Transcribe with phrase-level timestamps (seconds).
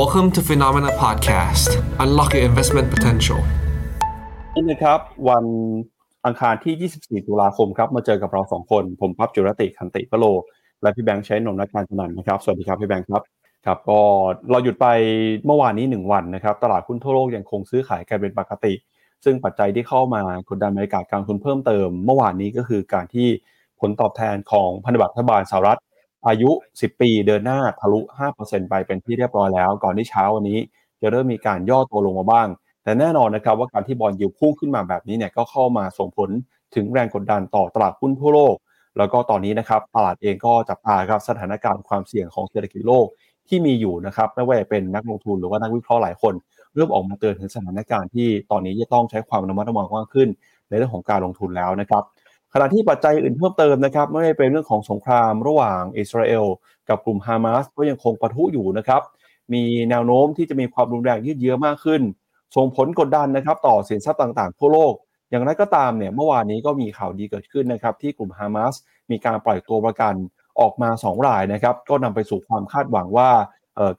[0.00, 1.68] Welcome to Phenomena Podcast.
[2.04, 3.40] Unlock your investment potential.
[4.54, 5.44] นี่นะครับ วัน
[6.26, 10.24] อังคารที่ 24 ตุลาคมครับ มาเจอกับเราสองคน ผมพับจุรติคันติพโล
[10.82, 13.22] และพี่แบงค์ใช้นนท์นักการนันนะครับ สวัสดีครับพี่แบงค์ครับ
[13.66, 14.00] ครับ ก็
[14.50, 14.86] เราหยุดไป
[15.46, 18.72] เมื่อวานนี้ 1 วันนะครับ ตลาดหุ้นทั่วโลกยังคงซื้อขายกันเป็นปกติ
[19.24, 23.26] ซึ่งปัจจัยที่เข้ามากดดันบรรยากาศการลงทุนเพิ่มเติม เมื่อวานนี้ก็คือการที่
[23.80, 25.80] ผลตอบแทนของพันธบัตรรัฐบาลสหรัฐ
[26.28, 26.50] อายุ
[26.80, 28.00] 10 ปีเดินหน้าทะลุ
[28.38, 30.58] 5%ไปเป็นที่เรียบร้อยแล้ว ก่อนที่เช้าวันนี้
[31.00, 32.48] จะเริ่มมีการย่อตัวลงมาบ้าง
[32.84, 36.30] แต่แน่นอนนะครับว่าการที่บอลยิวพุ่งขึ้นมาแบบนี้เนี่ยก็เข้ามาส่งผล
[36.74, 38.54] ถึงแรงกดดันต่อตลาดหุ้นทั่วโลก
[38.98, 43.06] แล้วก็ตอนนี้นะครับตลาดเองก็จับตาครับสถานการณ์ความเสี่ยงของเศรษฐกิจโลก
[43.48, 46.34] ที่มีอยู่นะครับไม่ว่าจะเป็นนักลงทุนหรือว่านักวิเคราะห์หลายคน
[46.74, 50.28] เริ่มออกมาเตือนถึงสถานการณ์ที่ตอนนี้จะต้องใช้ความระมัดระวังมากขึ้น
[50.68, 52.02] ในเรื่องของการลงทุนแล้วนะครับ
[52.56, 56.44] ขณะที่ปัจจัยอื่นเพิ่มเติมนะครับไม่ว่าเป็นเรื่องของสงครามระหว่างอิสราเอล
[56.88, 59.02] กับกลุ่มฮามาสก็ยังคงปะทุอยู่นะครับ
[59.52, 62.02] มีแนวโน้มที่จะมีความรุนแรงยืดเยื้อมากขึ้น
[62.56, 64.94] ส่งผลกดดันนะครับต่อสินทรัพย์ต่างๆทั่วโลก
[65.30, 68.74] อย่างไรก็ตามเนี่ยเมื่อวานนี้ก็มีข่าวดีเกิดขึ้นนะครับที่กลุ่มฮามาส
[69.10, 70.14] มีการปล่อยตัวประกัน
[70.60, 73.30] ออกมา 2 รายนะครับก็นำไปสู่ความคาดหวังว่า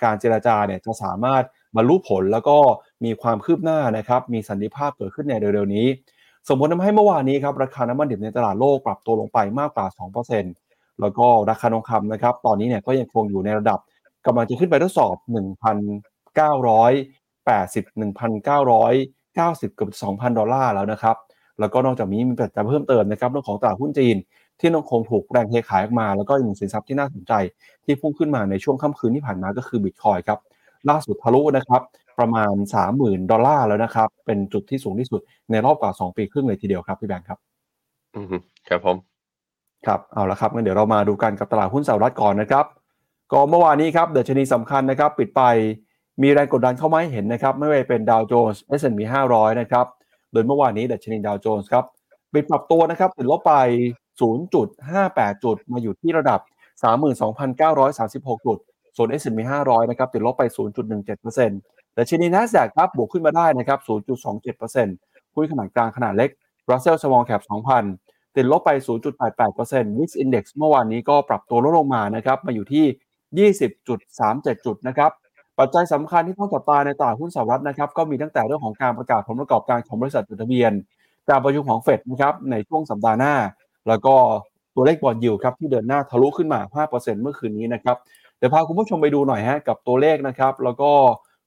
[0.03, 1.43] การเจราจาเนี่ยจะสามารถ
[1.75, 2.57] บรรลุผลแล้วก็
[3.05, 5.87] มีความคืบหน้านะครับมีสันติภาพเกิดขึ้นในเร็วๆนี้
[6.47, 9.85] ส่งผลทำให้เมื่อวานนี้ครับราคาน้ำมันดิบในตลาดโลกปรับตัวลงไปมากกว่า
[10.43, 13.79] 2%แล้วก็ราคาทองคำนะครับ ตอนนี้เนี่ยก็ยังคงอยู่ในระดับ
[14.25, 15.15] กำลังจะขึ้นไปทดสอบ
[16.35, 21.15] 1,980 1,990เกือบ2,000 ดอลลาร์แล้วนะครับ
[21.59, 24.15] แล้วก็นอกจากนี้มีปัจจัยเพิ่มเติมนะครับเรื่องของตลาดหุ้นจีน
[24.59, 27.33] ที่ยังคงถูกแรงเทขายออกมา แล้วก็อีกหนึ่งสินทรัพย์ที่น่าสนใจ
[27.85, 30.39] ที่พุ่งขึ้นมาในช่วงค่ำคืนที่ผ่านมาก็คือบิตคอยครับ
[30.89, 31.81] ล่าสุดทะลุนะครับ
[32.19, 32.53] ประมาณ
[32.91, 35.21] 30,000 ดอลลาร์แล้วนะครับ เป็นจุดที่สูงที่สุด
[35.51, 37.39] ในรอบกว่า 2 ปีครึ่งเลยทีเดียวครับพี่แบงค์ครับ
[38.15, 38.25] อืม
[38.69, 38.97] ครับผม
[39.85, 42.65] ครับ เอาละครับงั้นเดี๋ยวเรามาดูกันกับตลาดหุ้นสหรัฐก่อนนะครับ
[43.31, 45.41] ก็เมื่อวานนี้ครับเดชนีสำคัญนะครับ ปิดไป
[46.21, 49.85] มีแรงกดดันเข้ามาให้เห็นนะครับ ไม่ว่าเป็นดาวโจนส์ S&P 500 นะครับ
[50.31, 51.85] โดยเมื่อวานนี้เดชนีดาวโจนส์ครับ
[52.33, 53.53] ปิดปรับตัวนะครับติดลบไป
[54.25, 56.39] 0.58 จุดมาอยู่ที่ระดับ
[57.23, 58.57] 32,936 จุด
[58.97, 63.79] ส่วน S&P 500 นะครับติดลบไป 0.17% แต่ชนี NASDAQ ครับบวกขึ้นมาได้นะครับ
[64.57, 66.29] 0.27%หุ้นขนาดกลางขนาดเล็ก
[66.69, 67.41] Russell Small Cap
[67.89, 68.69] 2,000 ติดลบไป
[69.35, 75.11] 0.88% Wix Index เมื่อวานนี้ก็ปรับตัวลดลงมานะครับมาอยู่ที่ 20.37 จุดนะครับ
[75.59, 80.71] ปัจจัยสำคัญที่ต้องจับตาในตลาดหุ้นสหรัฐนะครับก็มีตั้งแต่เรื่องของการประกาศผลประกอบการของบริษัทจดทะเบียน
[81.29, 83.33] การประชุมของเฟดนะครับในช่วงสัปดาห์หน้า
[83.87, 84.15] แล้วก็
[84.75, 87.97] ตัวเลขบอลยิวครับที่เดินหน้าทะลุขึ้นมา 5%เมื่อคืนนี้นะครับ
[88.37, 90.91] เดี๋ยวพาคุณผู้ชมไปดูหน่อยฮะกับตัวเลขนะครับแล้วก็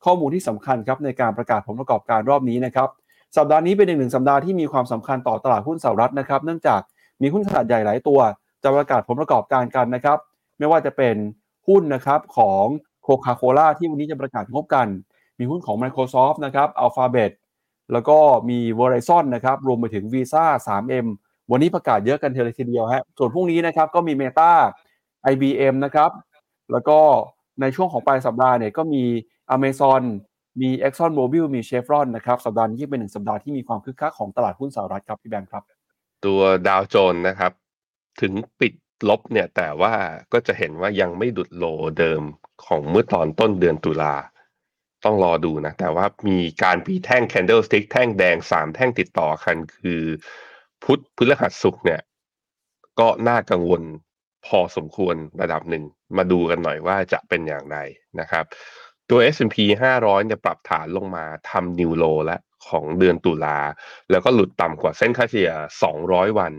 [0.05, 2.89] ข้อมูลที่สำคัญครับในการประกาศผลประกอบการรอบนี้นะครับ
[3.37, 6.81] สัปดาห์นี้เป็นอีกหนึ่งสัปดาห์ที่มีความสำคัญต่อตลาดหุ้นสหรัฐนะครับ เนื่องจาก
[7.23, 8.21] มีหุ้นขนาดใหญ่หลายตัว
[8.63, 10.19] จะประกาศผลประกอบการกันนะครับ
[10.59, 11.17] ไม่ว่าจะเป็น
[11.69, 12.65] หุ้นนะครับของ
[13.03, 14.87] โคคาโคล่าที่วันนี้จะประกาศงบกัน
[15.39, 17.31] มีหุ้นของ Microsoft นะครับ Alphabet
[17.93, 21.07] แล้วก็มี Verizon นะครับ รวมไปถึง Visa 3M
[21.51, 24.51] วันนี้ประกาศเยอะกันเทเลยทีเดียวฮะส่วนพรุ่งนี้นะครับก็มี Meta
[25.33, 26.11] IBM นะครับ
[26.73, 26.99] แล้วก็
[27.61, 29.05] ในช่วงของปลายสัปดาห์เนี่ยก็มี
[29.57, 30.03] Amazon
[30.61, 35.63] มี Exxon Mobil มี Chevron นะครับสัปดาห์นี้เป็นหนึ่งสัปดาห์ที่มีความคึกคักของตลาดหุ้นสหรัฐครับพี่แบงค์ครับ
[36.25, 37.53] ตัวดาวโจนส์นะครับ
[38.21, 38.73] ถึงปิด
[39.09, 39.95] ลบเนี่ยแต่ว่า
[40.33, 41.65] ก็จะเห็นว่ายังไม่ดุดโล
[41.99, 42.23] เดิม
[42.65, 44.15] ของเมื่อตอนต้นเดือนตุลา
[45.05, 50.03] ต้องรอดูนะ แต่ว่ามีการพีแท่ง candlestick แท่งแดงสามแท่งติดต่อกันคือ
[50.85, 52.01] พุธพฤหัสศุกร์เนี่ย
[53.01, 53.83] ก็น่ากังวล
[54.47, 55.85] พอสมควรระดับหนึ่ง
[56.17, 57.79] มาดูกันหน่อยว่าจะเป็นอย่างไร
[58.21, 58.45] นะครับ
[59.11, 59.57] ตัว S&P
[59.97, 63.59] 500เนี่ยปรับฐานลงมาทำนิวโลแล้วของเดือนตุลา
[64.11, 65.53] แล้วก็หลุดต่ำกว่าเส้นค่าเฉลี่ย
[65.95, 66.53] 200 วัน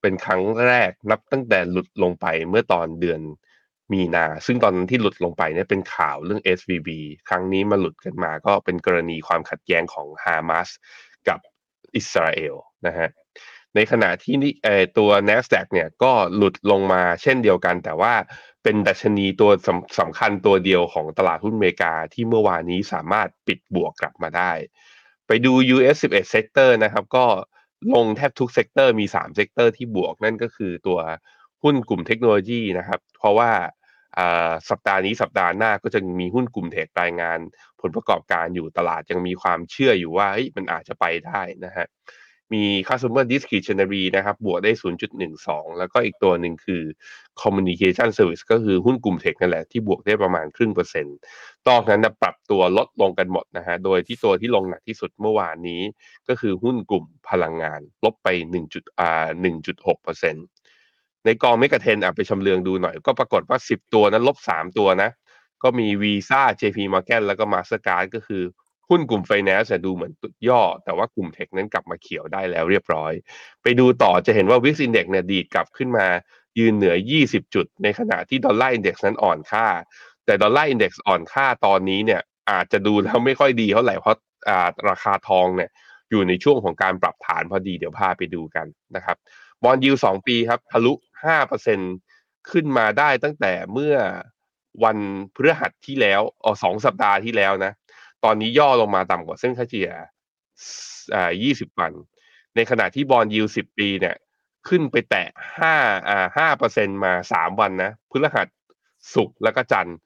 [0.00, 3.20] เป็นครั้งแรกนับตั้งแต่หลุดลงไปเมื่อตอนเดือน
[3.92, 6.88] มีนา ซึ่งตอนนั้นที่หลุดลงไปเนี่ยเป็นข่าวเรื่อง SVB
[7.28, 10.68] ครั้งนี้มาหลุดกันมาก็เป็นกรณีความขัดแย้งของฮามาส
[11.28, 11.38] กับ
[11.96, 12.54] อิสราเอล
[12.86, 13.08] นะฮะ
[13.74, 14.52] ในขณะที่นี่
[14.98, 18.14] ตัว NASDAQ เนี่ยก็หลุดลงมาเช่นเดียวกัน แต่ว่า
[18.62, 24.52] เป็นดัชนีตัวสำสำคัญตัวเดียวของตลาดหุ้นอเมริกาที่เมื่อวานนี้สามารถปิดบวกกลับมาได้
[25.26, 27.26] ไปดู US 11 sector นะครับ ก็
[27.94, 30.98] ลงแทบทุก sector มี 3 sector ที่บวกนั่นก็คือตัว
[31.62, 33.50] หุ้นกลุ่มเทคโนโลยีนะครับ เพราะว่า
[34.70, 37.38] สัปดาห์นี้สัปดาห์หน้าก็จะมีหุ้นกลุ่มเทครายงาน
[37.80, 41.86] ผลประกอบการอยู่ตลาดยังมีความเชื่ออยู่ว่ามันอาจจะไปได้นะฮะ
[42.54, 44.72] มี customer discretionary นะครับ บวกได้
[45.24, 46.82] 0.12 แล้วก็อีกตัวหนึ่งคือ
[47.42, 51.16] communication service ก็คือหุ้นกลุ่มเทคนั่นแหละ ที่บวกได้ประมาณครึ่งเปอร์เซ็นต์
[51.68, 55.82] ตอนนั้นปรับตัวลดลงกันหมดนะฮะ โดยที่ตัวที่ลงหนักที่สุดเมื่อวานนี้
[56.28, 59.28] ก็คือหุ้นกลุ่มพลังงาน ลบไป1จุดอ่า
[59.66, 60.44] 1.6เปอร์เซ็นต์
[61.24, 65.10] ในกอง Mega 10 อะไปชำเลืองดูหน่อย ก็ปรากฏว่า 10 ตัวนั้นลบ 3 ตัวนะ
[65.62, 68.42] ก็มี Visa JP Morgan แล้วก็ Mastercard ก็คือ
[68.90, 73.12] หุ้นกลุ่ม Finance ดูเหมือนสะดุดย่อ แต่ว่ากลุ่ม tech นั้นกลับมาเขียวได้แล้วเรียบร้อย
[73.62, 76.06] ไปดูต่อจะเห็นว่า VIX Index เนี่ยดีดกลับขึ้นมา
[76.58, 76.94] ยืนเหนือ
[77.24, 79.66] 20 จุด ในขณะที่ Dollar Index นั้นอ่อนค่า
[80.26, 82.20] แต่ Dollar Index อ่อนค่าตอนนี้เนี่ย
[82.50, 84.16] อาจจะดูแล้วไม่ค่อยดีเท่าไหร่เพราะ
[84.88, 85.70] ราคาทองเนี่ย
[86.10, 88.66] อยู่ในช่วงของการปรับฐานพอดีเดี๋ยวพาไปดูกัน
[88.96, 89.16] นะครับ
[89.62, 90.92] บอลยูสองปีครับทะลุ
[91.24, 91.78] ห้าเปอร์เซ็น
[92.50, 93.94] ขึ้นมาได้ตั้งแต่เมื่อ
[94.84, 94.98] วัน
[95.34, 97.72] พฤหัสที่แล้วอ๋อสองสัปดาห์ที่แล้วนะ
[98.24, 99.90] ตอนนี้ย่อลงมาต่ำกว่าเส้นค่าเฉลี่ย
[101.14, 101.92] อ่ายี่สิบวัน
[102.56, 104.16] ในขณะที่บอลยูสิบปีเนี่ย
[104.68, 105.28] ขึ้นไปแตะ
[105.58, 105.74] ห้า
[106.08, 108.48] อ่าห้าเปอร์เซ็นมาสามวันนะพฤหัส
[109.14, 109.96] ศุกร์แล้วก็จันทร์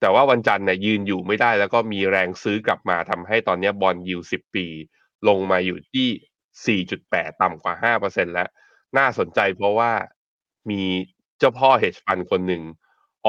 [0.00, 4.66] แต่ว่าวันจันทร์เนี่ยยืนอยู่ไม่ได้แล้วก็มีแรงซื้อกลับมาทำให้ตอนนี้บอลยูสิบปี
[5.28, 8.48] ลงมาอยู่ที่ 4.8 ต่ำกว่า 5%แล้ว
[8.98, 9.92] น่าสนใจเพราะว่า
[10.70, 10.82] มี
[11.38, 12.62] เจ้าพ่อ hedge fund คนหนึ่ง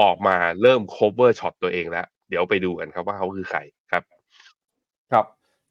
[0.00, 3.60] ออกมาเริ่ม cover shot ตัวเองแล้ว เดี๋ยวไปดูกันครับว่าเขาคือใคร
[5.12, 5.24] ครับ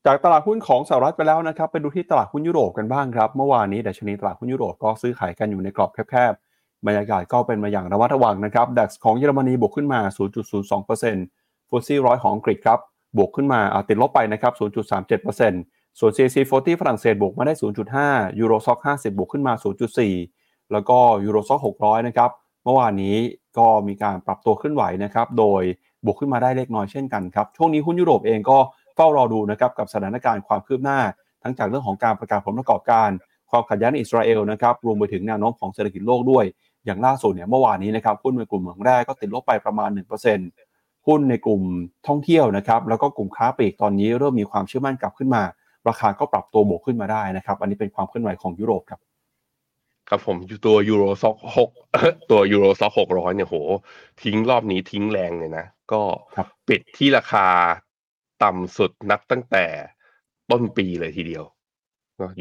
[0.05, 9.99] จากตลาดหุ้นของสหรัฐไปแล้วนะครับไปดูที่ตลาดหุ้นยุโรปกันบ้างครับ เมื่อวานนี้ดัชนีตลาดหุ้นยุโรปก็ซื้อขายกันอยู่ในกรอบแคบๆบรรยากาศก็เป็นมาอย่างระมัดระวังนะครับดัคของเยอรมนีบวกขึ้นมา
[10.65, 12.79] 0.02%ฟุตซี่ร้อยของอังกฤษครับ
[13.17, 14.53] บวกขึ้นมาติดลบไปนะครับ
[15.31, 17.53] 0.37%ส่วน CAC 40 ฝรั่งเศสบวกมาได้
[17.95, 19.53] 0.5ยูโรซ็อก50 บวกขึ้นมา
[20.13, 22.29] 0.4 แล้วก็ยูโรซ็อก600 นะครับ
[22.63, 23.15] เมื่อวานนี้
[23.57, 25.63] ก็มีการปรับตัวขึ้นไหวนะครับโดย
[26.05, 28.57] บวกขึ้นมาได้เล็กน้อยเช่นกันครับช่วงนี้หุ้นยุโรปเองก็
[28.97, 30.99] เฝ้ารอดูนะครับกับสถานการณ์ความคืบหน้า
[31.43, 33.09] ทั้งจากเรื่องของการประกาศผลประกอบการ
[33.51, 36.45] ความขัดแย้งในอิสราเอลนะครับรวมไปถึงแนวโน้มของเศรษฐกิจโลกด้วย
[36.85, 39.89] อย่างล่าสุดเนี่ยเมื่อวานนี้นะครับหุ้นในกลุ่มเมืองแรกก็ติดลบไปประมาณ
[40.49, 41.61] 1%หุ้นในกลุ่ม
[42.07, 45.43] ท่องเที่ยวนะครับแล้วก็กลุ่มค้าปลีกตอนนี้เริ่มมีความเชื่อมั่นกลับขึ้นมา
[45.87, 48.99] ราคาก็ปรับตัวบวกขึ้นมาได้นะครับอันนี้เป็นความเคลื่อนไหวของยุโรปครับ
[50.09, 51.69] ครับผมตัวยูโรซ็อกหก
[52.31, 53.57] ตัวยูโรซ็อกหกร้อยเนี่ยโห
[54.23, 56.01] ทิ้งรอบนี้ทิ้งแรงเลยนะ ก็
[56.67, 57.45] ปิดที่ราคา
[58.43, 59.65] ต่ำสุดนับตั้งแต่
[60.51, 61.45] ต้นปีเลยทีเดียว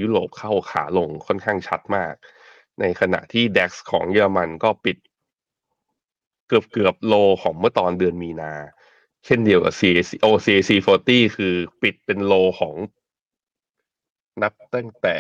[0.01, 2.15] ยุโรปเข้าขาลงค่อนข้างชัดมาก
[2.81, 4.97] ในขณะที่ DAX ของเยอรมันก็ปิด
[6.49, 8.53] เกือบเกือบโลของเมื่อตอนเดือนมีนา
[9.25, 10.71] เช่นเดียวกับ CAC o CAC
[11.07, 12.75] 40 คือปิดเป็นโลของ
[14.43, 15.17] นับตั้งแต่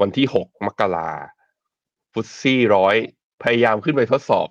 [0.00, 1.10] วันที่ 6 มกรา
[2.12, 2.96] ฟุตซี่ร้อย
[3.42, 4.48] พยายามขึ้นไปทดสอบ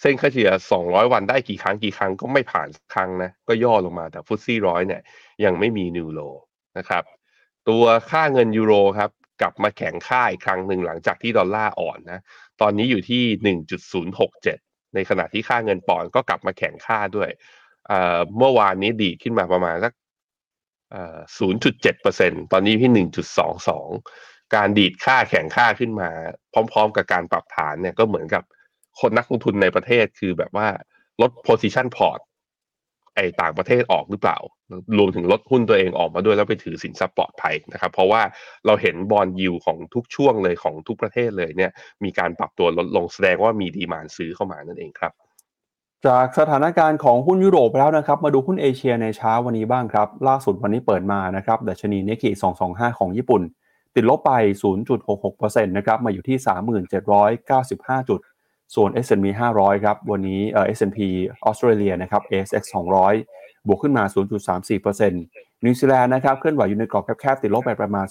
[0.00, 0.50] เส้นค่าเฉลี่ย
[0.82, 5.02] 200 วันได้กี่ครั้งกี่ครั้งก็ไม่ผ่านครั้งนะก็ย่อลงมาแต่ฟุตซี่ร้อยเนี่ย
[5.44, 6.20] ยังไม่มีนิวโล
[6.78, 7.04] นะครับ
[7.68, 9.10] ตัวค่าเงินยูโรครับ
[9.40, 12.20] กลับมาแข็งค่าอีกครั้งหนึ่งหลังจากที่ดอลลาร์อ่อนนะ
[12.60, 13.22] ตอนนี้อยู่ที่
[14.24, 17.30] 1.067 ในขณะที่ค่าเงินปอนด์ก็กลับมาแข็งค่าด้วย
[18.38, 19.92] เมื่อวานนี้ดีขึ้นมาประมาณสัก
[21.38, 23.06] 0.7%ตอนนี้ที่
[23.72, 26.10] 1.22 การดีดค่าแข็งค่าขึ้นมา
[26.52, 28.44] พร้อม ๆ กับการปรับฐานเนี่ยก็เหมือนกับ
[29.00, 30.66] คนนักลงทุนในประเทศคือแบบว่า
[31.22, 32.20] ลด position port
[33.14, 34.38] ไอต่างประเทศออกหรือเปล่า
[34.98, 38.22] รวมถึงลดหุ้นตัวเองออกมาด้วยแล้วไปถือสินทรัพย์ปลอดภัยนะครับ เพราะว่า
[38.66, 41.70] เราเห็นบอลยิวของทุกช่วงเลยของทุกประเทศเลยเนี่ย
[42.04, 45.12] มีการปรับตัวลดลงแสดงว่ามีดีมานซื้อเข้ามานั่นเองครับ
[46.06, 52.30] จากสถานการณ์ของหุ้นยุโรปแล้วนะครับ มาดูหุ้นเอเชียในเช้าวันนี้บ้างครับ ล่าสุดวันนี้เปิดมานะครับดัชนีเนกิ
[52.64, 53.42] 225 ของญี่ปุ่น
[53.94, 54.32] ติดลบไป
[55.04, 56.36] 0.66%นะครับมาอยู่ที่
[57.38, 58.20] 3795 จุด
[58.74, 59.26] ส่วน S&P
[59.56, 60.98] 500 ครับ วันนี้เอ่อ S&P
[61.44, 62.62] ออสเตรเลียนะครับ ASX
[63.14, 64.04] 200 บวกขึ้นมา
[64.64, 65.10] 0.34%
[65.64, 68.06] นิวซีแลนด์นะครับ เคลื่อนไหวอยู่ในกรอบแคบๆ ติดลบไปประมาณ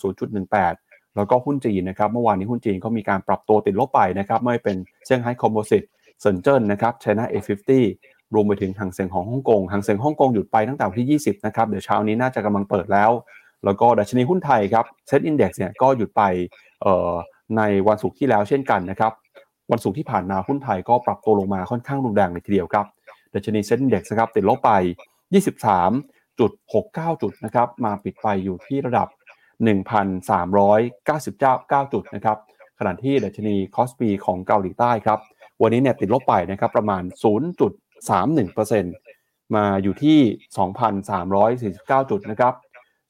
[0.56, 5.84] 0.18 แล้วก็หุ้นจีนนะครับ เมื่อวานนี้หุ้นจีนก็มีการปรับตัวติดลบไปนะครับ ไม่ว่าจะเป็นเซี่ยงไฮ้ Composite
[6.22, 7.72] เซินเจิ้นนะครับ China A50
[8.34, 13.12] รวมไปถึงฮั่งเส็งของฮ่องกงฮั่งเส็งฮ่องกงหยุดไปตั้งแต่วันที่ 20 นะครับ เดี๋ยวเช้านี้น่าจะกำลังเปิดแล้ว
[13.66, 16.22] แล้วก็ดัชนีหุ้นไทยครับเซ็ตอินดี x เนี่ยก็หยุดไป
[17.58, 19.12] ในวันศุกร์ที่แล้วเช่นกันนะครับ
[19.72, 22.86] วันศุกร์ที่ผ่านมาหุ้นไทยก็ปรับตัวลงมาค่อนข้างรุนแรงเลยทีเดียวครับ
[23.34, 24.72] ดัชนีเซ็ตอินดี x นะครับติดลบไป
[25.58, 29.08] 23.69 จุดนะครับมาปิดไปอยู่ที่ระดับ
[29.66, 32.38] 1,399 จุดนะครับ
[32.80, 35.20] ขณะที่ดัชนีคอสปีของเกาหลีใต้ครับ
[35.62, 37.04] วันนี้เนี่ยติดลบไปนะครับประมาณ
[38.64, 40.20] 0.31%มาอยู่ที่
[42.02, 42.54] 2,349 จุดนะครับ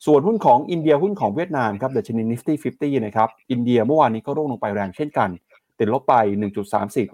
[0.06, 5.30] ส่วนหุ้นของอินเดียหุ้นของเวียดนามครับดัชนี Nifty 50นะครับอินเดียเมื่อวานนี้ก็ร่วงลงไปแรงเช่นกัน
[5.80, 6.16] ติดลบไป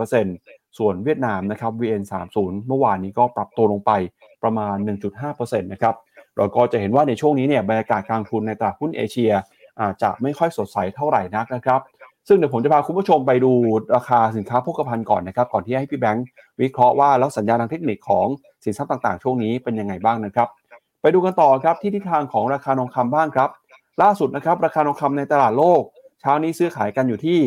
[0.10, 3.92] 1.34%ส่วนเวียดนามนะครับ VN30 เมื่อวานนี้ก็ปรับตัวลงไป
[4.44, 4.76] ประมาณ
[5.20, 5.96] 1.5%นะครับ
[6.38, 9.32] เราก็จะเห็นว่าในช่วงนี้เนี่ยบรรยากาศการทุนในตลาดหุ้นเอเชีย
[9.82, 11.82] อาจจะไม่ค่อยสดใสเท่าไหร่นักนะครับ
[12.28, 13.52] ซึ่งเดี๋ยวผมจะพาคุณผู้ชมไปดู
[13.96, 16.26] ราคาสินค้าโภคภัณฑ์ก่อนนะครับ ก่อนที่ให้พี่แบงค์
[16.62, 18.28] วิเคราะห์ว่าแล้วสัญญาณทางเทคนิคของ
[18.64, 20.48] สินทรัพย์ต่างๆ ช่วงนี้เป็นยังไงบ้างนะครับ
[21.02, 23.50] ไปดูกันต่อครับที่ทิศทางของราคาทองคำบ้างครับ
[24.02, 25.82] ล่าสุดนะครับราคาทองคำในตลาดโลก
[26.22, 27.40] เช้านี้ซื้อขายกันอยู่ที่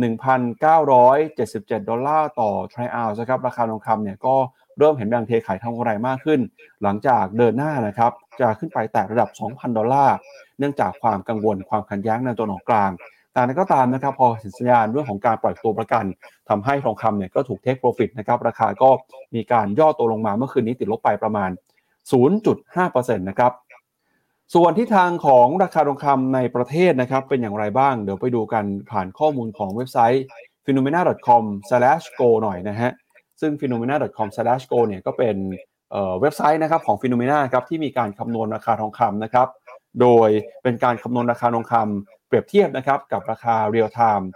[0.00, 4.34] 1,977 ดอลลาร์ต่อทริอัลนะครับราคาทองคำเนี่ยก็
[4.78, 6.40] เริ่มเห็นแรงเทขายทำกำไรมากขึ้น
[6.82, 10.16] หลังจากเดินหน้านะครับจะขึ้นไปแตะระดับ 2,000 ดอลลาร์
[10.58, 12.90] เนื่องจากความกังวลความขัดแย้งในตัวหนองกลาง
[13.32, 16.04] แต่นั้นก็ตามนะครับพอสัญญาณเรื่องของการปล่อยตัวประกัน
[16.48, 18.90] ทำให้ทองคำเนี่ยก็ถูกเทคโปรฟิตนะครับราคาก็
[19.34, 21.50] มีการย่อตัวลงมาเมื่อคืนนี้ติดลบไปประมาณ
[22.38, 23.52] 0.5%นะครับ
[24.54, 30.24] ส่วนที่ทางของราคาทองคำในประเทศนะครับ เป็นอย่างไรบ้าง เดี๋ยวไปดูกันผ่านข้อมูลของเว็บไซต์
[30.64, 32.90] phenomena.com/go หน่อยนะฮะ
[33.40, 35.36] ซึ่ง phenomena.com/go เนี่ยก็เป็น
[36.20, 39.48] เว็บไซต์นะครับของ Phenomena ครับที่มีการคำนวณราคาทองคำนะครับ
[40.00, 40.28] โดย
[40.62, 44.28] เป็นการคำนวณราคาทองคำเปรียบเทียบนะครับกับราคา real-time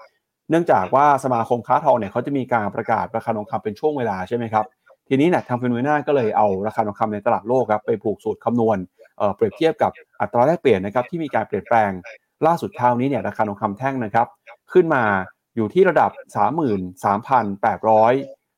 [0.51, 4.65] เนื่องจากว่าสมาคมค้าทองเนี่ยเขาจะมีการประกาศราคาทองคำเป็นช่วงเวลาใช่ไหมครับ
[5.09, 8.79] ทีนี้เนี่ยทาง Finnomena ก็เลยเอาราคาทองคำในตลาดโลกครับไปผูกสูตรคำนวณ
[9.35, 11.91] เปรียบเทียบกับอัตราแลกเปลี่ยนนะครับที่มีการเปลี่ยนแปลง
[12.47, 14.27] ล่าสุดเท่านี้เนี่ยราคาทองคำแท่งนะครับ
[14.73, 15.03] ขึ้นมา
[15.57, 16.11] อยู่ที่ระดับ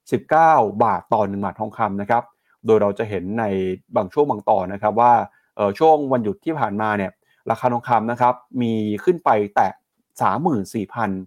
[0.08, 2.22] 33,819 บาทต่อ1บาททองคำนะครับ
[2.66, 3.44] โดยเราจะเห็นใน
[3.96, 5.12] บางช่วงบางตอนนะครับว่า
[5.78, 7.10] ช่วงวันหยุดที่ผ่านมาเนี่ย
[7.50, 8.72] ราคาทองคำนะครับมี
[9.04, 9.68] ขึ้นไปแตะ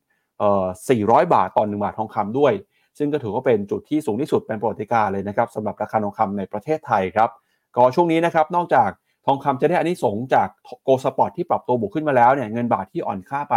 [0.04, 2.54] 34,400 บาทต่อ1บาททองคำด้วย
[2.98, 7.30] ซึ่งก็ถือว่าเป็นจุดที่สูงที่สุดเป็นประวัติการเลยนะครับสำหรับราคาทองคำในประเทศไทยครับ
[7.76, 8.90] ก็ช่วงนี้นะครับนอกจาก
[9.26, 10.48] ทองคำจะได้อันนี้สงจาก
[10.84, 13.56] โกลสปอร์ตที่ปรับตัวบวกขึ้นมาแล้วเนี่ยเงินบาทที่อ่อนค่าไป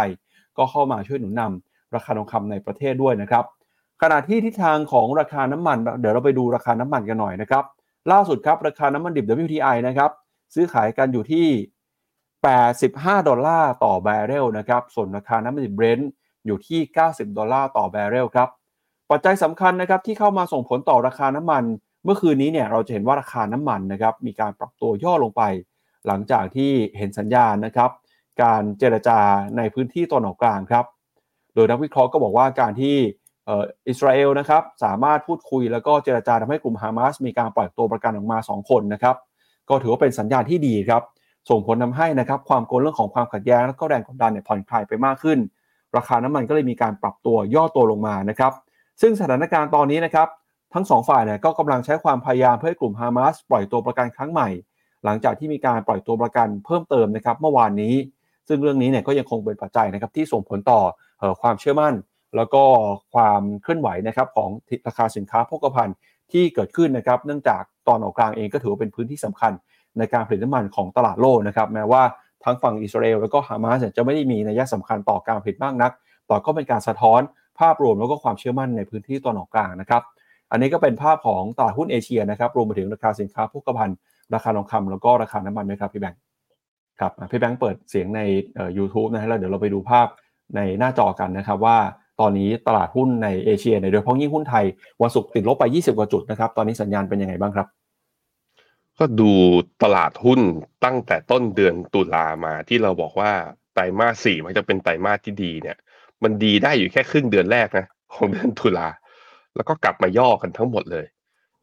[0.57, 3.45] ก็เข้ามาช่วยหนุนนำราคาทองคำในประเทศด้วยนะครับ
[4.01, 7.63] ขณะที่ทิศทางของราคาน้ำมัน เดี๋ยวเราไปดูราคาน้ำมันกันหน่อยนะครับ
[8.11, 10.11] ล่าสุดครับราคาน้ำมันดิบ WTI นะครับ
[10.53, 11.47] ซื้อขายกันอยู่ที่
[12.53, 16.09] 85 ดอลลาร์ต่อแบเรลนะครับ ส่วนราคาน้ำมันดิบเบรนท์
[16.45, 16.79] อยู่ที่
[17.09, 18.49] 90 ดอลลาร์ต่อแบเรลครับ
[19.11, 21.63] ปัจจัยสำคัญนะครับที่เข้ามาส่งผลต่อราคาน้ำมัน
[22.05, 25.43] เมื่อคืนนี้เนี่ยเราจะเห็นว่าราคาน้ำมันนะครับมีการปรับตัวย่อลงไป
[26.07, 27.89] หลังจากที่เห็นสัญญาณนะครับ
[28.43, 29.19] การเจรจา
[29.57, 30.85] ในพื้นที่ตะวันออกกลางครับ
[31.55, 32.95] โดยนักวิเคราะห์ก็บอกว่าการที่
[33.87, 39.15] อิสราเอลนะครับสามารถพูดคุยแล้วก็เจรจาทำให้กลุ่มฮามาสมีการปล่อยตัวประกันออกมา 2 คนนะครับ
[39.69, 41.03] ก็ถือว่าเป็นสัญญาณที่ดีครับ
[41.49, 45.39] ส่งผลทาให้นะครับความกังวลเรื่องของความขัดแย้งและก็แรงกดดันเนี่ยผ่อนคลายไปมากขึ้น
[45.97, 48.53] ราคาน้ำมันก็เลยมีการปรับตัวย่อตัวลงมานะครับ
[49.01, 50.27] ซึ่งสถานการณ์ตอนนี้นะครับ
[50.75, 54.49] ทั้ง2ฝ่ายเนี่ยก็กำลังใช้ความพยายามเพื่อให้กลุ่มฮามาสปล่อยตัวประกันครั้งใหม่
[55.05, 57.95] หลังจากที่มีการปล่อยตัวประกันเพิ่มเติมนะครับเมื่อวานนี้
[58.47, 60.81] ซึ่งเรื่องนี้เนี่ยก็ยังคงเป็นปัจจัยนะครับที่ส่งผลต่อ
[61.41, 61.93] ความเชื่อมั่น
[62.35, 62.63] แล้วก็
[63.13, 64.49] ความเคลื่อนไหวนะครับของ
[64.87, 65.95] ราคาสินค้าโภคภัณฑ์
[66.31, 69.51] ที่เกิดขึ้นนะครับเนื่องจากตอนออกกลางเองก็ถือว่าเป็นพื้นที่สำคัญ
[69.97, 72.03] ในการผลิตน้ำมันของตลาดโลกนะครับแม้ว่า
[72.43, 75.91] ทั้งฝั่งอิสราเอลแล้วก็ฮามาสจะไม่ได้มีนัยสำคัญต่อการผลิตมากนัก
[76.27, 77.21] แต่ก็เป็นการสะท้อน
[77.59, 80.01] ภาพรวมแล้วก็ความเชื่อมั่นในพื้นที่ตอนออกกลางนะครับ
[80.51, 83.97] อันนี้ก็เป็นภาพของตลาดหุ้นเอเชียนะครับรวมไปถึงราคาสินค้าโภคภัณฑ์
[84.33, 86.19] ราคาทองคำแล้วก็ราคาน้ำมันนะครับพี่แบงค์
[86.99, 88.21] ครับพี่แบงค์เปิดเสียงใน
[88.77, 90.07] ยูทูบนะฮะแล้วเดี๋ยวเราไปดูภาพ
[90.55, 91.77] ในหน้าจอกันนะครับว่า
[92.21, 94.65] ตอนนี้ตลาดหุ้นในเอเชียโดยเฉพาะยิ่งหุ้นไทย
[95.01, 97.67] วันศุกร์ติดลบไป 20 กว่าจุดนะครับ ตอนนี้สัญญาณเป็นยังไงบ้างครับ
[98.99, 99.31] ก็ดู
[99.83, 100.41] ตลาดหุ้น
[100.85, 103.31] ตั้งแต่ต้นเดือนตุลามาที่เราบอกว่า
[103.73, 105.77] ไตรมาสสี่มันจะเป็นไตรมาสที่ดีเนี่ย
[106.23, 108.87] มันดีได้อยู่แค่ครึ่งเดือนแรกนะของเดือนตุลา
[109.55, 111.05] แล้วก็กลับมาย่อกันทั้งหมดเลย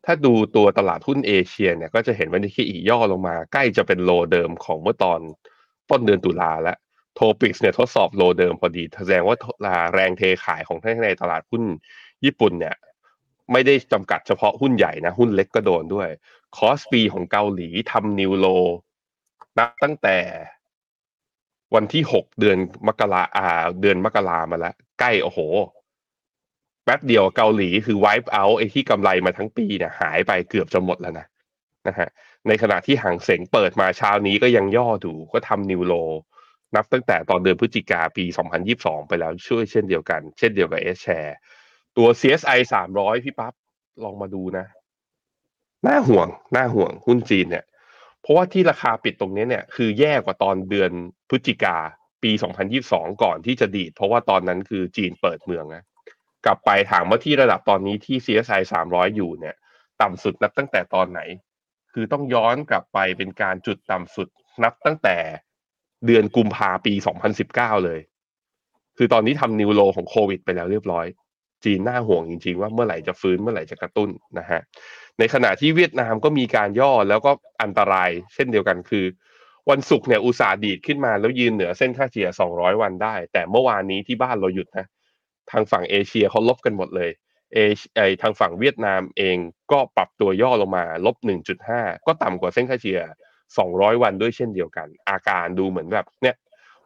[0.04, 5.20] ถ้าดูตัวตลาดหุ้นเอเชียเนี่ยก็จะเห็นว่านี่คืออีย่อลงมาใกล้จะเป็นโลเดิมของเมื่อตอน
[5.90, 6.76] ต้นเดือนตุลาแล้ว
[7.14, 9.36] TOPIX เนี่ยทดสอบ low เดิมพอดีแสดงว่า
[9.94, 11.62] แรงเทขายของทั้งในตลาดหุ้น
[12.24, 12.76] ญี่ปุ่นเนี่ย
[13.52, 16.08] ไม่ได้จำกัดเฉพาะหุ้นใหญ่นะ หุ้นเล็กก็โดนด้วย
[16.56, 18.46] KOSPI ของเกาหลีทำ new low
[19.58, 20.18] นับตั้งแต่
[21.74, 23.46] วันที่หกเดือนมกราอ่า
[23.80, 25.40] เดือนมกรามาแล้ว ใกล้โอ้โห
[26.84, 31.26] แป๊บเดียวเกาหลีคือ wipe out ไอ้ที่กำไรมาทั้งปีเนี่ยหายไปเกือบจะหมดแล้วนะ
[31.86, 32.08] นะฮะ
[32.48, 35.94] ในขณะที่หางเสงเปิดมาเช้านี้ก็ยังย่อดูก็ทำนิวโล
[36.76, 38.24] นับตั้งแต่ตอนเดือนพฤศจิกาปี
[38.66, 41.32] 2022 ไปแล้วช่วยเช่นเดียวกัน เช่นเดียวกับ S share
[41.96, 42.58] ตัว CSI
[42.92, 43.52] 300 พี่ปั๊บ
[44.04, 44.66] ลองมาดูนะ
[45.86, 47.64] น่าห่วง น่าห่วงหุ้นจีนเนี่ย
[48.20, 50.90] เพราะว่าที่ราคาปิดตรงนี้เนี่ย คือแย่กว่าตอนเดือน
[51.28, 51.76] พฤศจิกา
[52.22, 52.30] ปี
[52.76, 55.82] 2022 ก่อนที่จะดีด เพราะว่าตอนนั้นคือจีนเปิดเมืองนะ
[56.46, 59.56] กลับไปถามว่าที่ระดับตอนนี้ที่ CSI 300 อยู่เนี่ย
[60.02, 61.20] ต่ำสุดนับตั้งแต่ตอนไหน
[61.92, 64.28] คือต้องย้อนกลับไปเป็นการจุดต่ำสุด
[64.62, 65.16] นับตั้งแต่
[66.06, 66.92] เดือนกุมภาปี
[67.38, 68.00] 2019 เลย
[68.96, 71.06] คือตอนนี้ทำนิวโลของโควิดไปแล้วเรียบร้อย
[71.64, 74.60] จีนน่าห่วงจริง ๆ ว่าเมื่อไหร่จะฟื้นเมื่อไหร่จะกระตุ้นนะฮะ
[75.18, 77.32] ในขณะที่เวียดนามก็มีการย่อแล้วก็
[77.62, 79.04] อันตราย เช่นเดียวกันคือ
[79.70, 84.86] วันศุกร์เนี่ยอุตสาห์ดีดขึ้นมาแล้วยืนเหนือเส้นค่าเฉลี่ย 200 วันได้ แต่เมื่อวานนี้ที่บ้านเราหยุดนะ
[85.50, 87.10] ทางฝั่งเอเชียเขาลบกันหมดเลย
[87.54, 87.58] เอ
[87.96, 89.36] ไอทางฝั่งเวียดนามเอง
[89.72, 91.16] ก็ปรับตัวย่อลงมาลบ
[91.66, 93.00] 1.5 ก็ต่ำกว่าเส้นค่าเฉลี่ย
[93.48, 96.36] 200 วันด้วยเช่นเดียวกัน อาการดูเหมือนแบบ เนี่ย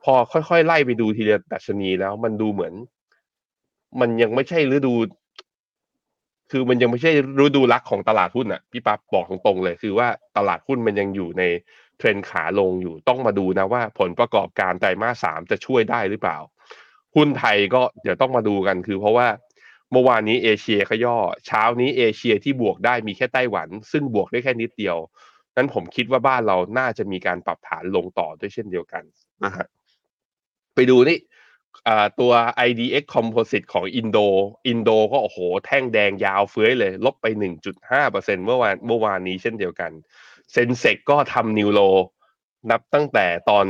[0.04, 2.74] พอค่อยๆ ไล่ไปดูทีเดียวดัชนีแล้วมันดูเหมือน
[4.00, 4.94] มันยังไม่ใช่ฤดู
[6.50, 7.12] คือมันยังไม่ใช่
[7.44, 11.42] ฤดูรักของตลาดหุ้นอะพี่ปั๊บบอกตรงๆเลย คือว่าตลาดหุ้นมันยังอยู่ใน
[11.98, 16.38] เทรนขาลงอยู่ต้องมาดูนะว่า ผลประกอบการไตรมาสสามจะช่วยได้หรือเปล่า
[17.16, 19.28] หุ้นไทยก็เดี๋ยวต้องมาดูกันคือเพราะว่า
[19.92, 24.96] เมื่อวานนี้เอเชียก็ย่อ เช้านี้เอเชียที่บวกได้มีแค่ไต้หวัน ซึ่งบวกได้แค่นิดเดียว
[25.56, 29.02] นั้นผมคิดว่าบ้านเราน่าจะมีการปรับฐานลงต่อด้วยเช่นเดียวกัน
[29.44, 29.66] นะฮะ
[30.74, 31.18] ไปดูนี่
[32.20, 32.32] ตัว
[32.68, 34.18] IDX Composite ของอินโด
[34.68, 37.26] อินโดก็โอ้โห แท่งแดงยาวเฟ้ยเลย ลบไป
[37.86, 39.90] 1.5%เมื่อวานเมื่อวานนี้เช่นเดียวกัน
[40.52, 41.80] Sensex ก็ทำ new low
[42.70, 43.66] นับตั้งแต่ตอน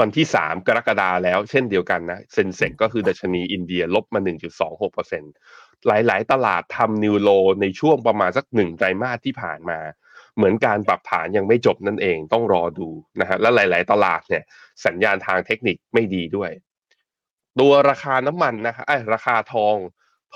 [0.00, 4.20] วันที่ 3 กรกฎาแล้วเช่นเดียวกันนะเซนเซกก็คือดัชนีอินเดียลบมา
[5.04, 9.78] 1.26%หลาย ๆ ตลาดทำนิวโลในช่วงประมาณสักหนึ่งไตรมาสที่ผ่านมา
[10.36, 12.88] เหมือนการปรับฐานยังไม่จบนั่นเองต้องรอดู
[13.20, 14.42] นะฮะและหลาย ๆ ตลาดเนี่ย
[14.86, 16.50] สัญญาณทางเทคนิคไม่ดีด้วย
[17.60, 19.76] ตัวราคาน้ำมันนะครับไอ้ราคาทอง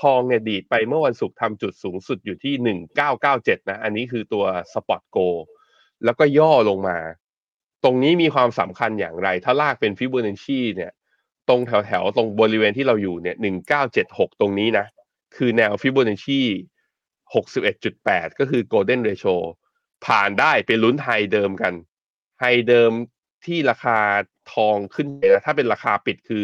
[0.01, 2.77] ทองเนี่ยดีดไปเมื่อวันศุกร์ทำจุดสูงสุดอยู่ที่
[3.13, 5.17] 1997 นะ อันนี้คือตัว spot gold
[6.03, 6.97] แล้วก็ย่อลงมา
[7.85, 10.91] ตรงนี้มีความสำคัญอย่างไร ถ้าลากเป็นฟิบูนัชชีเนี่ย
[11.49, 13.35] ตรงแถวแถวตรงบริเวณที่เราอยู่เนี่ย
[13.83, 14.85] 1976ตรงนี้นะ
[15.35, 16.41] คือแนวฟิบูนัชชี
[17.23, 19.35] 61.8ก็คือ Golden Ratio
[20.05, 21.73] ผ่านได้เป็นลุ้น high เดิมกัน
[22.39, 22.91] high เดิม
[23.45, 23.97] ที่ราคา
[24.53, 26.43] ทองขึ้นนะถ้าเป็นราคาปิดคือ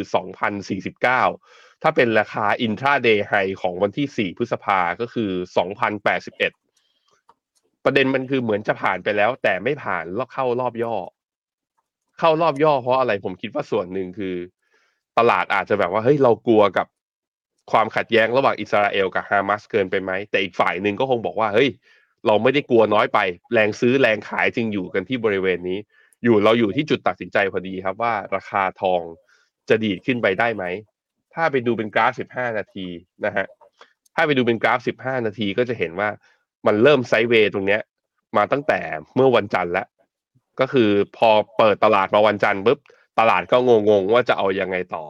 [1.12, 5.32] 2,049 ถ้าเป็นราคา intraday highของวันที่ 4 พฤษภาก็คือ
[6.18, 10.96] 2,081 ประเด็นมันคือเหมือนจะผ่านไปแล้ว แต่ไม่ผ่านแล้วเข้ารอบย่อ
[12.22, 14.36] เข้ารอบย่อเพราะอะไรผมคิดว่าส่วนหนึ่งคือ
[15.18, 16.88] ตลาดอาจจะแบบว่าเฮ้ยเรากลัวกับ
[17.72, 21.70] ความขัดแย้งระหว่างอิสราเอลกับฮามาสเกินไปไหม แต่อีกฝ่ายหนึ่งก็คงบอกว่าเฮ้ย
[22.28, 23.20] เราไม่ได้กลัวน้อยไป
[23.54, 25.80] แรงซื้อแรงขายจึงอยู่กันที่บริเวณนี้
[26.24, 29.02] อยู่เราอยู่ที่จุดตัดสินใจพอดีครับว่า ราคาทอง
[29.70, 30.64] จะดีดขึ้นไปได้ไหม
[31.34, 32.88] ถ้าไปดูเป็นกราฟ 15 นาที
[33.26, 33.46] นะฮะ
[34.16, 36.10] ถ้าไปดูเป็นกราฟ 15 นาทีก็จะเห็นว่า
[36.68, 37.82] มันเริ่มไซด์เวย์ตรงเนี้ย
[38.38, 38.80] มาตั้งแต่
[39.16, 39.88] เมื่อวันจันทร์แล้ว
[40.60, 42.80] ก็คือพอเปิดตลาดมาวันจันทร์ปุ๊บ
[43.20, 45.06] ตลาดก็งงๆว่าจะเอายังไงต่อ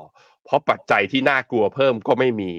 [0.46, 2.52] เพราะปัจจัยที่น่ากลัวเพิ่มก็ไม่มี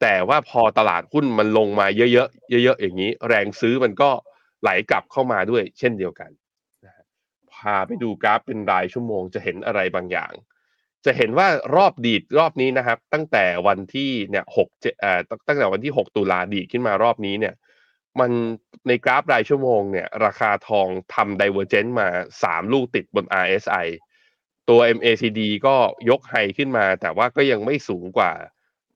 [0.00, 4.10] แต่ว่าพอตลาดหุ้นมันลงมาเยอะๆเยอะๆอย่างนี้ แรงซื้อมันก็
[4.62, 6.30] ไหลกลับเข้ามาด้วย เช่นเดียวกัน
[7.52, 10.32] พาไปดูกราฟเป็นรายชั่วโมงจะเห็นอะไรบางอย่าง
[11.04, 14.68] จะเห็นว่ารอบดีดรอบนี้นะครับ ตั้งแต่วันที่เนี่ยหก
[15.00, 17.54] เอ่อตั้งแต่วันที่หกตุลาดีดขึ้นมารอบนี้เนี่ย
[18.20, 18.30] มัน
[18.88, 22.08] ในกราฟรายชั่วโมงเนี่ย ราคาทองทำ divergence มา
[22.42, 23.86] 3ลูกติดบน RSI
[24.68, 25.76] ตัว MACD ก็
[26.10, 28.32] ยกไฮขึ้นมา แต่ว่าก็ยังไม่สูงกว่า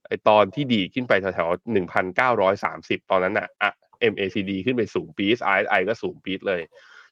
[0.07, 1.75] ไอตอนที่ดีขึ้นไปแถวๆ
[2.21, 3.73] 1,930ตอนนั้นอะ
[4.13, 6.63] MACD ขึ้นไปสูงปี๊ RSI ก็สูงปี๊ดเลย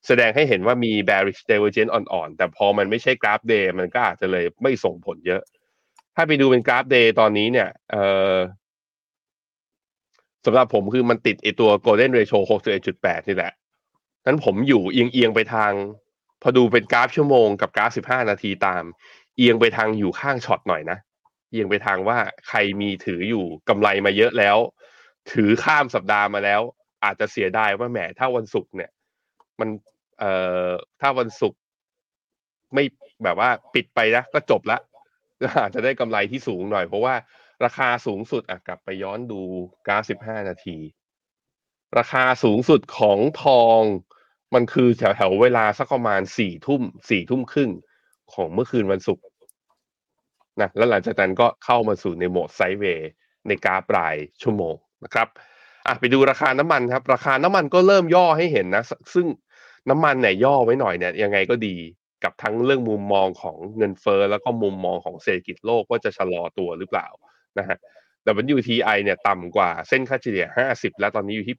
[0.06, 5.42] แสดงให้เห็นว่ามี bearish divergence อ่อนๆ แต่พอมันไม่ใช่กราฟ day มันก็อาจจะเลยไม่ส่งผลเยอะ
[6.16, 8.34] ถ้าไปดูเป็นกราฟ day ตอนนี้เนี่ยเอ่อ
[10.44, 12.38] สำหรับผมคือมันติดไอตัว golden ratio
[12.84, 13.52] 61.8นี่แหละ
[14.26, 15.72] นั้นผมอยู่เอียงเอียงไปทาง
[16.42, 18.82] พอดูเป็นกราฟชั่วโมงกับกราฟ15นาทีตาม
[19.36, 20.98] เอียงไปทางอยู่ข้างช็อตหน่อยนะ
[21.50, 24.56] เอียงไปทางว่าใครมีถืออยู่กำไรมาเยอะแล้ว
[25.32, 26.60] ถือข้ามสัปดาห์มาแล้ว
[27.04, 28.90] อาจจะเสียดายว่าแหมถ้าวันศุกร์เนี่ย
[29.60, 29.68] มัน
[30.18, 30.32] เอ่
[30.66, 30.68] อ
[31.00, 31.60] ถ้าวันศุกร์
[32.74, 32.84] ไม่
[33.24, 34.78] แบบว่าปิดไปนะก็จบละ
[35.60, 37.14] อาจจะได้กำไรที่สูงหน่อย เพราะว่า
[37.64, 39.40] ราคาสูงสุดอะกลับไปย้อนดู
[39.86, 40.78] กราฟ15นาที
[41.98, 43.80] ราคาสูงสุดของทอง
[44.54, 47.70] มันคือแถวแถวเวลาสักประมาณสี่ทุ่มสี่ทุ่มครึ่ง
[48.32, 49.24] ของเมื่อคืนวันศุกร์
[50.60, 53.10] นะแล้วหลังจากนั้นก็เข้ามาสู่ในโหมดไซด์เวย์
[53.48, 55.28] ในกราฟรายชั่วโมงนะครับ
[55.86, 59.26] อะไปดูราคาน้ำมันครับ ราคาน้ำมันก็เริ่มย่อให้เห็นนะ ซึ่ง
[59.90, 61.76] น้ำมันเนี่ยย่อไว้หน่อยเนี่ยยังไงก็ดี
[62.24, 67.08] กับทั้งเรื่องมุมมองของเงินเฟอ้อแล้วก็มุมมองของเศรษฐกิจโลกว่าจะชะลอตัวหรือเปล่า
[67.58, 67.78] นะฮะ
[68.56, 71.58] WTI เนี่ยต่ำกว่าเส้นค่าเฉลี่ย 50 แล้วตอนนี้อยู่ที่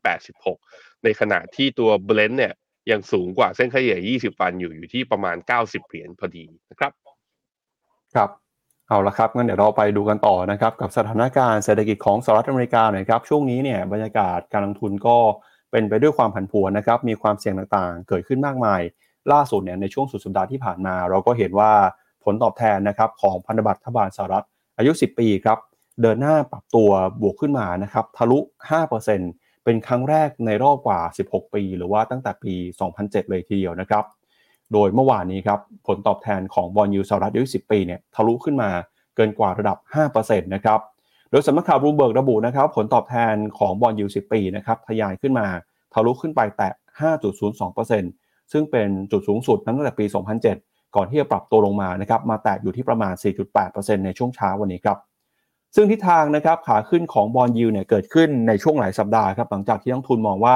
[0.51, 2.53] 86 ในขณะที่ตัว Blend เนี่ย
[2.91, 6.91] ยังสูงกว่าเส้นค่าเฉลี่ย 20 วันอยู่อยู่ที่ประมาณ 90 เหรียญพอดีนะครับ
[8.15, 8.29] ครับ
[8.87, 15.17] เอาละครับงั้นเดี๋ยวเราไปดูกันต่อนะครับ กับสถานการณ์เศรษฐกิจของสหรัฐอเมริกาหน่อยครับช่วงนี้เนี่ยบรรยากาศการลงทุนก็
[15.71, 18.81] เป็นไปด้วยความผันผวนนะครับ มีความเสี่ยงต่างๆ เกิดขึ้นมากมาย
[19.31, 21.71] ล่าสุดเนี่ยในช่วงสุดสัปดาห์ที่ผ่านมา เราก็เห็นว่า
[22.23, 24.45] ผลตอบแทนนะครับของพันธบัตรรัฐบาลสหรัฐ
[24.77, 25.57] อายุ 10 ปีครับ
[26.01, 26.89] เดินหน้าปรับตัว
[27.21, 28.39] บวกขึ้นมานะครับทะลุ
[29.01, 30.99] 5%เป็นครั้งแรกในรอบกว่า
[31.29, 32.53] 16 ปี หรือว่าตั้งแต่ปี
[32.91, 34.03] 2007 เลยทีเดียวนะครับ
[34.73, 38.69] โดยเมื่อวานนี้ครับผลตอบแทนของ bond yield สหรัฐอายุ10 ปีเนี่ยทะลุขึ้นมา
[39.15, 39.77] เกินกว่าระดับ
[40.11, 40.79] 5%นะครับ
[41.31, 45.47] โดยสำนักข่าวรูเบิร์กระบุนะครับผลตอบแทนของ bond yield 10 ปีนะครับทะยานขึ้นมา
[45.93, 46.69] ทะลุขึ้นไปแตะ
[47.81, 50.05] 5.02%ซึ่งเป็นจุดสูงสุดตั้งแต่ปี
[50.49, 53.13] 2007 ก่อนที่จะปรับตัวลงมานะครับมาแตะอยู่ที่ประมาณ
[53.59, 54.97] 4.8%ในช่วงเช้าวันนี้ครับ
[55.75, 60.55] ซึ่งทิศทางนะครับขาขึ้นของบอลยูเนี่ยเกิดขึ้นในช่วงหลายสัปดาห์ครับหลังจากที่นักทุนมองว่า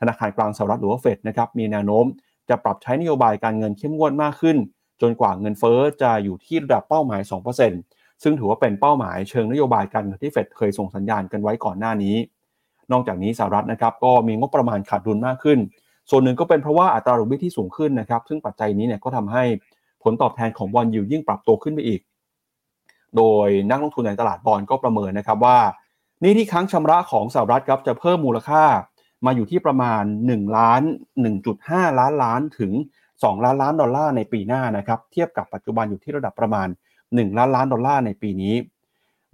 [0.00, 2.04] ธนาคารกลางสหรัฐหรือว่าเฟดนะครับมีแนวโน้ม
[2.48, 4.56] จะปรับใช้นโยบายการเงินเข้มงวดมากขึ้น
[5.00, 7.20] จนกว่าเงินเฟ้อจะอยู่ที่ระดับเป้าหมาย
[7.72, 12.16] 2%ซึ่งถือว่าเป็นเป้าหมายเชิงนโยบายการเงินที่เฟดเคยส่งสัญญาณกันไว้ก่อนหน้านี้
[12.92, 15.58] นอกจากนี้สหรัฐนะครับก็มีงบประมาณขาดดุลมากขึ้น
[16.10, 19.44] ส่วนหนึ่งก็เป็นเพราะว่าอัตราดอกเบี้ยที่สูงขึ้นนะครับซึ่งปัจจัยนี้เนี่ยก็ทำให้
[20.02, 22.00] ผลตอบแทนของบอลยูยิ่งปรับตัวขึ้นไปอีก
[23.16, 25.58] โดยนักลงทุนในตลาดบอลก็ประเมินนะครับว่า
[26.22, 28.64] นี่ที่ค้างชำระของสหรัฐครับจะเพิ่มมูลค่า
[29.26, 30.82] มาอยู่ที่ประมาณ1ล้าน
[31.40, 32.72] 1.5 ล้านล้านถึง
[33.08, 36.68] 2 ล้านล้านดอลลาร์ในปีหน้านะครับเทียบกับปัจจุบันอยู่ที่ระดับประมาณ
[37.02, 38.54] 1 ล้านล้านดอลลาร์ในปีนี้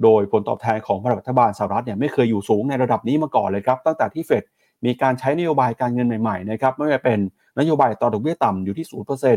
[0.03, 4.45] โดยผลตอบแทนของรัฐบาลสหรัฐเนี่ยไม่เคยอยู่สูงในระดับนี้มาก่อนเลยครับตั้งแต่ที่เฟด
[4.85, 7.19] มีการใช้นโยบายการเงินใหม่ๆนะครับไม่ว่าเป็น
[7.59, 8.87] นโยบายต่อดอกเบี้ยต่ำอยู่ที่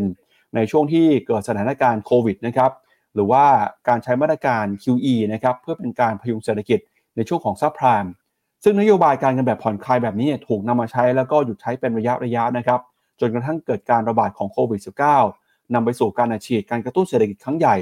[0.01, 2.71] 0%ในช่วงที่เกิดสถานการณ์โควิดนะครับ
[3.15, 3.45] หรือว่า
[3.87, 6.79] การใช้มาตรการ QE นะครับเพื่อเป็นการพยุงเศรษฐกิจ
[7.15, 8.11] ในช่วงของซับไพรม์
[8.63, 12.79] ซึ่งนโยบายการเงินแบบผ่อนคลายแบบนี้ถูกนำมาใช้แล้วก็หยุดใช้เป็นระยะระยะนะครับ
[13.19, 14.81] จนกระทั่งเกิดการระบาดของโควิด
[15.25, 17.75] -19 นำไปสู่การอัดฉีดการกระตุ้นเศรษฐกิจครั้งใหญ่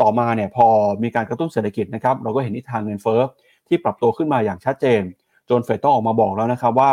[0.00, 0.66] ต่อมาเนี่ยพอ
[1.02, 3.20] มีการกระตุ้นเศรษฐกิจนะครับเราก็เห็นทิศทางเงินเฟ้อ
[3.68, 5.02] ที่ปรับตัวขึ้นมาอย่างชัดเจน
[5.50, 6.92] จนเฟดต้องออกมาบอกแล้วนะครับว่า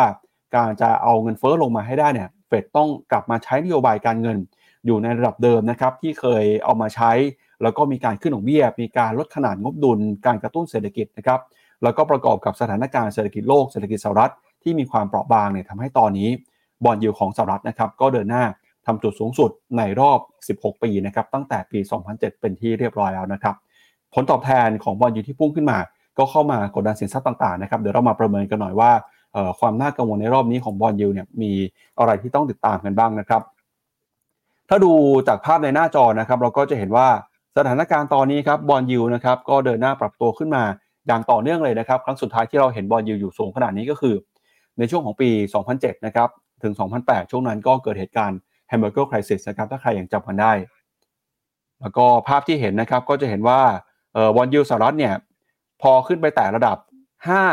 [0.56, 4.38] การจะเอาเงินเฟ้อลงมาให้ได้เนี่ยเฟดต้องกลับมาใช้นโยบายการเงิน
[4.86, 7.12] อยู่ในระดับเดิมนะครับที่เคยเอามาใช้
[7.62, 11.40] แล้วก็มีการขึ้นดอกเบี้ย มีการลดขนาดงบดุล การกระตุ้นเศรษฐกิจนะครับ
[11.84, 16.30] แล้วก็ประกอบกับสถานการณ์เศรษฐกิจโลก เศรษฐกิจสหรัฐที่มีความเปราะบางเนี่ยทำให้ตอนนี้
[16.84, 18.44] บอลยูของสหรัฐนะครับก็เดินหน้า
[18.86, 20.20] ทำจุดสูงสุดในรอบ
[20.60, 23.56] 16 ปีนะครับตั้งแต่ปี 2007 เป็นที่เรียบร้อยแล้วนะครับ
[24.14, 25.78] ผลตอบแทนของ bond yield ที่พุ่งขึ้นมา
[26.18, 28.92] ก็เข้ามากดดันสินทรัพย์ต่างๆนะครับเดี๋ยวเรามาประเมินกันหน่อยว่า
[29.60, 31.52] ความน่ากังวลในรอบนี้ของ bond yield เนี่ยมี
[32.00, 33.42] อะไรที่ต้องติดตามกันบ้างนะครับ
[34.70, 34.92] ถ้าดู
[35.28, 37.08] จากภาพในหน้าจอนะครับ เราก็จะเห็นว่า
[37.58, 40.64] สถานการณ์ตอนนี้ครับ bond yield นะครับก็เดินหน้าปรับตัวขึ้นมา
[41.08, 44.16] อย่างต่อเนื่องเลยนะครับ ครั้งสุดท้ายที่เราเห็น bond yield อยู่สูงขนาดนี้ก็คือ
[44.80, 45.30] ในช่วงของปี
[45.68, 46.30] 2007 นะครับ
[46.64, 48.40] ถึง 2008 ช่วงนั้นก็เกิดเหตุการณ์
[48.72, 50.54] Hamburger Crisis นะครับถ้าใครยังจำกันได้
[51.82, 53.60] แล้วก็ภาพที่เห็นนะครับก็จะเห็นว่า
[54.36, 55.14] บอลยูสหรัฐเนี่ย
[55.82, 56.78] พอขึ้นไปแต่ระดับ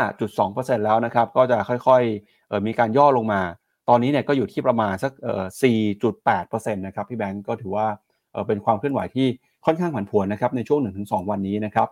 [0.05, 3.41] 5.2%แล้วนะครับ ก็จะค่อยๆมีการย่อลงมา
[3.89, 5.11] ตอนนี้เนี่ยก็อยู่ที่ประมาณสัก
[5.93, 7.87] 4.8%นะครับพี่แบงก์ก็ถือว่า
[8.47, 9.27] เป็นความเคลื่อนไหวที่
[9.65, 11.89] ค่อนข้างผันผวนนะครับในช่วง 1-2 วันนี้นะครับ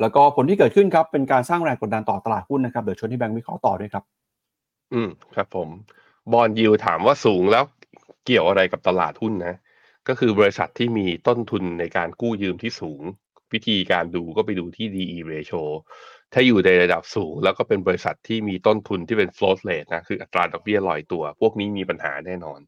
[0.00, 4.04] แล้วก็ผลที่เกิดขึ้นครับเป็นการสร้างแรงกดดันต่อตลาดหุ้นนะครับเดี๋ยวชวนที่แบงค์วิเคราะห์ต่อด้วยครับ
[4.92, 5.68] อืมครับผม
[6.32, 7.64] บอลยิวถามว่าสูงแล้ว
[8.24, 9.54] เกี่ยวอะไรกับตลาดหุ้นนะ
[10.08, 13.02] ก็คือบริษัทที่มีต้นทุนในการกู้ยืมที่สูง
[13.52, 15.62] วิธีการดูก็ไปดูที่ DE ratio
[16.32, 22.60] ถ้าอยู่ในระดับสูง แล้วก็เป็นบริษัทที่มีต้นทุนที่เป็น float rate นะคืออัตราดอกเบี้ยลอยตัว พวกนี้มีปัญหาแน่นอน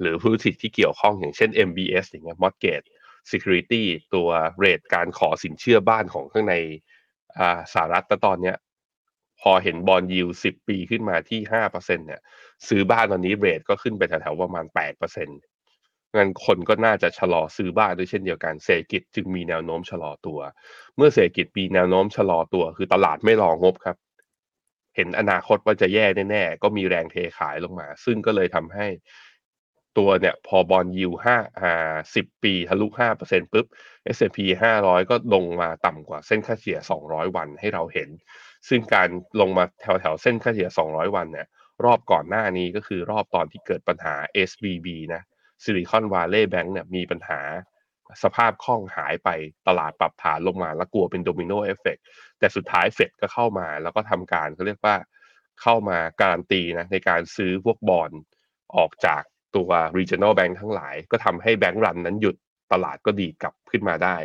[0.00, 2.86] หรือธุรกิจที่เกี่ยวข้องอย่างเช่น MBS อย่างเงี้ย mortgage
[3.30, 3.82] security
[4.14, 4.28] ตัว
[4.58, 6.54] เรทการขอสินเชื่อบ้านของข้างใน
[7.72, 8.56] สหรัฐตอนเนี้ย
[9.40, 12.20] พอเห็นบอลยิวสิบปีขึ้นมาที่ห้าเปอร์เซ็นเนี่ย
[12.68, 15.38] ซื้อบ้านตอนนี้เรทก็ขึ้นไปแถวๆประมาณแปดเปอร์เซ็นต์
[16.16, 20.40] งั้นคนก็น่าจะชะลอซื้อบ้านด้วยเช่นเดียวกันเศรษฐกิจจึงมีแนวโน้มชะลอตัว
[20.96, 23.96] เมื่อเศรษฐกิจมีแนวโน้มชะลอตัว คือตลาดไม่รองบครับ
[24.96, 28.86] เห็นอนาคตว่าจะแย่แน่ๆก็มีแรงเทขายลงมา ซึ่งก็เลยทำให้
[29.98, 33.66] ตัวเนี่ยพอบอลยิวห้าอ่าสิบปีทะลุห้าเปอร์เซ็นปุ๊บ
[34.16, 34.38] S&P
[34.78, 38.08] 500 ก็ลงมาต่ำกว่าเส้นค่าเฉลี่ย 200 วันให้เราเห็น
[38.68, 39.08] ซึ่งการ
[39.40, 41.46] ลงมาแถวแถวเส้นค่าเฉลี่ย 200 วันเนี่ย
[41.84, 44.14] รอบก่อนหน้านี้ก็คือรอบตอนที่เกิดปัญหา
[44.48, 45.22] SVB นะ
[45.62, 47.40] Silicon Valley Bank เนี่ยมีปัญหา
[48.22, 49.28] สภาพคล่องหายไป
[49.68, 51.98] ตลาดปรับฐานลงมาแล้วกลัวเป็น domino effect
[52.38, 54.96] แต่สุดท้ายเฟดก็เข้ามาแล้วก็ทำการเขาเรียกว่า
[55.62, 58.10] เข้ามาการันตีนะในการซื้อพวกบอล
[58.76, 59.22] ออกจาก
[59.56, 62.36] ตัว regional bank ทั้งหลาย ก็ทำให้ bank run นั้นหยุด
[62.72, 64.16] ตลาดก็ดีกลับขึ้นมาได้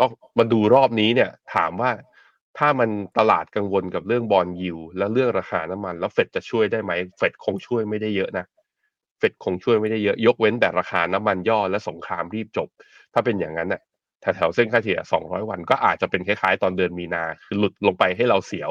[0.00, 1.90] ต้องมาดูรอบนี้เนี่ยถามว่า
[2.58, 8.46] ถ้ามันตลาดกังวลกับเรื่องบอลยิวและเรื่องราคาน้ำมัน แล้วเฟดจะช่วยได้ไหมเฟดคงช่วยไม่ได้เยอะนะ
[9.18, 12.68] เฟดคงช่วยไม่ได้เยอะ ยกเว้นแต่ราคาน้ำมันย่อและสงครามรีบจบ
[13.14, 13.80] ถ้าเป็นอย่างนั้นน่ะ
[14.20, 18.70] แถวๆเส้นค่าเฉลี่ย 200 วันก็อาจจะเป็นคล้ายๆ ตอนเดือนมีนา คือหลุดลงไปให้เราเสียว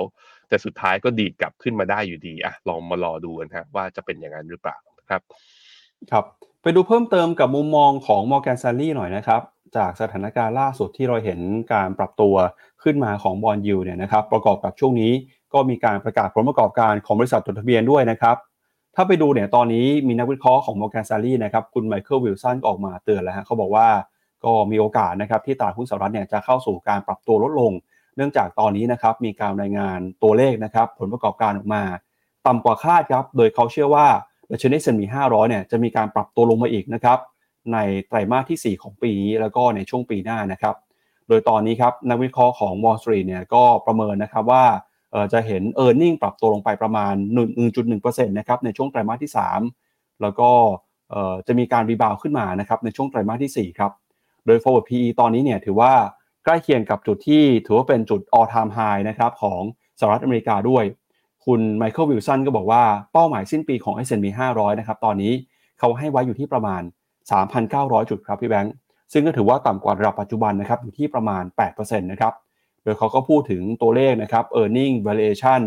[0.49, 4.77] แต่สุดท้ายก็ดีดกลับขึ้นมาได้อยู่ดีอะลองมารอดูกันฮะว่าจะเป็นอย่างนั้นหรือเปล่า
[5.09, 5.21] ครับ
[6.11, 6.25] ครับ
[6.61, 9.41] ไปดูเพิ่มเติมกับมุมมองของ Morgan Stanley หน่อยนะครับ
[9.77, 11.39] จากสถานการณ์ล่าสุดที่เราเห็น
[11.73, 12.35] การปรับตัว
[12.83, 15.11] ขึ้นมาของ bond yield เนี่ยนะครับ ประกอบกับช่วงนี้
[15.53, 18.35] ก็มีการประกาศผลประกอบการของบริษัทจดทะเบียนด้วยนะครับ
[18.95, 23.87] ถ้าไปดูเนี่ยตอนนี้มีนักวิเคราะห์ของ Morgan Stanley นะครับ คุณ Michael Wilson ออกมาเตือนแล้วฮะเขาบอกว่า
[24.43, 27.71] ก็มีโอกาสนะครับที่ตลาดหุ้นสหรัฐเนี่ยจะเข้าสู่การปรับตัวลดลง
[28.15, 31.83] เนื่องจากตอนนี้นะครับมีการรายงานตัวเลขนะครับ ผลประกอบการออกมา
[32.47, 34.07] ต่ำกว่าคาดครับ โดยเขาเชื่อว่า
[34.51, 37.19] ดัชนีเซ็นมี500เนี่ยจะมีการปรับตัวลงมาอีกนะครับ
[37.73, 40.75] ในไตรมาสที่ 4 ของปีนี้แล้วก็ในช่วงปีหน้านะครับ
[41.27, 44.65] โดยตอนนี้ครับนักวิเคราะห์ของ Wall Street เนี่ยก็ประเมินนะครับว่า
[45.33, 47.13] จะเห็น e a r n i n g ปรับตัวลงไปประมาณ
[47.71, 49.31] 1.1%นะครับในช่วงไตรมาสที่
[49.75, 50.49] 3 แล้วก็
[51.47, 53.91] จะมีการรีบาวขึ้นมานะครับในช่วงไตรมาสที่ 4 ครับ
[54.45, 55.93] โดย forward PE ตอนนี้เนี่ยถือว่า
[56.45, 59.61] ใกล้เคียงกับจุดที่ถือว่าเป็นจุด all time high นะครับของ
[59.99, 60.83] สหรัฐอเมริกาด้วย
[61.47, 62.83] คุณไมเคิลวิลสันก็บอกว่า
[63.13, 65.33] เป้าหมายสิ้นปีของ S&P 500 นะครับ ตอนนี้
[65.79, 66.81] เขาให้ไว้อยู่ที่ประมาณ
[67.45, 68.73] 3,900 จุดครับพี่แบงค์
[69.13, 72.33] ซึ่งก็ถือว่าต่ำกว่าระดับปัจจุบันนะครับ อยู่ที่ประมาณ 8%นะครับ
[72.83, 75.61] โดยเขาก็พูดถึงตัวเลขนะครับ e a r n i n g valuation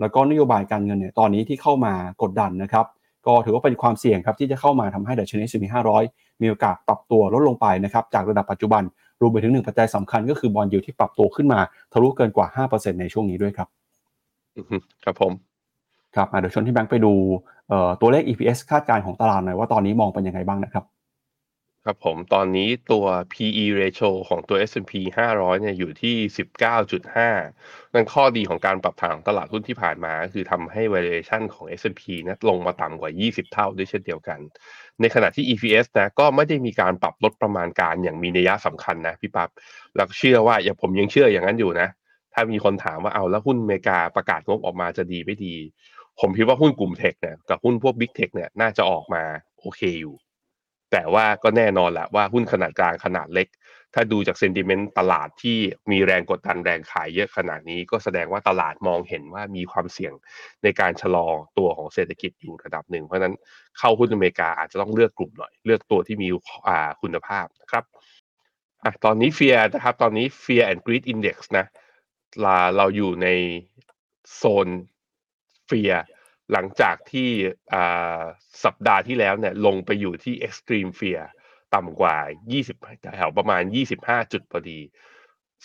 [0.00, 2.86] แล้วก็นโยบายการเงินเนี่ย ตอนนี้ที่เข้ามากดดันนะครับ
[3.26, 5.64] ก็ถือว่าเป็นความเสี่ยงครับที่จะเข้ามาทำให้ดัชนี S&P
[6.04, 8.82] 500 มีโอกาสปรับตัวลดลงไปนะครับจากระดับปัจจุบัน
[9.20, 11.60] รวมไปถึงหนึ่งปัจจัยสำคัญก็คือบอลยูที่ปรับตัวขึ้นมา
[11.92, 13.68] ทะลุเกินกว่า 5%ในช่วงนี้ด้วยครับ
[15.04, 15.32] ครับผม
[16.16, 17.14] ครับเดี๋ยวชนที่แบงค์ไปดู
[18.00, 20.84] ตัวเลข EPS คาดการณ์ของตลาดหน่อยว่าตอนนี้มองเป็นยังไงบ้างนะครับ
[21.86, 27.28] ครับผมตอนนี้ตัว PE ratio ของตัว S&P 500 เนี่ยอยู่ที่ 19.5
[27.94, 34.38] นั่นข้อดีของการปรับฐานของตลาดหุ้นที่ผ่านมา คือทำให้ valuation ของ S&P นะลงมาต่ำกว่า 20 เท่าด้วยเช่นเดียวกัน
[35.00, 39.50] ในขณะที่ EPS นะก็ไม่ได้มีการปรับลดประมาณการอย่างมีนัยสำคัญนะพี่ปับ๊บ
[39.96, 41.88] แล้วเชื่อว่าอย่าผมยังเชื่ออย่างนั้นอยู่นะ
[42.34, 45.54] ถ้ามีคนถามว่าเอาแล้วหุ้นอเมริกาประกาศงบออกมาจะดีไม่ดี
[46.20, 49.22] ผมคิดว่าหุ้นกลุ่มเทคเนี่ยกับหุ้นพวกบิ๊กเทคเนี่ยน่าจะออกมา
[49.60, 50.14] โอเคอยู่
[50.92, 53.48] แต่ว่าก็แน่นอนแหละว่าหุ้นขนาดกลางขนาดเล็ก
[53.94, 55.58] ถ้าดูจากเซนติเมนต์ตลาดที่
[55.90, 60.12] มีแรงกดดันแรงขายเยอะขนาดนี้ ก็แสดงว่าตลาดมองเห็นว่ามีความเสี่ยง
[60.62, 61.26] ในการชะลอ
[61.58, 63.34] ตัวของเศรษฐกิจอยู่ระดับหนึ่ง เพราะนั้น
[63.78, 66.28] เข้าหุ้นอเมริกาอาจจะต้องเลือกกลุ่มหน่อย เลือกตัวที่มี
[67.02, 67.84] คุณภาพนะครับ
[68.84, 73.28] อะตอนนี้เฟียนะครับ ตอนนี้ Fear and Greed Index นะเราเราอยู่ใน
[74.36, 74.68] โซน
[75.66, 75.92] เฟีย
[76.52, 77.28] หลังจากที่
[78.64, 81.22] สัปดาห์ที่แล้วเนี่ยลงไปอยู่ที่ extreme fear
[81.74, 82.16] ต่ำกว่า
[82.60, 83.62] 20แถวประมาณ
[83.98, 84.80] 25 จุดพอดี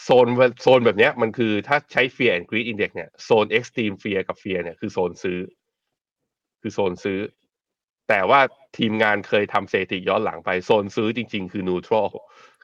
[0.03, 0.27] โซน
[0.61, 5.39] โซนแบบนี้มันคือถ้าใช้ fear and greed index เนี่ยโซน extreme fear กับ fear เนี่ยคือโซนซื้อ
[6.61, 7.19] คือโซนซื้อ
[8.09, 8.39] แต่ว่า
[8.77, 12.09] ทีมงานเคยทำเศรษฐีย้อนหลังไป โซนซื้อจริง ๆ คือ neutral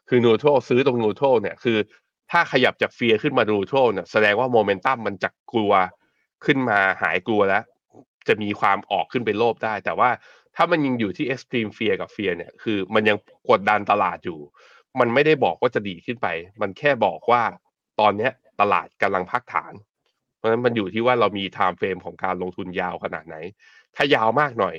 [0.09, 1.77] คือ neutral ซื้อตรง neutral เนี่ยคือ
[2.31, 5.73] ถ้าขยับจาก fear ขึ้นมา neutral เนี่ยแสดงว่าโมเมนตัมมันจะกกลัว
[6.45, 7.63] ขึ้นมาหายกลัวแล้ว
[8.27, 10.09] จะมีความออกขึ้นไปโลภได้ แต่ว่า
[10.55, 13.17] ถ้ามันยังอยู่ที่ extreme fear กับ fear เนี่ยคือ มันยัง
[13.49, 14.39] กดดันตลาดอยู่
[14.99, 16.27] มันไม่ได้บอกว่าจะดีขึ้นไป
[16.61, 17.41] มันแค่บอกว่า
[17.99, 18.29] ตอนนี้
[18.61, 19.73] ตลาดกำลังพักฐาน
[20.37, 23.35] เพราะฉะนั้นมันอยู่ที่ว่าเรามี time frame ของการลงทุนยาวขนาดไหน
[23.95, 24.75] ถ้ายาวมากหน่อย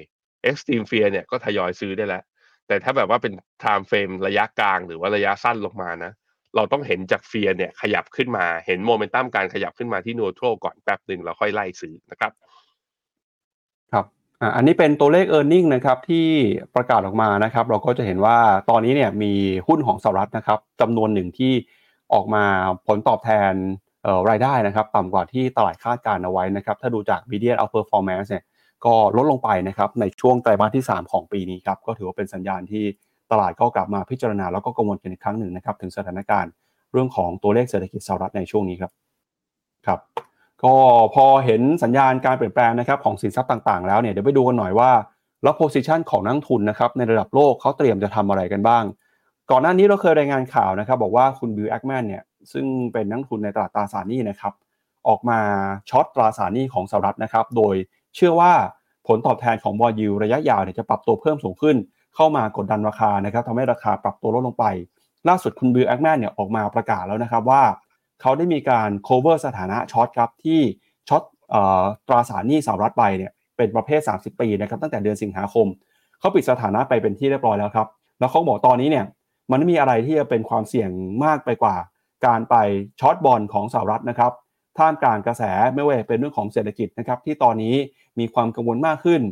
[0.50, 2.22] extreme fear เนี่ยก็ทยอยซื้อได้แล้ว
[2.66, 3.32] แต่ถ้าแบบว่าเป็น
[3.62, 6.12] time frame ระยะกลางหรือว่าระยะสั้นลงมานะ
[6.56, 12.32] เราต้องเห็นจากเฟียเนี่ยขยับขึ้นมาเห็นโมเมนตัมการขยับขึ้นมาที่นูโตรก่อนแป๊บหนึ่งเราค่อยไล่ซื้อนะครับ
[13.92, 14.04] ครับ
[14.56, 16.26] อันนี้เป็นตัวเลข e a r n i n g นะครับที่
[16.74, 18.38] ประกาศออกมานะครับ เราก็จะเห็นว่า
[18.70, 19.32] ตอนนี้เนี่ยมี
[19.68, 21.52] หุ้นของสหรัฐนะครับจำนวนหนึ่งที่
[22.14, 22.44] ออกมา
[22.86, 23.52] ผลตอบแทน
[24.30, 28.44] รายได้นะครับต่ำกว่าที่ตลาดคาดการเอาไว้นะครับถ้าดูจาก median outperformance เนี่ย
[28.84, 32.84] ก็ลดลงไปนะครับในช่วงไตรมาสที่ 3 ของปีนี้ครับก็ถือว่าเป็นสัญญาณที่
[33.32, 36.50] ตลาดก็กลับมาพิจารณาแล้วก็กังวลกันอีกครั้งหนึ่งนะครับถึงสถานการณ์
[36.92, 38.92] เรื่องของตัวเลขเศรษฐกิจสหรัฐในช่วงนี้ครับ
[39.86, 40.00] ครับ
[40.64, 40.74] ก็
[41.14, 44.90] พอเห็นสัญญาณการเปลี่ยนแปลงนะครับของสินทรัพย์ต่างๆ แล้วเนี่ยเดี๋ยวไปดูกันหน่อยว่า
[45.42, 48.84] แล้ว position ของนักลงทุนนะครับในระดับโลกเขาเตรียมจะทำอะไรกันบ้าง
[49.50, 54.52] ก่อนหน้านี้เราเคยรายงานข่าวนะครับ บอกว่าคุณ Bill Ackman เนี่ยซึ่งเป็นนักลงทุนในตลาดตราสารหนี้นะครับ
[55.08, 55.38] ออกมา
[55.90, 57.74] short ตราสารหนี้ของสหรัฐนะครับ โดย
[58.14, 58.52] เชื่อว่า
[59.06, 61.76] ผลตอบแทนของ bond yield ระยะยาวเนี่ยจะปรับตัวเพิ่มสูงขึ้น
[62.16, 64.64] เข้ามากดดันราคานะครับทำให้ราคาปรับตัวลดลงไป
[65.28, 67.62] ล่าสุดคุณ Bill Ackman เนี่ยออกมาประกาศแล้วนะครับว่า
[68.20, 70.60] เขาได้มีการ cover สถานะ short ครับที่
[71.08, 71.22] short
[72.08, 75.66] ตราสารหนี้สหรัฐไปเนี่ยเป็นประเภท 30 ปีนะครับตั้งแต่เดือนสิงหาคม
[76.18, 79.04] เขาปิดสถานะไปเป็นที่เรียบร้อยแล้วครับ แล้วเขาบอกตอนนี้เนี่ย
[79.50, 80.90] มันไม่มีอะไรที่จะเป็นความเสี่ยง
[81.24, 81.76] มากไปกว่า
[82.26, 82.54] การไป
[83.00, 84.32] short bond ของสหรัฐนะครับ
[84.78, 85.42] ท่ามกลางกระแส
[85.74, 87.74] ไม่ว่าเป็นเรื่องของเศรษฐกิจนะครับที่ตอนนี้
[88.18, 89.22] มีความกังวลมากขึ้น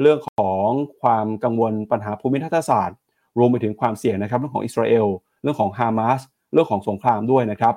[0.00, 0.68] เรื่องของ
[1.02, 2.98] ความกังวลปัญหาภูมิรัฐศาสตร์
[3.38, 5.06] รวมไปถึงความเสี่ยงนะครับเรื่องของอิสราเอล
[5.42, 6.20] เรื่องของฮามาส
[6.52, 7.74] เรื่องของสงครามด้วยนะครับ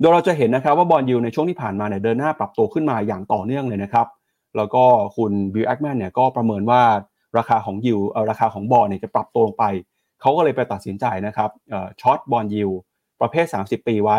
[0.00, 4.06] โดยเราจะเห็นนะครับว่า bond yield ในช่วงที่ผ่านมาเนี่ยเดินหน้าปรับตัวขึ้นมาอย่างต่อเนื่องเลยนะครับ
[4.56, 4.84] แล้วก็
[5.16, 6.82] คุณ Bill Ackman เนี่ยก็ประเมินว่า
[7.38, 7.96] ราคาของยู
[8.30, 9.64] ราคาของบอลเนี่ยจะปรับตัวลงไป
[10.20, 11.50] เขาก็เลยไปตัดสินใจนะครับ
[12.00, 12.70] short bond yield
[13.20, 14.18] ประเภท 30 ปีไว้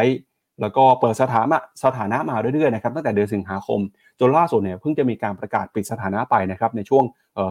[0.62, 3.80] แล้วก็เปิดสถานะสถานะมาเรื่อยๆนะครับตั้งแต่เดือนสิงหาคม
[4.20, 7.04] จนล่าสุดเนี่ยเพิ่งจะมีการประกาศปิดสถานะไปนะครับในช่วง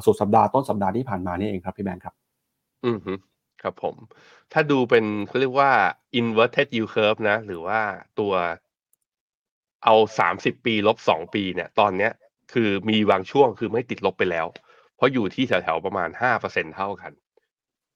[0.05, 2.14] สุดสัปดาห์ต้นสัปดาห์ที่ผ่านมานี่เองครับพี่แบงค์ครับ
[2.85, 2.99] อืม
[3.62, 3.94] ครับผม
[4.53, 5.71] ถ้าดูเป็นเขาเรียกว่า
[6.21, 7.81] inverted yield curve นะ หรือว่า
[8.18, 8.33] ตัว
[9.85, 12.12] เอาสามสิบปีลบสองปีเนี่ย ตอนเนี้ย
[12.53, 14.47] คือมีบางช่วงคือไม่ติดลบไปแล้ว
[14.97, 17.12] เพราะอยู่ที่แถวๆประมาณห้าเปอร์เซ็นเท่ากัน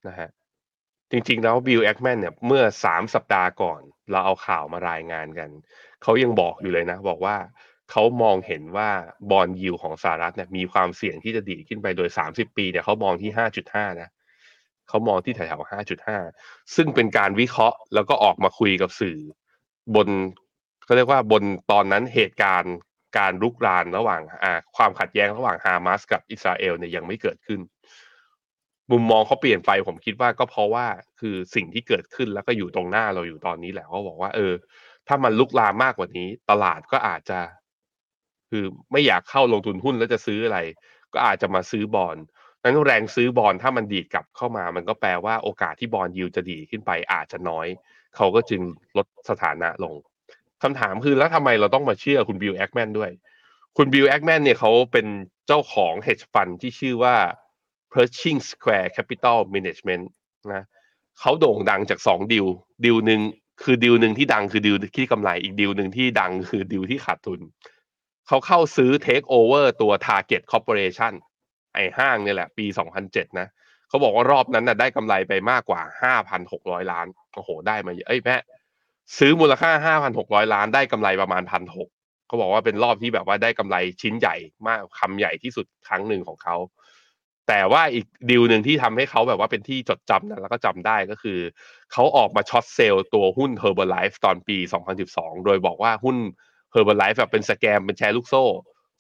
[0.07, 0.29] นะฮะ
[1.13, 5.51] จริงๆ แล้ว Bill Ackman เนี่ยเมื่อสามสัปดาห์ก่อน เราเอาข่าวมารายงานกัน
[6.03, 7.37] เขายังบอกอยู่เลยนะ บอกว่า
[7.91, 8.91] เขามองเห็นว่า
[9.31, 13.31] บอลยิวของสหรัฐเนี่ยมีความเสี่ยงที่จะดีขึ้นไปโดย30ปีเนี่ยเขามองที่
[13.67, 14.09] 5.5นะ
[14.89, 15.71] เขามองที่แถวๆ
[16.21, 19.19] 5.5ซึ่งเป็นการวิเคราะห์แล้วก็ออกมาคุยกับสื่อ
[19.95, 20.09] บน
[20.85, 22.75] เขาเรียกว่าบนตอนนั้นเหตุการณ์
[23.19, 27.61] การลุกรานระหว่างอ่าความขัดแย้งระหว่างฮามาสกับอิสราเอลเนี่ยยังไม่เกิดขึ้น
[28.91, 30.87] มุมมองเขาเปลี่ยนไปผมคิดว่าก็เพราะว่า
[31.21, 34.53] คือสิ่งที่เกิดขึ้นแล้วก็อยู่ตรงหน้าเราอยู่ตอนนี้แหละเขาบอกว่า เออ
[35.09, 37.41] ถ้ามันลุกลามมากกว่านี้ ตลาดก็อาจจะ
[38.51, 40.59] คือไม่อยากเข้าลงทุนหุ้นแล้วจะซื้ออะไร
[41.15, 42.17] ก็อาจจะมาซื้อบอล
[42.63, 47.67] นั้นแรงซื้อบอลถ้ามันดีดกลับเข้ามา มันก็แปลว่าโอกาสที่ bond yield จะดีดขึ้นไปอาจจะน้อย
[48.17, 48.61] เขาก็จึง
[48.97, 49.95] ลดสถานะลง
[50.63, 53.11] คำถามคือแล้วทำไมเราต้องมาเชื่อคุณ Bill Ackman ด้วย
[53.77, 55.07] คุณ Bill Ackman เนี่ยเขาเป็น
[55.47, 57.15] เจ้าของ hedge fund ที่ชื่อว่า
[57.93, 60.05] Pershing Square Capital Management
[60.53, 60.65] นะ
[61.21, 62.47] เขาโด่งดังจากสองดิว
[62.85, 63.21] ดิวหนึ่ง
[63.63, 67.41] คือดิวหนึ่งที่ดังคือดิวที่กำไรอีกดิวหนึ่งที่ดังคือดิวที่ขาดทุน
[68.27, 71.15] เขาเข้าซื้อ Take Over ตัว Target Corporation
[71.75, 72.67] ไอ้ห้างเนี่ยแหละ ปี
[73.03, 73.49] 2007 นะ
[73.89, 75.83] เขาบอกว่ารอบนั้นนะได้กำไรไปมากกว่า
[76.37, 78.37] 5,600 ล้านโอ้โห ได้มาเยอะเอ้ยแม่
[79.19, 81.43] ซื้อมูลค่า 5,600 ล้านได้กำไรประมาณ
[81.85, 86.57] 1,600เขาบอกว่าเป็นรอบที่แบบว่าได้กำไรชิ้นใหญ่มากคำใหญ่ที่สุดครั้งหนึ่งของเขา
[87.49, 91.39] แต่ว่าอีกดีลหนึ่งที่ทำให้เขาแบบว่าเป็นที่จดจำนะแล้วก็จำได้ก็คือ
[91.93, 94.57] เขาออกมาช็อตเซลล์ตัวหุ้น Herbalife ตอนปี
[95.03, 96.17] 2012 โดยบอกว่าหุ้น
[96.75, 98.45] Herbalife แบบเป็นสแกมเป็นแชร์ลูกโซ่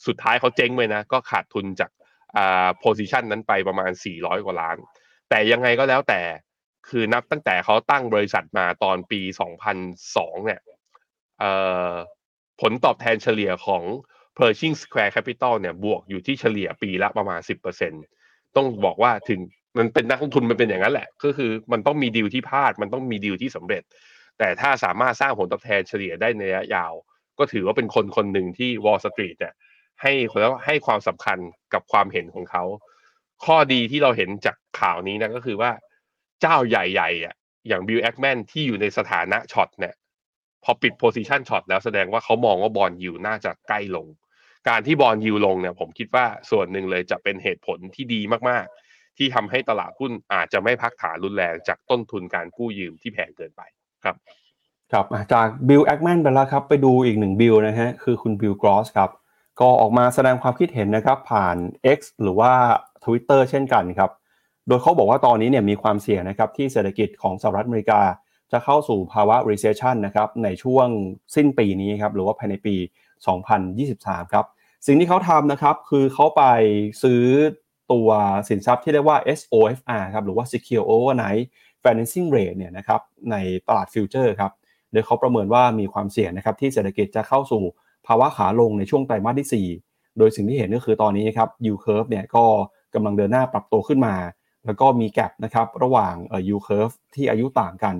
[0.06, 1.90] สุดท้ายเขาเจ๊งไปนะ ก็ขาดทุนจาก
[2.36, 4.76] อ่าโพซิชันนั้นไปประมาณ 400 กว่าล้าน
[5.28, 6.20] แต่ยังไงก็แล้วแต่
[6.88, 9.20] คือนับตั้งแต่เขาตั้งบริษัทมาตอนปี
[9.84, 10.60] 2002 เนี่ย
[12.60, 13.82] ผลตอบแทนเฉลี่ยของ
[14.36, 17.50] Pershing Square Capital เนี่ยบวกอยู่ที่เฉลี่ยปีละประมาณ 10%
[18.56, 19.40] ต้องบอกว่าถึง
[19.78, 23.82] มันเป็นนักลงทุนมันเป็นอย่างนั้นแหละ ก็คือมันต้องมีดีลที่พลาด มันต้องมีดีลที่สำเร็จ
[24.38, 26.92] แต่ถ้าสามารถสร้างผลตอบแทนเฉลี่ยได้ในระยะยาว
[27.38, 29.54] ก็ถือว่าเป็นคนคนหนึ่งที่ Wall Street เนี่ย
[30.02, 31.38] ให้แล้วให้ความสำคัญ
[31.74, 32.64] กับความเห็นของเขา
[33.44, 35.70] ข้อดีที่เราเห็นจากข่าวนี้นะก็คือว่า
[36.40, 37.34] เจ้าใหญ่ๆอะ
[37.68, 39.94] อย่างบิลแอคแมนที่อยู่ในสถานะ short เนี่ย
[40.64, 44.06] พอปิด position short แล้วแสดงว่าเขามองว่า bond yield น่าจะใกล้ลง
[44.68, 48.20] การที่ bond yield ลงเนี่ยผมคิดว่าส่วนหนึ่งเลยจะเป็นเหตุผลที่ดี
[48.50, 53.62] มากๆ ที่ทำให้ตลาดหุ้นอาจจะไม่พักฐานรุนแรงจากต้นทุนการกู้ยืมที่แพงเกินไป
[54.04, 54.16] ครับ
[54.92, 59.10] ครับจากบิลแอคแมนไปแล้วครับไปดูอีกหนึ่งบิลนะฮะคือคุณบิลกรอสครับ
[59.60, 61.56] ก็ออกมาแสดงความคิดเห็นนะครับผ่าน
[61.96, 62.52] X หรือว่า
[63.04, 64.10] Twitter เช่นกันครับ
[64.68, 68.00] โดยเขาบอกว่าตอนนี้เนี่ยมีความเสี่ยงนะครับที่เศรษฐกิจของสหรัฐอเมริกา
[68.52, 70.86] จะเข้าสู่ภาวะ recession นะครับในช่วง
[71.34, 72.76] สิ้นปีนี้ครับหรือว่าภายในปี
[73.76, 74.46] 2023 ครับ
[74.86, 76.42] สิ่งที่เขาทำนะครับ คือเขาไป
[77.02, 77.22] ซื้อ
[77.92, 78.08] ตัว
[78.48, 81.44] สินทรัพย์ที่เรียกว่า SOFR ครับ หรือว่า Secure Overnight
[81.82, 83.36] Financing Rate เนี่ยนะครับ ใน
[83.68, 84.52] ตลาดฟิวเจอร์ครับ
[84.92, 87.62] โดยเขาประเมินว่ามีความเสี่ยงนะครับ ที่เศรษฐกิจจะเข้าสู่
[88.06, 92.44] ภาวะขาลงในช่วงไตรมาสที่ 4 โดยสิ่งที่เห็นก็คือตอนนี้ครับ yield curve เนี่ยก็
[92.94, 94.14] กำลังเดินหน้าปรับตัวขึ้นมา
[94.66, 97.94] แล้วก็มีแกลบนะครับระหว่างเอ่อ U curve ที่อายุต่างกัน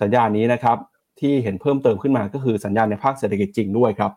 [0.00, 0.78] สัญญาณนี้นะครับ
[1.20, 4.12] ที่เห็นเพิ่มเติมขึ้นมาก็คือสัญญาณในภาคเศรษฐกิจจริงด้วยครับ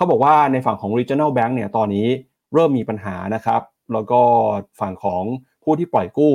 [0.00, 2.06] เขาบอกว่าในฝั่งของ regional bank เนี่ยตอนนี้
[2.54, 3.60] เริ่มมีปัญหานะครับ
[3.92, 4.20] แล้วก็
[4.80, 5.22] ฝั่งของ
[5.64, 6.34] ผู้ที่ปล่อยกู้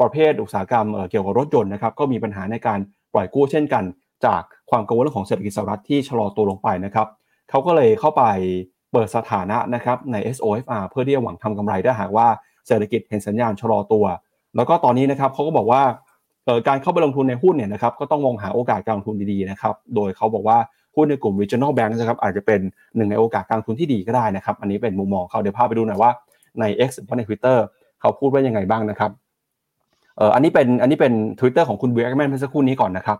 [0.00, 2.78] ประเภทอุตสาหกรรมเกี่ยวกับรถยนต์นะครับก็มีปัญหาในการ
[3.14, 3.84] ปล่อยกู้เช่นกัน
[4.26, 7.08] จากความกังวลเรื่องของเศรษฐกิจสหรัฐที่ชะลอตัวลงไปนะครับ
[7.50, 8.24] เขาก็เลยเข้าไป
[8.92, 12.26] เปิดสถานะนะครับใน SOFR เพื่อที่จะหวังทำกำไรถ้าหากว่า
[12.66, 14.04] เศรษฐกิจเห็นสัญญาณชะลอตัว
[14.56, 15.82] แล้วก็ตอนนี้นะครับเขาก็บอกว่า
[16.68, 20.58] การเข้าไปลงทุนในหุ้นเนี่ยนะครับก็ต้องมองหาโอกาสการลงทุนดีๆนะครับ โดยเขาบอกว่า
[20.96, 22.60] หุ้นในกลุ่ม regional bank นะครับอาจจะเป็น
[22.96, 26.10] หนึ่งในโอกาสการทุนที่ดีก็ได้นะครับ อันนี้เป็นมุมมองเขาเดี๋ยวพาไปดูหน่อยว่า
[26.60, 27.58] ใน X หรือใน Twitter
[28.00, 29.10] เขาพูดว่ายังไงบ้างนะครับ
[30.16, 33.18] เอ่ออันนี้เป็นอันนี้เป็น Twitter ของคุณบิลแอคแมนเมื่อสักครู่นี้ก่อนนะครับ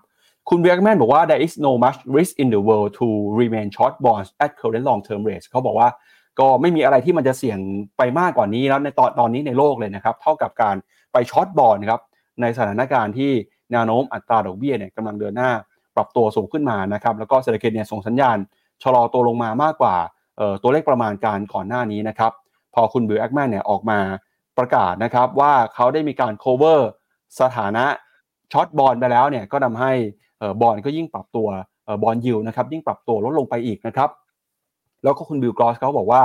[0.48, 3.06] คุณบิลแอคแมนบอกว่า there is too much risk in the world to
[3.40, 5.88] remain short bonds at current long term rates เขาบอกว่า
[6.40, 7.58] ก็ไม่มีอะไรที่มันจะเสี่ยง
[7.98, 10.76] ไปมากกว่านี้แล้วในตอนตอนนี้ในโลกเลยนะครับ เท่ากับการ
[11.12, 12.00] ไป short bond ครับ
[12.40, 13.30] ในสถานการณ์ที่
[13.72, 15.50] แนวโน้มอัตราดอกเบี้ยเนี่ยกำลังเดินหน้า
[15.98, 18.36] ปรับตัวสูงขึ้นมานะครับแล้วก็เศรษฐกิจเนี่ยส่งสัญญาณ
[18.82, 19.96] ชะลอตัวลงมามากกว่า
[20.62, 22.32] ตัวเลขประมาณการก่อนหน้านี้นะครับ
[22.74, 23.98] พอคุณบิลแอคแมนเนี่ยออกมา
[24.58, 26.80] ประกาศนะครับว่าเขาได้มีการ cover
[27.40, 27.84] สถานะ
[28.52, 29.92] short bond ไปแล้วเนี่ยก็ทำให้
[30.60, 31.48] bond ก็ยิ่งปรับตัว
[32.02, 34.10] bond yield นะครับยิ่งปรับตัวลดลงไปอีกนะครับ
[35.02, 36.22] แล้วก็คุณบิลกรอสเขาบอกว่า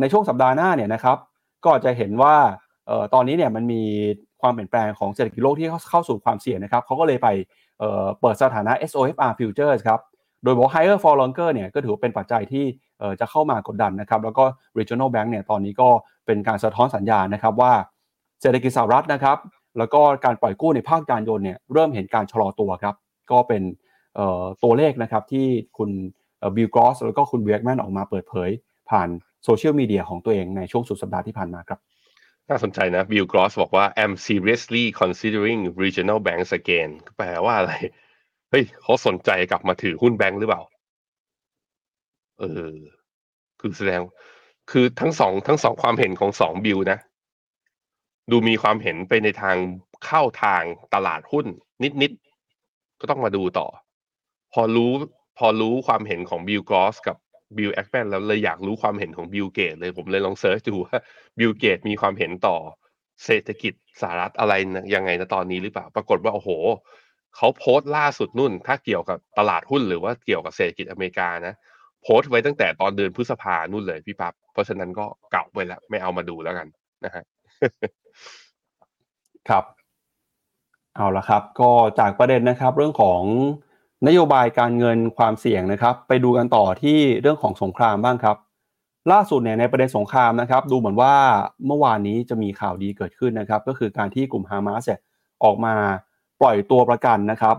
[0.00, 1.16] ในช่วงสัปดาห์หน้าเนี่ยนะครับ
[1.64, 2.34] ก็จะเห็นว่า
[3.14, 3.82] ตอนนี้เนี่ยมันมี
[4.40, 7.28] ความเปลี่ยนแปลงของเศรษฐกิจโลกที่เข้าสู่ความเสี่ยงนะครับเขาก็เลยไป
[8.20, 10.00] เปิดสถานะ SOFR futures ครับ
[10.44, 12.64] โดยบอก higher for longer เนี่ยก็ถือว่าเป็นปัจจัยที่
[13.20, 14.44] จะเข้ามากดดันนะครับ แล้วก็
[14.78, 15.88] regional bank เนี่ยตอนนี้ก็
[16.26, 17.72] เป็นการสะท้อนสัญญาณนะครับว่า
[18.40, 19.38] เศรษฐกิจสหรัฐนะครับ
[19.78, 22.94] แล้วก็การปล่อยกู้ในภาคยานยนต์เนี่ยเริ่มเห็นการชะลอตัวครับ
[23.30, 23.62] ก็เป็น
[24.62, 25.46] ตัวเลขนะครับที่
[25.78, 25.90] คุณ
[26.56, 28.50] บิลกรอสแล้วก็คุณบิลแอคแมนออกมาเปิดเผย
[28.90, 29.08] ผ่าน
[29.44, 31.80] โซเชียลมีเดียของตัวเองในช่วงสุดสัปดาห์ที่ผ่านมาครับ
[32.50, 37.72] น่าสนใจนะบิลกรอสบอกว่า I'm seriously considering regional banks again แปลว่าอะไร
[38.50, 40.62] เฮ้ยเขาสนใจกลับมาถือหุ้นแบงค์หรือเปล่า
[42.38, 42.72] เออ
[43.60, 44.00] คือแสดง
[44.70, 46.98] คือทั้งสองทั้งสองความเห็นของสองบิลนะ
[48.30, 49.56] ดูมีความเห็นไปในทาง
[50.04, 50.62] เข้าทาง
[50.94, 51.46] ตลาดหุ้น
[52.02, 52.12] นิด
[52.56, 53.66] ๆ ก็ต้องมาดูต่อ
[54.52, 54.92] พอรู้
[55.38, 57.16] พอรู้ความเห็นของบิลกรอสกับ
[57.56, 60.96] บิลแอคแมนแล้วเลยอยากรู้ความเห็นของบิลเกตเลยผมเลยลอง search ดูว่า
[61.38, 62.56] บิลเกตมีความเห็นต่อ
[63.24, 66.50] เศรษฐกิจสหรัฐอะไรนะยังไงนะตอนนี้หรือเปล่า ปรากฏว่าโอ้โห
[67.36, 71.54] เขาโพสต์ล่าสุดนุ่น ถ้าเกี่ยวกับตลาดหุ้นหรือว่าเกี่ยวกับเศรษฐกิจอเมริกานะ
[72.02, 76.66] โพสต์ไว้ตั้งแต่ตอนเดือนพฤษภานุ่นเลยพี่ปับ๊บเพราะฉะนั้นก็เก่าไปแล้ว ไม่เอามาดูแล้วกัน
[77.04, 77.24] นะฮะ
[79.48, 79.64] ครับ
[80.96, 83.22] เอาละครับ ก็จากประเด็นนะครับ เรื่องของ
[84.06, 88.36] นโยบายการเงินความเสี่ยงนะครับ ไปดูกันต่อที่เรื่องของสงครามบ้างครับ
[89.12, 91.14] ล่าสุดเนี่ยในประเด็นสงครามนะครับ ดูเหมือนว่า
[91.66, 94.82] เมื่อวานนี้จะมีข่าวดีเกิดขึ้นนะครับ ก็คือการที่กลุ่มฮามาส
[95.44, 95.74] ออกมา
[96.40, 97.56] ปล่อยตัวประกันนะครับ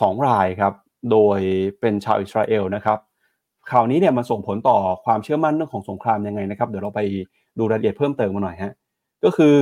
[0.00, 0.72] สองรายครับ
[1.10, 1.38] โดย
[1.80, 2.98] เป็นชาวอิสราเอลนะครับ
[3.70, 7.00] ข่าวนี้เนี่ยมันส่งผลต่อความเชื่อมั่นเรื่องของสงครามยังไงนะครับ เดี๋ยวเราไป
[7.58, 8.72] ดูรายละเอียดเพิ่มเติมมาหน่อยฮะ
[9.24, 9.56] ก็คือ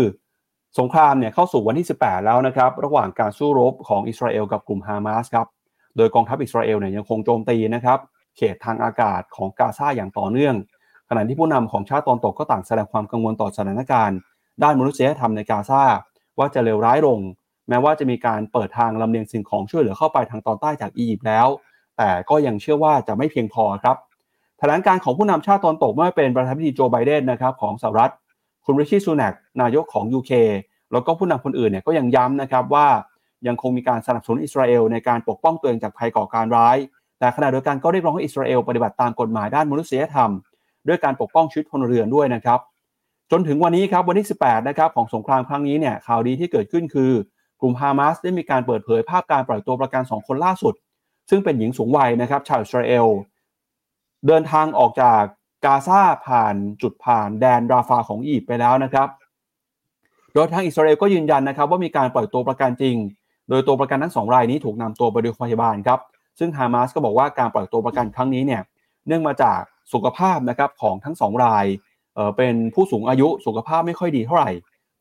[0.79, 5.47] สงครามเนี่ยเข้าสู่วันที่ 18 แล้วนะครับ ระหว่างการสู้รบของอิสราเอลกับกลุ่มฮามาสครับ
[5.99, 7.99] โดยกองทัพอิสราเอลเนี่ยยังคงโจมตีนะครับ
[8.37, 10.55] เขตทางอากาศของกาซาอย่างต่อเนื่อง
[11.09, 14.19] ขณะที่ผู้นำของชาติตอนตกก็ต่างแสดงความกังวลต่อสถานการณ์
[14.63, 15.83] ด้านมนุษยธรรมในกาซา
[16.39, 17.19] ว่าจะเลวร้ายลง
[17.69, 21.47] แม้ว่าจะมีการเปิดทางลำเลียงสิ่งของช่วยเหลือเข้าไปทางตอนใต้จากอียิปต์แล้ว
[21.97, 23.97] แต่ก็ยังเชื่อว่าจะไม่เพียงพอครับ
[24.59, 28.13] แถลงการของผู้นำชาติตอนตกเมื่อเป็นประธานาธิบดีโจไบเดนนะครับของสหรัฐ
[28.65, 30.33] คุณริชี่ซูนักนายกของ UK
[30.93, 32.87] แล้วก็ผู้นำคนอื่นเนี่ยก็ยังย้ำนะครับว่า
[33.47, 36.77] ยังคงมีการสนับสนุนอิสราเอลในการปกป้องตัวเองจากภัยก่อการร้าย
[37.19, 40.31] แต่ขณะเดียวกันก็เรียกร้องให้อิสราเอลปฏิบัติตามกฎหมายด้านมนุษยธรรม
[40.89, 42.61] ด้วยการปกป้องชีวิตพลเรือนด้วยนะครับ
[43.31, 47.13] จนถึงวันนี้ครับวันที่ 18 นะครับของสงครามครั้งนี้เนี่ยข่าวดีที่เกิดขึ้นคือ
[47.61, 50.75] กลุ่มฮามาสได้มีการเปิดเผยภาพการปล่อยตัวประกัน 2 คนล่าสุด
[51.31, 53.07] ซึ่งเป็นหญิงสูงวัยนะครับชาวอิสราเอล
[54.27, 55.23] เดินทางออกจาก
[55.65, 59.09] กาซาผ่านจุดผ่านแดนราฟาของอียิปต์ไปแล้วนะครับ
[60.35, 62.97] โดยทางอิสราเอลก็ยืนยันนะครับว่ามีการปล่อยตัวประกันจริง
[63.49, 66.01] โดยตัวประกันทั้งสองรายนี้ถูกนำตัวไปโรงพยาบาลครับ
[66.39, 68.63] ซึ่งฮามาสก็บอกว่าการปล่อยตัวประกันครั้งนี้เนี่ย
[69.07, 69.61] เนื่องมาจาก
[69.93, 71.65] สุขภาพนะครับของทั้งสองราย
[72.15, 74.51] เเป็นผู้สูงอายุสุขภาพไม่ค่อยดีเท่าไหร่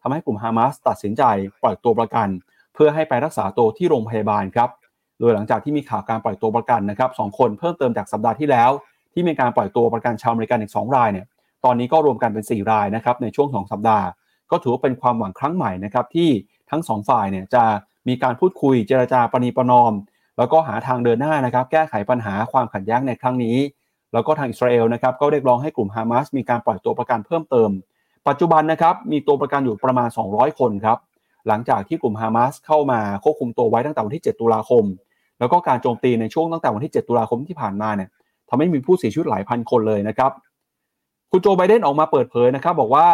[0.02, 1.24] ทำให้กลุ่มฮามาสตัดสินใจ
[1.62, 2.28] ปล่อยตัวประกัน
[2.74, 4.70] เพื่อให้ไปรักษาตัวที่โรงพยาบาลครับ
[5.20, 8.72] โดยหลังจากที่มีข่าวการปล่อยตัวประกันนะครับสองคนเพิ่มเติมจากสัปดาห์ที่แล้ว
[9.14, 11.26] ที่มีการปล่อยตัวประกันชาวอเมริกันอีก2รายเนี่ย
[11.66, 14.06] ตอนนี้ก็รวมกันเป็น 4 รายนะครับในช่วง 2 สัปดาห์
[14.52, 16.30] ก็ถือว่าเป็นความหวังครั้งใหม่นะครับที่
[16.70, 17.64] ทั้งสองฝ่ายเนี่ยจะ
[18.08, 19.94] มีการพูดคุยเจรจาปณีประนอม
[20.38, 23.58] แล้วก็หาทางเดินหน้านะครับแก้ไขปัญหาความขัดแย้งในครั้งนี้
[24.14, 27.70] แล้วก็ทางอิสราเอลนะครับก็เรียกร้องให้กลุ่มฮามาสมีการปล่อยตัวประกันเพิ่มเติม
[28.28, 30.98] ปัจจุบันนะครับมีตัวประกันอยู่ประมาณ 200 คนครับ
[31.48, 34.84] หลังจากที่กลุ่มฮามาสเข้ามาควบคุมตัวไว้ตั้งแต่วันที่ 7 ตุลาคม
[35.40, 38.10] แล้วก็การโจมตีในช่วงตั้งแต่วันที่ 7 ตุลาคมที่ผ่านมาเนี่ย
[38.50, 40.32] ทำให้มีผู้เสียชีวิตหลายพันคนเลยนะครับ
[41.32, 43.08] คุณโจไบเดนออกมาเปิดเผยนะครับบอกว่า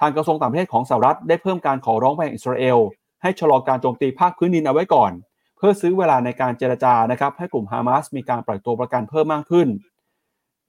[0.00, 2.78] ทางกระทรวงต่างประเทศของสหรัฐได้เพิ่มการขอร้องไปยังอิสราเอล
[3.24, 5.12] ให้ชะลอการโจมตีภาคพื้นดินเอาไว้ก่อน
[5.56, 9.68] เพื่อซื้อเวลาในการเจรจานะครับให้กลุ่มฮามาสมีการปล่อยตัวประกันเพิ่มมากขึ้น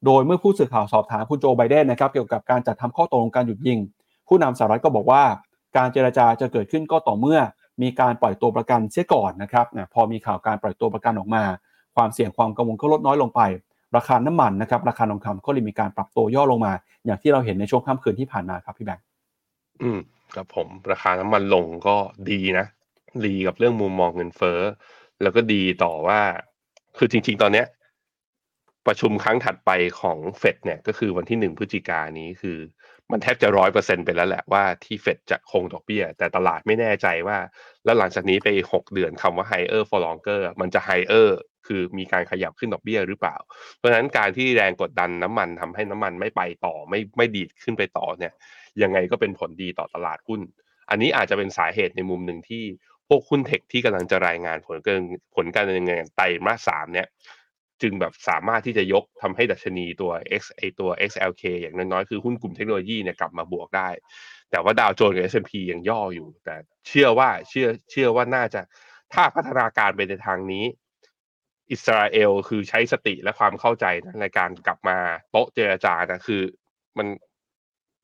[0.04, 3.78] โดยเมื่อผู้สื่อข่าวสอบถามคุณโจไบเดนนะครับเกี่ยวกับการจัดทำข้อตกลงการหยุดยิง
[4.28, 5.22] ผู้นำสหรัฐก็บอกว่า
[5.76, 7.38] การเจรจาจะเกิดขึ้นก็ต่อเมื่อ
[7.82, 11.42] มีการปล่อยตัวประกันเสียก่อนนะครับนะพอมีข่าวการปล่อยตัวประกันออกมา
[11.96, 13.40] ความเสี่ยงความกังวลก็ลดน้อยลงไป
[13.96, 16.72] ราคาน้ำมันนะครับราคาทองคำก็เลยมีการปรับตัวย่อลงมา
[17.04, 19.04] อย่างที่เราเห็นในช่วงค่ำคืนที่ผ่านมาครับพี่แบงค์
[19.82, 19.98] อืม
[20.34, 21.96] ครับผมราคาน้ำมันลงก็
[22.30, 22.66] ดีนะ
[23.26, 24.60] ดีกับเรื่องมุมมองเงินเฟ้อ
[25.22, 26.20] แล้วก็ดีต่อว่า
[26.96, 27.66] คือจริง ๆ ตอนเนี้ย
[28.86, 29.70] ประชุมครั้งถัดไป
[30.00, 32.58] ของเฟดเนี่ย ก็คือวันที่หนึ่งพฤศจิกายนนี้คือ
[33.10, 37.38] มันแทบจะร้อยเปอร์เซ็นไปแล้วแหละว่าที่เฟดจะคงดอกเบี้ย แต่ตลาดไม่แน่ใจว่า
[37.84, 41.28] แล้วหลังจากนี้ไปหกเดือนคำว่า higher for longer มันจะ higher
[41.66, 43.36] คือมีการขยับขึ้นดอกเบี้ยหรือเปล่า
[43.76, 48.32] เพราะฉะนั้นการที่แรงกดดันน้ำมันทำให้น้ำมันไม่ไปต่อไม่ไม่ดีดขึ้นไปต่อเนี่ย
[48.82, 50.40] ยังไงก็เป็นผลดีต่อตลาดหุ้น
[50.90, 52.64] อันนี้อาจจะเป็นสาเหตุในมุมหนึ่งที่
[53.08, 55.00] พวกหุ้นเทคที่กำลังจะรายงานผลเการ
[55.34, 57.08] ผลการดำเนินงานไตรมาสสามเนี่ย
[57.82, 63.88] จึงแบบสามารถที่จะยกทำให้ดัชนีตัว X ไอตัว XLK อย่างน้อยๆ คือหุ้นกลุ่มเทคโนโลยีเนี่ยกลับมาบวกได้
[64.50, 66.54] แต่ว่าดาวโจนส์กับ S&P ยังย่ออยู่ แต่
[66.88, 68.60] เชื่อว่าเชื่อเชื่อว่าน่าจะ
[69.14, 70.64] ถ้าพัฒนาการไปในทางนี้
[71.70, 74.98] อิสราเอลคือใช้สติและความเข้าใจนะในการกลับมา
[75.30, 76.42] โต๊ะเจรจานะคือ
[76.98, 77.06] มัน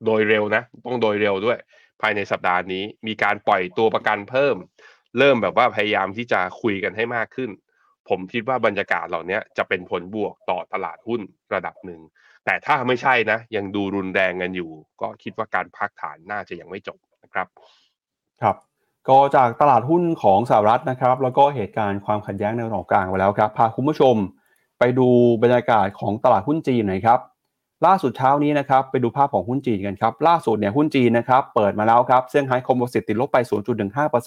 [0.07, 1.59] โดยเร็วนะ ต้องโดยเร็วด้วย
[2.00, 4.57] ภายในสัปดาห์นี้มีการปล่อยตัวประกันเพิ่ม
[5.18, 7.50] เริ่มแบบว่าพยายามที่จะคุยกันให้มากขึ้น
[8.09, 11.20] ผมคิดว่าบรรยากาศเหล่านี้จะเป็นผลบวกต่อตลาดหุ้น
[11.55, 12.00] ระดับหนึ่ง
[12.44, 17.46] แต่ถ้าไม่ใช่นะ ยังดูรุนแรงกันอยู่ ก็คิดว่าการพักฐานน่าจะยังไม่จบนะครับ
[18.42, 18.57] ครับ
[19.09, 24.16] ก็จากตลาดหุ้นของสหรัฐนะครับ แล้วก็เหตุการณ์ความขัดแย้งในตะวันออกกลางไปแล้วครับ พาคุณผู้ชม
[24.78, 25.09] ไปดู
[25.42, 27.20] บรรยากาศของตลาดหุ้นจีนหน่อยครับ
[27.87, 33.39] ล่าสุดเช้านี้นะครับไปดูภาพของหุ้นจีนกันครับล่าสุดเนี่ยหุ้นจีนนะครับเปิดมาแล้วครับเซี่ยงไฮ้คอมโพสิตติดลบไป
[33.99, 34.24] 0.15%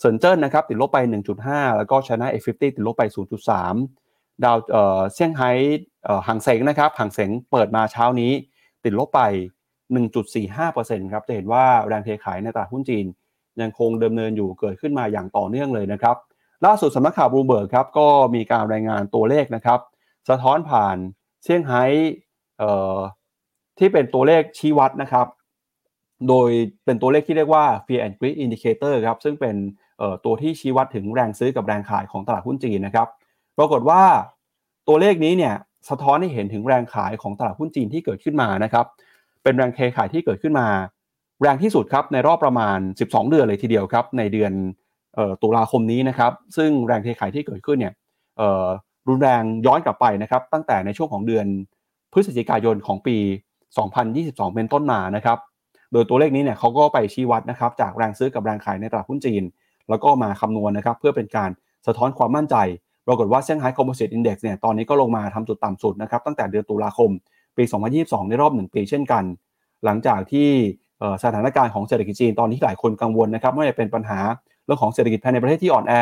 [0.00, 0.98] เซินเจิ้นนะครับติดลบไป
[1.38, 3.02] 1.5 แล้วก็ชนะ F50 ติดลบไป
[3.72, 5.50] 0.3 ดาวเอ่อเซี่ยงไฮ้
[6.04, 8.32] เอ่อหางเสงนะครับหางเสงเปิดมาเช้านี้
[8.84, 9.20] ติดลบไป
[9.96, 13.06] 1.45%ครับจะเห็นว่าแรงเทขายในตลาดหุ้นจีน
[13.60, 16.16] ยังคงดำเนินอยู่เกิดขึ้นมาอย่างต่อเนื่องเลยนะครับ
[16.66, 19.80] ล่าสุดสำนักข่าวบลูเบิร์กครับก็มีการรายงานตัวเลขนะครับ
[20.28, 20.96] สะท้อนผ่าน
[21.42, 21.84] เซี่ยงไฮ้
[23.78, 25.26] ที่เป็นตัวเลขชี้วัดนะครับ
[26.28, 26.50] โดย
[26.84, 29.56] เป็นตัวเลขที่เรียกว่า Fear and Greed Indicator ครับ ซึ่งเป็น
[30.24, 33.08] ตัวที่ชี้วัดถึงแรงซื้อกับแรงขายของตลาดหุ้นจีนนะครับ
[33.58, 34.02] ปรากฏว่า
[34.88, 35.54] ตัวเลขนี้เนี่ย
[35.90, 38.86] สะท้อนให้เห็นถึงแรงขายของตลาดหุ้นจีนที่เกิดขึ้นมานะครับ
[39.42, 40.66] เป็นแรงเทขายที่เกิดขึ้นมา
[41.42, 44.52] แรงที่สุดครับในรอบประมาณ 12 เดือนเลยทีเดียวครับ ในเดือน
[45.16, 47.94] ออตุลาคมนี้นะครับ ซึ่งแรงเทขายที่เกิดขึ้นเนี่ย
[49.08, 51.46] รุนแรงย้อนกลับไปนะครับ ตั้งแต่ในช่วงของเดือน
[52.12, 53.16] พฤศจิกายนของปี
[53.86, 55.38] 2022 เป็นต้นมานะครับ
[55.92, 59.42] โดยตัวเลขนี้เนี่ยเขาก็ไปชี้วัดนะครับจากแรงซื้อกับแรงขายในตลาดหุ้นจีน
[59.88, 61.50] แล้วก็มาคำนวณนะครับเพื่อเป็นการ
[61.86, 62.56] สะท้อนความมั่นใจ
[63.06, 67.10] ปรากฏว่าเซี่ยงไฮ้คอมโพสิตอินเด็กซ์เนี่ยตอนนี้ก็ลงมาทำจุดต่ำสุดนะครับตั้งแต่เดือนตุลาคม
[67.56, 67.64] ปี
[67.96, 69.24] 2022 ในรอบ 1 ปีเช่นกัน
[69.84, 70.48] หลังจากที่
[71.24, 74.18] สถานการณ์ของเศรษฐกิจจีนตอนนี้หลายคนกังวลนะครับไม่ว่าจะเป็นปัญหา
[74.64, 75.94] เรื่องของเศรษฐกิจภายในประเทศที่อ่อนแอ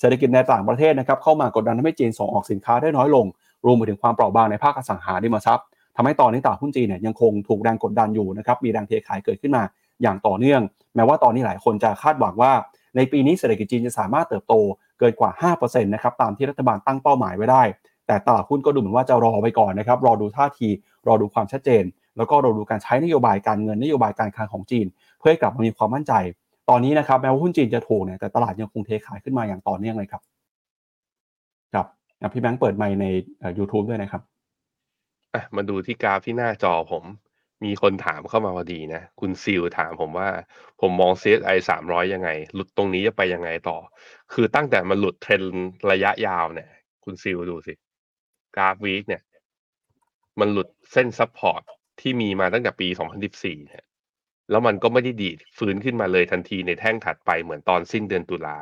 [0.00, 3.26] เศรษฐกิจในต่างประเทศนะครับเข้ามากดดันทำให้จีนส่งออกสินค้าได้น้อยลง
[3.66, 9.62] รวมไปถึงความเปราะบางในภาคอสังหาริมทรัพย์ทำให้ตอนนี้ตลาดหุ้นจีนเนี่ยยังคงถูกแรงกดดันอยู่นะครับมีแรงเทขายเกิดขึ้นมา
[10.02, 10.60] อย่างต่อเนื่อง
[10.96, 12.52] แม้ว่าตอนนี้หลายคนจะคาดหวังว่า
[12.96, 14.54] ในปีนี้เศรษฐกิจจีนจะสามารถเติบโต
[14.98, 15.30] เกินกว่า
[15.60, 17.62] 5%นะครับตามที่รัฐบาลตั้งเป้าหมายไว้ได้
[18.06, 20.68] แต่ตลาดหุ้นก็ดูเหมือนว่าจะรอไปก่อนนะครับรอดูท่าที
[21.06, 21.84] รอดูความชัดเจน
[22.16, 24.86] แล้วก็รอดูการใช้นโยบายการเงินนโยบายการคลังของจีน
[25.18, 26.12] เพื่อให้กลับมามีความมั่นใจ
[26.68, 30.22] ตอนนี้นะครับแม้ว่าหุ้นจีนจะถูกเนี่ยแต่ตลาดยังคงเทขายขึ้นมาอย่างต่อเนื่องเลยครับ
[32.32, 33.06] พี่แบงค์เปิดไมค์ใน
[33.58, 34.22] YouTube ด้วยนะครับ
[35.34, 37.04] อะมาดูที่กราฟที่หน้าจอผม
[37.64, 40.28] มีคนถามเข้ามาพอดีนะ คุณซิลถามผมว่า
[40.80, 43.76] ผมมอง CSI 300 ยังไง หลุดตรงนี้จะไปยังไงต่อ
[44.32, 45.42] คือตั้งแต่มันหลุดเทรน
[45.90, 46.68] ระยะยาวเนี่ย
[47.04, 47.74] คุณซิลดูสิ
[48.56, 49.22] กราฟ week เนี่ย
[50.40, 51.62] มันหลุดเส้น support
[52.00, 52.88] ที่มีมาตั้งแต่ปี
[53.28, 53.84] 2014 เนี่ย
[54.50, 58.58] แล้วมันก็ไม่ได้ดีดฟื้นขึ้นมาเลยทันทีในแท่งถัดไปเหมือนตอนสิ้นเดือนตุลา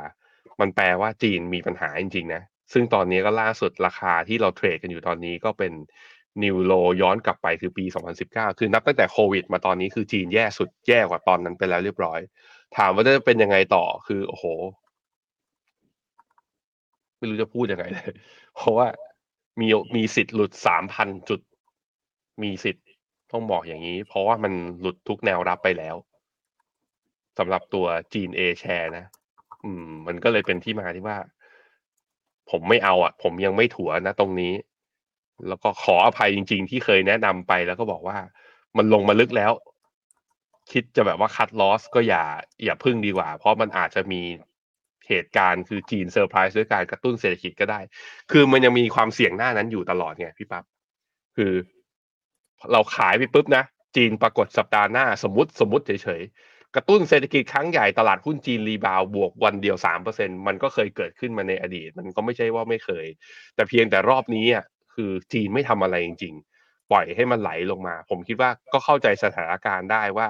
[0.60, 2.42] มันแปลว่าจีนมีปัญหาจริงๆนะ
[2.72, 5.72] ซึ่งตอนนี้ก็ล่าสุดราคาที่เราเทรดกันอยู่ตอนนี้ก็เป็น
[6.42, 7.84] นิวโลย้อนกลับไปคือปี
[8.22, 12.20] 2019 คือนับตั้งแต่โควิด มาตอนนี้คือจีนแย่สุดแย่กว่าตอนนั้นไปแล้วเรียบร้อย
[12.76, 14.44] ถามว่าจะเป็นยังไงต่อคือโอ้โห
[17.18, 18.10] ไม่รู้จะพูดยังไงเลย
[18.56, 18.86] เพราะว่า
[19.60, 20.52] มีมีสิทธิ์หลุด
[20.90, 21.40] 3,000 จุด
[22.42, 22.84] มีสิทธิ์
[23.32, 25.96] ต้องบอกอย่างนี้ เพราะว่ามันหลุดทุกแนวรับไปแล้ว
[27.38, 29.04] สำหรับตัวจีน A share นะ
[29.64, 31.18] อืม มันก็เลยเป็นที่มาที่ว่า
[32.50, 34.54] ผมไม่เอาอะ ผมยังไม่ถัวนะตรงนี้
[35.48, 38.16] แล้วก็ขออภัยจริง ๆ ที่เคยแนะนำไปแล้วก็บอกว่า
[38.76, 39.52] มันลงมาลึกแล้ว
[40.72, 42.24] คิดจะแบบว่า cut loss ก็อย่า
[42.64, 44.22] อย่าพึ่งดีกว่า เพราะมันอาจจะมี
[45.08, 47.80] เหตุการณ์คือจีนเซอร์ไพรส์ด้วยการกระตุ้นเศรษฐกิจก็ได้
[48.32, 50.64] คือมันยังมีความเสี่ยงหน้านั้นอยู่ตลอดไงพี่ปั๊บ
[51.36, 51.52] คือ
[52.72, 53.64] เราขายไปปุ๊บนะ
[53.96, 63.06] จีนปรากฏสัปดาห์หน้าสมมติสมมติเฉยๆ กระตุ้นเศรษฐกิจครั้งใหญ่ตลาดหุ้นจีน rebound บวกวันเดียวสามเปอร์เซ็นต์มันก็เคยเกิดขึ้นมาในอดีต มันก็ไม่ใช่ว่าไม่เคย
[63.54, 64.64] แต่เพียงแต่รอบนี้อะ
[64.94, 70.28] คือจีนไม่ทำอะไรจริง ๆ ปล่อยให้มันไหลลงมา ผมคิดว่าก็เข้าใจสถานการณ์ได้ว่า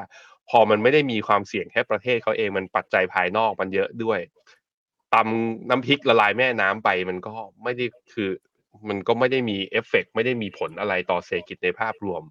[0.50, 4.20] พอมันไม่ได้มีความเสี่ยงแค่ประเทศเขาเองมันปัจจัยภายนอกมันเยอะด้วย
[5.14, 7.32] ตำน้ำพริกละลายแม่น้ำไปมันก็
[7.62, 8.30] ไม่ได้คือ
[8.88, 12.22] มันก็ไม่ได้มีเอฟเฟกไม่ได้มีผลอะไรต่อเศรษฐกิจในภาพรวม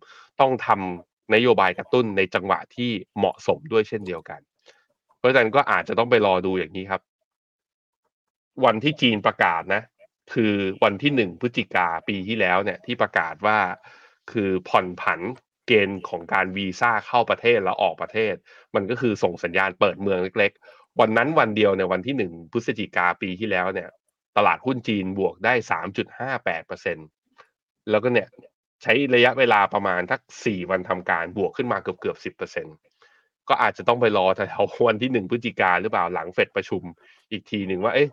[0.41, 4.41] ต้องทำ นโยบายกระตุ้นในจังหวะที่เหมาะสมด้วยเช่นเดียวกัน
[5.17, 7.01] เพราะฉะนั้นก็อาจจะต้องไปรอดูอย่างนี้ครับ
[8.65, 9.81] วันที่จีนประกาศนะ
[10.33, 10.53] คือ
[10.83, 13.57] วันที่หนึ่งพฤศจิกาปีที่แล้วเนี่ย ที่ประกาศว่า
[14.31, 15.19] คือผ่อนผัน
[15.67, 18.33] เกณฑ์ของการวีซ่าเข้าประเทศแล้วออกประเทศ
[18.75, 23.89] มันก็คือส่งสัญญาณเปิดเมืองเล็ก ๆ วันนั้นวันเดียวในวันที่หนึ่งพฤศจิกาปีที่แล้วเนี่ย
[24.37, 26.97] ตลาดหุ้นจีนบวกได้สามจุดห้าแปดเปอร์เซ็น
[27.89, 28.27] แล้วก็เนี่ย
[28.85, 32.67] ใช้ระยะเวลาประมาณทักสี่วันทำการบวกขึ้นมาเกือบเกือบสิบเปอร์เซ็น
[33.49, 36.83] ก็อาจจะต้องไปรอแถววันที่หนึ่งพฤศจิกาหรือเปล่าหลังเฟดประชุม
[37.31, 38.09] อีกทีหนึ่งว่า เอ๊ะ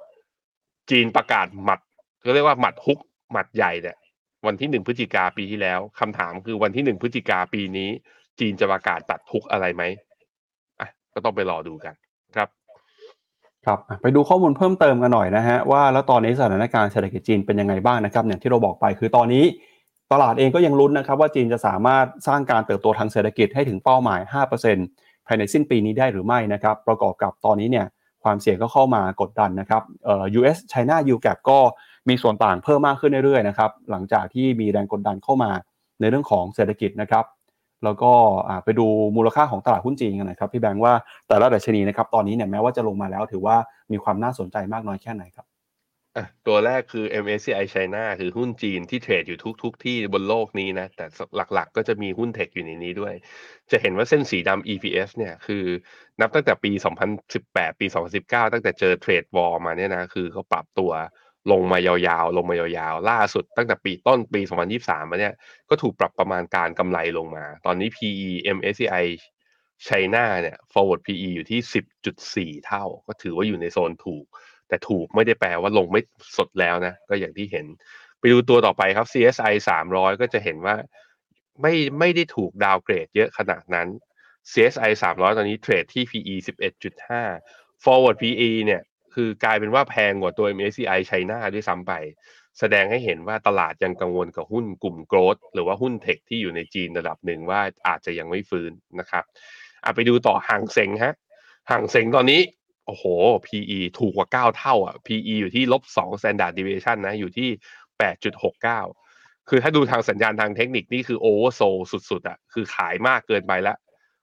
[0.91, 1.81] จีนประกาศหมัด
[2.25, 2.99] ก็เรียกว่าหมัดฮุก
[3.33, 3.97] หมัดใหญ่เนี่ย
[4.47, 7.89] วันที่หนึ่งพฤศจิกาปีที่แล้วคำถามคือวันที่หนึ่งพฤศจิกาปีนี้
[8.41, 9.83] จีนจะประกาศตัดฮุกอะไรไหม
[10.81, 11.95] อะก็ต้องไปรอดูกัน
[12.37, 12.49] ครับ
[13.67, 19.45] ครับไปดูข้อมูลเพิ่มเติมกันหน่อยนะฮะว่าแล้วตอนนี้สถานการณ์เศรษฐกิจจีนเป็นยังไงบ้างนะครับอย่างที่เราบอกไปคือตอนนี้
[20.13, 24.21] ตลาดเองก็ยังลุ้นนะครับว่าจีนจะสามารถสร้างการเติบโตทางเศรษฐกิจให้ถึงเป้าหมาย
[24.75, 27.87] 5%ภายในสิ้นปีนี้ได้หรือไม่นะครับ ประกอบกับตอนนี้เนี่ย
[28.25, 31.59] ความเสี่ยงก็เข้ามากดดันนะครับเอ่อ US China yield gap ก็
[32.09, 35.51] มีส่วนต่างเพิ่มมากขึ้นเรื่อยๆนะครับหลังจากที่มีแรงกดดันเข้ามา
[36.01, 37.25] ในเรื่องของเศรษฐกิจนะครับ
[37.85, 38.13] แล้วก็
[38.65, 38.87] ไปดู
[39.17, 40.95] มูลค่าของตลาดหุ้นจีนกันนะครับพี่แบงค์ว่า
[41.29, 43.57] แต่ละดัชนีนะครับตอนนี้เนี่ยแม้ว่าจะลงมาแล้วถือว่า
[43.93, 45.47] มีความน่าสนใจมากน้อยแค่ไหนครับ
[46.47, 51.07] ตัวแรกคือ MSCI China คือหุ้นจีนที่เทรดอยู่ทุกๆทที่บนโลกนี้นะ แต่
[51.55, 53.15] หลักๆ ก็จะมีหุ้นเทคอยู่ในนี้ด้วย
[53.71, 55.65] จะเห็นว่าเส้นสีดำ EPS เนี่ยคือ
[56.21, 56.73] นับตั้งแต่ปี
[57.25, 60.93] 2018 ปี 2019 ตั้งแต่เจอเทรดวอลมาเนี่ยนะคือเขาปรับตัว
[61.53, 65.35] ลงมายาวๆ ลงมายาวๆ ล่าสุดตั้งแต่ปีต้นปี 2023 มาเนี่ย
[65.69, 69.07] ก็ถูกปรับประมาณการกำไรลงมา ตอนนี้ PE MSCI
[69.87, 74.25] China เนี่ย forward PE อยู่ที่ 10.4 เท่า ก็ถือว่าอยู่ในโซนถูก
[74.73, 76.01] แต่ถูกไม่ได้แปลว่าลงไม่
[76.37, 77.67] สดแล้วนะ ก็อย่างที่เห็น
[78.19, 79.55] ไปดูตัวต่อไปครับ CSI
[79.89, 80.77] 300 ก็จะเห็นว่า
[81.61, 83.89] ไม่ไม่ได้ถูกดาวเกรดเยอะขนาดนั้น
[84.53, 86.35] CSI 300 ตอนนี้เทรดที่ PE
[87.09, 88.83] 11.5 forward PE เนี่ย
[89.15, 91.93] คือกลายเป็นว่าแพงกว่าตัว MSCI China ด้วยซ้ำไป
[92.59, 98.71] แสดงให้เห็นว่าตลาดยังกังวลกับหุ้นกลุ่มโกรดหรือว่าหุ้นเทคที่อยู่ในจีนระดับหนึ่งว่าอาจจะยังไม่ฟื้น
[99.01, 99.25] นะครับ
[99.85, 101.15] อะไปดูต่อห่างเซ็งฮะ
[101.71, 102.41] ห่างเซ็งตอนนี้
[102.87, 103.05] โอ้โห
[103.47, 107.49] PE ถูกกว่า 9 เท่า อะ PE อยู่ที่ลบ2 standard deviation นะ อยู่ที่
[108.69, 113.77] 8.69 คือถ้าดูทางสัญญาณทางเทคนิคนี่คือ oversold สุดๆ อะ คือขายมากเกินไปแล้ว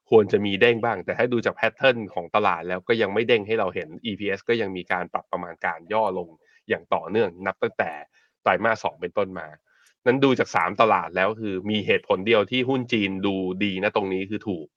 [0.10, 6.30] ควรจะมีเด้งบ้าง แต่ถ้าดูจากแพทเทิร์นของตลาดแล้วก็ยังไม่เด้งให้เราเห็น EPS ก็ยังมีการปรับประมาณการย่อลง
[6.70, 7.92] อย่างต่อเนื่องนับตั้งแต่
[8.42, 9.48] ไตรมาสสองเป็นต้นมา
[10.06, 14.68] นั้นดูจาก 3 ตลาดแล้วคือมีเหตุผลเดียวที่หุ้นจีนดูดีนะตรงนี้คือถูก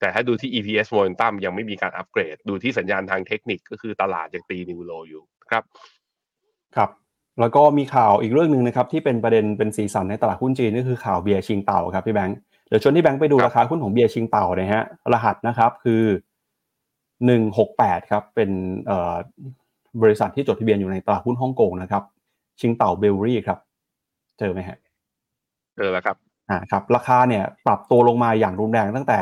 [0.00, 5.64] แต่ถ้าดูที่ EPS momentum ยังไม่มีการอัปเกรด ดูที่สัญญาณทางเทคนิคก็คือตลาดยังตีนิวโลอยู่ครับ
[6.76, 6.90] ครับ
[7.40, 12.38] แล้วก็มีข่าวอีกเรื่องหนึ่งนะครับ ที่เป็นประเด็นเป็นสีสันในตลาดหุ้นจีนก็คือข่าวเบียร์ชิงเต่าครับพี่แบงค์
[12.68, 16.02] เดี๋ยวชวนที่แบงค์ไปดูราคาหุ้นของเบียร์ชิงเต่านะฮะรหัสนะครับคือ
[17.26, 18.50] หนึ่งหกแปดครับเป็น
[18.86, 19.14] เอ่อ
[20.02, 22.02] บริษัทที่จดทะเบียนอยู่ในตลาดหุ้นฮ่องกงนะครับ
[22.60, 23.58] ชิงเต่าเบลรี่ครับ
[24.38, 24.78] เจอไหมฮะ
[25.76, 26.16] เจอแล้วครับ
[26.50, 29.20] อ่าครับ ราคาเนี่ยปรับตัวลงมาอย่างรุนแรงตั้งแต่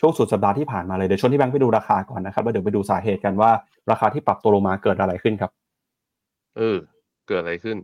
[0.00, 3.50] ช่วงสุดสัปดาห์ที่ผ่านมาเลย เดี๋ยวชวนที่แบงค์ไปดูราคาก่อนนะครับแล้วเดี๋ยวไปดูสาเหตุกันว่า
[3.90, 5.50] ราคาที่ปรับตัวลงมาเกิดอะไรขึ้นครับ
[6.56, 6.76] เออ
[7.28, 7.76] เกิดอะไรขึ้น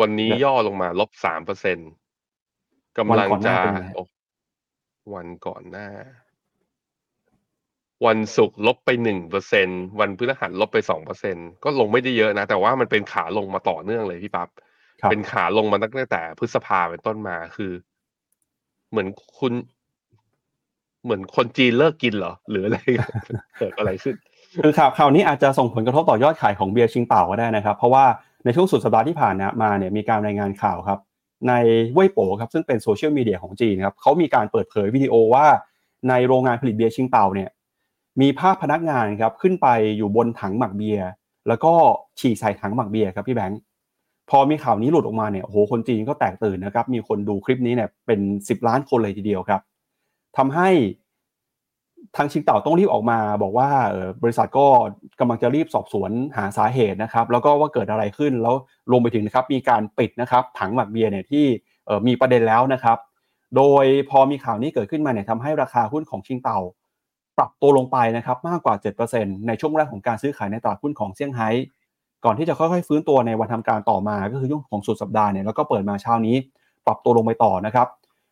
[0.00, 1.78] วันนี้ย่อลงมาลบสามเปอร์เซ็น
[2.98, 3.54] กำลังจะ
[5.14, 5.88] วันก่อนหน้า
[8.06, 9.68] วันศุกร์ลบไปหนึ่งเปอร์เซ็น
[10.00, 14.48] วันพฤหัสลบไปสองเปอร์เซ็นก็ลงไม่ได้เยอะนะ แต่ว่ามันเป็นขาลงมาต่อเนื่องเลยพี่ปับ๊บ
[15.10, 17.72] เป็นขาลงมาตั้งแต่พฤษภาเป็นต้นมาคือ
[18.90, 19.08] เหมือน
[19.38, 19.52] คุณ
[21.04, 22.78] เหมือนคนจีนเลิกกินเหรอ หรืออะไร
[23.58, 24.14] เกิดอะไรขึ้น
[24.62, 28.04] คือข่าวข่าวนี้อาจจะส่งผลกระทบต่อยอดขายของเบียร์ชิงเต่าก็ได้นะครับ เพราะว่า
[28.44, 30.98] ในช่วงสุดสัปดาห์ที่ผ่านมาเนี่ยมีการรายงานข่าวครับ
[31.48, 31.52] ใน
[31.94, 35.46] เว่ยโป๋ครับซึ่งเป็นโซเชียลมีเดียของจีนครับเขามีการเปิดเผยวิดีโอว่า
[36.08, 37.50] ในโรงงานผลิตเบียร์ชิงเต่าเนี่ย
[38.20, 41.06] มีภาพพนักงานครับขึ้นไปอยู่บนถังหมักเบียร์
[41.48, 41.72] แล้วก็
[42.20, 43.60] ฉี่ใส่ถังหมักเบียร์ครับพี่แบงค์
[44.30, 49.60] พอมีข่าวนี้หลุดออกมาเนี่ยโอ้โหคนจีนก็แตกตื่นนะครับมีคนดูคลิปนี้เนี่ยเป็น 10 ล้านคนเลยทีเดียวครับ
[50.36, 50.70] ทำให้
[52.16, 53.70] ทางชิงเต่าต้องรีบออกมา บอกว่า
[54.22, 54.66] บริษัทก็
[55.20, 58.54] กำลังจะรีบสอบสวนหาสาเหตุนะครับ แล้วก็ว่าเกิดอะไรขึ้นแล้ว
[58.90, 61.44] รวมไปถึงนะครับมีการปิดนะครับถังหมักเบียร์เนี่ยที่
[62.06, 62.98] มีประเด็นแล้วนะครับ
[63.56, 66.58] โดยพอมีข่าวนี้เกิดขึ้นมาเนี่ยทำให้ราคาหุ้นของชิงเต่า
[67.38, 68.74] ปรับตัวลงไปนะครับมากกว่า
[69.10, 71.48] 7%ในช่วงแรกของการซื้อขายในตลาดหุ้นของเซี่ยงไฮ้
[72.24, 76.36] ก่อนที่จะค่อยๆฟื้นตัวในวันทำการต่อมา ก็คือช่วงของสุดสัปดาห์เนี่ยแล้วก็เปิดมาเช้านี้
[76.86, 77.88] ปรับตัวลงไปต่อนะครับ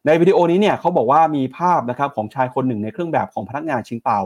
[0.07, 4.21] ในวิดีโอนี้เนี่ยเขาบอกว่ามีภาพนะครับของชายคนหนึ่งในเครื่องแบบของพนักงานชิงเต่า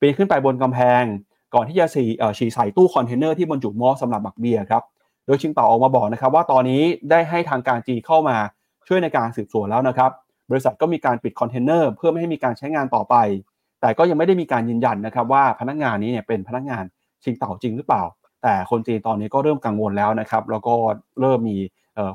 [0.00, 1.04] ปีนขึ้นไปบนกำแพง
[1.54, 1.86] ก่อนที่จะ
[2.38, 4.82] ฉี่ใส่ตู้คอนเทนเนอร์ที่บรรจุมอลต์สำหรับหมักเบียร์ครับ
[5.26, 8.36] โดยชิงเต่าออกมาบอกนะครับว่าตอนนี้ได้ให้ทางการจีนเข้ามา
[8.88, 10.10] ช่วยในการสืบสวนแล้วนะครับ
[10.50, 13.14] บริษัทก็มีการปิดคอนเทนเนอร์เพื่อไม่ให้มีการใช้งานต่อไป
[13.80, 16.84] แต่ก็ยังไม่ได้มีการยืนยันนะครับว่าพนักงานนี้เนี่ยเป็นพนักงาน
[17.24, 18.02] ชิงเต่าจริงหรือเปล่า
[18.42, 20.74] แต่คนจีนตอนนี้ก็เริ่มกังวลแล้วนะครับแล้วก็
[21.20, 21.56] เริ่มมี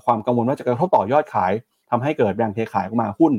[0.05, 1.51] ความกังวลว่าจะกระทบต่อยอดขาย
[1.91, 3.33] ทำให้เกิดแรงเทขายออกมาหุ้น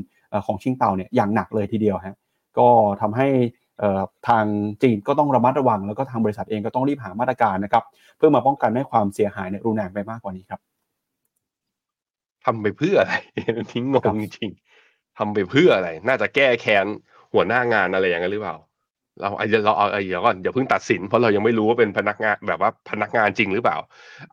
[0.45, 2.15] ของชิงเต่าเนี่ยอย่างหนักเลยทีเดียวฮะ
[2.57, 2.67] ก็
[3.01, 3.27] ทำให้
[4.27, 4.45] ทาง
[4.81, 7.83] จีนก็ต้องระมัดระวัง แล้วก็ทางบริษัทเองก็ต้องรีบหามาตรการนะครับ
[8.17, 10.61] เพื่อมาป้องกันไม่ให้ความเสียหายในรุนแรงไปมากกว่านี้ครับ
[12.45, 13.13] ทำไปเพื่ออะไร
[13.73, 14.49] ทิ้งงงจริง
[15.17, 16.85] ทำไปเพื่ออะไร น่าจะแก้แค้น
[17.33, 18.55] หัวหน้างานอะไรอย่างนั้นหรือเปล่า
[19.21, 23.77] เราอาจจะเราเอาเดี๋ยวก่อนเดี๋ยวเพิ่งตัดสินเพราะเรายังไม่รู้ว่าเป็นพนักงานแบบว่าพนักงานจริงหรือเปล่า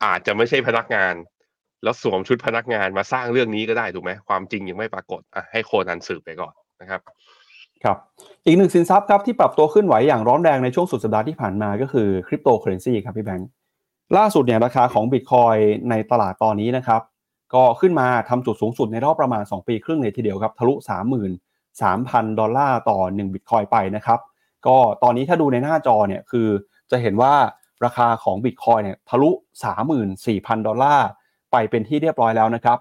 [0.05, 1.15] อาจจะไม่ใช่พนักงาน
[1.83, 7.01] แล้วสวมชุดพนักงานมาสร้างเรื่องนี้ก็ได้ถูกไหมความจริงยังไม่ปรากฏอะให้โคนันสืบไปก่อนนะครับ
[7.85, 7.97] ครับ
[8.47, 13.49] อีกหนึ่งสินทรัพย์ครับที่ปรับตัวขึ้นไปอย่างร้อนแรงในช่วงสุดสัปดาห์ที่ผ่านมาก็คือคริปโตเคอเรนซีครับพี่แบงค์
[14.17, 15.57] ล่าสุดเนี่ยราคาของบิตคอย
[15.91, 17.01] ในตลาดตอนนี้นะครับ
[17.55, 20.75] ก็ขึ้นมาทำจุดสูงสุดในรอบประมาณ 2 ปีครึ่งเลยทีเดียวครับทะลุ
[21.57, 24.21] 33,000 ดอลลาร์ต่อ 1 บิตคอยไปนะครับ
[24.67, 26.49] ก็ตอนนี้ถ้าดูในหน้าจอเนี่ยคือ
[26.91, 27.35] จะเห็นว่า
[27.85, 29.31] ราคาของบิตคอยเนี่ยทะลุ
[29.99, 31.09] 34,000 ดอลลาร์
[31.53, 32.79] ไปเป็นที่เรียบร้อยแล้วนะครับ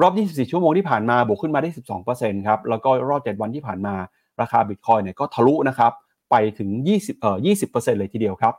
[0.00, 1.70] รอบ 24 ชั่วโมงที่ผ่านมาบวกขึ้นมาได้
[2.08, 3.94] 12%ครับ แล้วก็รอบ 7 วันที่ผ่านมา
[4.40, 5.92] ราคาบิตคอยเนี่ยก็ทะลุนะครับ
[6.30, 8.54] ไปถึง 20 เอ่อ 20%เลยทีเดียวครับ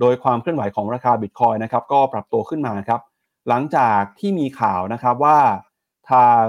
[0.00, 3.00] โดยความเคลื่อนไหวของราคาบิตคอยนะครับก็ปรับตัวขึ้นมาครับ
[3.48, 5.38] หลังจากที่มีข่าวนะครับว่า
[6.10, 6.44] ทาง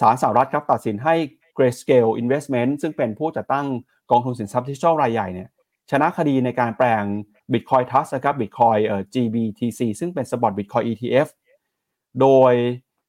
[0.00, 1.14] ศาลสหรัฐครับตัดสินให้
[1.56, 3.66] Grayscale Investment ซึ่งเป็นผู้จัดตั้ง
[4.10, 5.48] กองทุนสินทรัพย์ดิจิทัลรายใหญ่เนี่ย
[5.90, 7.04] ชนะคดีในการแปลง
[7.52, 11.28] Bitcoin Trust นะครับ Bitcoin เอ่อ GBTC ซึ่งเป็น Spot Bitcoin ETF
[12.20, 12.52] โดย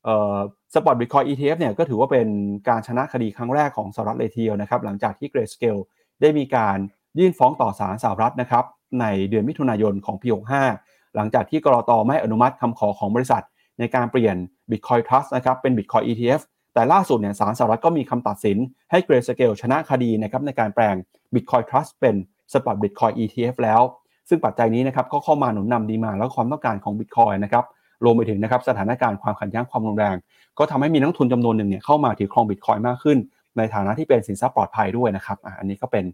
[0.04, 0.38] เอ่อ
[0.74, 2.28] Spot Bitcoin ETF เนี่ยก็ถือว่าเป็น
[2.68, 5.82] การชนะคดีครั้งแรกของสหรัฐเลยทีเดียวนะครับหลังจากที่ Grayscale
[6.22, 6.78] ได้มีการ
[7.20, 8.66] ยื่นฟ้องต่อศาลสหรัฐนะครับ
[9.02, 10.28] ในเดือนมิถุนายนของปี
[10.72, 13.44] 65หลังจากที่กรอตไม่อนุมัติคำขอของบริษัท
[13.80, 14.36] ในการเปลี่ยน
[14.72, 16.42] Bitcoin Trust นะครับเป็น Bitcoin ETF
[16.74, 18.58] แต่ล่าสุดเนี่ยศาลสหรัฐก็มีคำตัดสิน
[18.92, 20.96] ให้ Grayscale ชนะคดีนะครับในการแปลง
[21.34, 22.16] Bitcoin Trust เป็น
[22.52, 23.82] Spot Bitcoin ETF แล้ว
[24.30, 27.66] ซึ่งปัจจัยนี้นะครับก็เข้ามาหนุนนำดีมาแล้วความต้องการของ Bitcoin นะครับ
[28.04, 30.16] รวมไปถึงนะครับสถานการณ์ความขัดแย้งความรุนแรง
[30.60, 33.18] ก็ทำให้มีนักทุนจำนวนหนึ่งเนี่ยเข้ามาถือครอง Bitcoin มากขึ้น
[33.58, 36.06] ในฐานะที่เป็นสินทรัพย์ปลอดภัยด้วยนะครับอันนี้ก็เป็น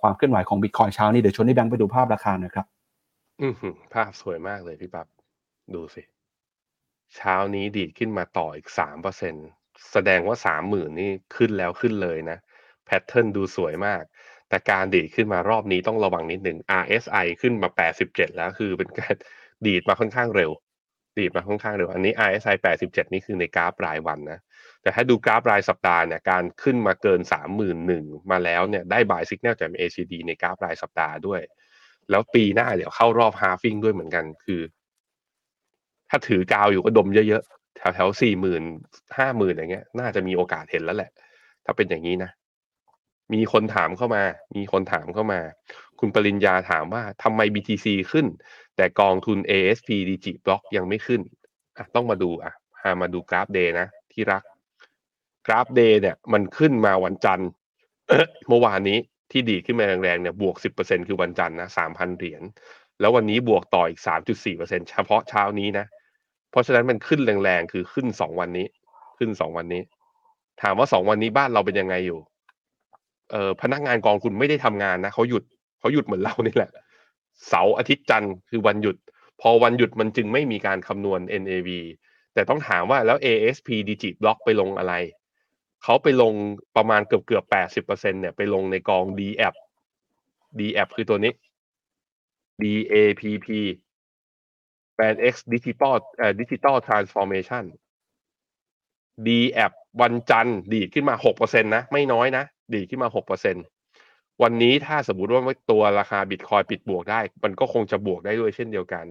[0.00, 2.66] ความเคลื่อนไหวของ Bitcoin เช้านี้เดี๋ยวชวนให้แบงค์ไปดูภาพราคาหนะครับ
[3.42, 3.54] อือ
[3.94, 5.06] ภาพสวยมากเลยพี่ปับ๊บ
[5.74, 6.02] ดูสิ
[7.16, 9.34] เช้านี้ดีดขึ้นมาต่ออีกสามเปอร์เซ็น
[9.92, 12.38] แสดงว่าสามหมื่นนี่ขึ้นแล้วขึ้นเลยนะ
[12.86, 14.02] pattern ดูสวยมาก
[14.48, 19.14] แต่การดีดขึ้นมารอบนี้ต้องระวังนิดหนึ่ง RSI ขึ้นมาแปดสิบเจ็ดแล้วคือเป็นการ
[19.66, 20.50] ดีดมาค่อนข้างเร็ว
[21.18, 24.40] ดีดมาค่อนข้างเร็วอันนี้ RSI แปดสิบเจ็ดนี่คือในกราฟรายวันนะ
[24.82, 31.40] แต่ถ้าดูกราฟรายสัปดาห์เนี่ยการขึ้นมาเกินสามหมื่นหนึ่งมาแล้วเนี่ยได้บายสิกแนลจาก ACD ในกราฟรายสัปดาห์ด้วย
[32.10, 34.60] แล้วปีหน้าเดี๋ยวเข้ารอบ halving ด้วยเหมือนกันคือ
[36.10, 38.62] ถ้าถือกาวอยู่ก็ดมเยอะๆ แถวแถวสี่หมื่น
[39.18, 41.10] ห้าหมื่นอย่างเงี้ย น่าจะมีโอกาสเห็นแล้วแหละ
[41.64, 42.30] ถ้าเป็นอย่างนี้นะ
[43.34, 44.22] มีคนถามเข้ามา
[44.56, 45.40] มีคนถามเข้ามา
[45.98, 48.26] คุณปริญญาถามว่าทำไม BTC ขึ้น
[48.76, 51.20] แต่กองทุน ASP DIGIBLOC ยังไม่ขึ้น
[51.76, 54.42] อะต้องมาดูอะพามาดูกราฟ day นะ ที่รัก
[55.46, 57.48] กราฟ day เนี่ย มันขึ้นมาวันจันทร์
[58.48, 58.98] เมื่อวานนี้
[59.30, 62.42] ที่ดีดขึ้นมาแรงๆเนี่ยบวก 10%คือวันจันทร์นะ 3,000 เหรียญ
[63.00, 65.86] แล้ววันนี้บวกต่ออีก 3.4%เฉพาะเช้านี้นะ
[66.50, 68.66] เพราะฉะนั้นมันขึ้นแรงๆ คือขึ้น 2 วันนี้
[69.18, 69.82] ขึ้น 2 วันนี้
[70.62, 72.18] ถามว่า 2 วันนี้บ้านเราเป็นยังไงอยู่
[73.32, 75.44] เอ่อพนักงานกองทุนไม่ได้ทำงานนะเขาหยุด
[75.80, 76.70] เขาหยุดเหมือนเรานี่แหละ
[77.48, 78.96] เสาร์อาทิตย์จันทร์คือวันหยุด
[79.40, 81.68] พอวันหยุดมันจึงไม่มีการคำนวณ NAV
[82.34, 84.94] แต่ต้องถามว่าแล้ว ASP Digit Block ไปลงอะไร
[85.82, 86.34] เขาไปลง
[86.76, 89.54] ประมาณเกือบเกือบแปดสิบเปอร์เซ็นเนี่ยไปลงในกอง D app
[90.58, 91.32] D app คือตัวนี้
[92.62, 93.48] DAPP
[94.96, 97.64] Brand X Digital เอ่อ Digital Transformation
[99.26, 99.28] D
[99.64, 103.56] app วันจันทร์ดีดขึ้นมาหกเปอร์เซ็นนะ ไม่น้อยนะ ดีดขึ้นมาหกเปอร์เซ็น
[104.42, 109.06] วันนี้ถ้าสมมติว่าตัวราคาบิตคอยปิดบวกได้ มันก็คงจะบวกได้ด้วยเช่นเดียวกัน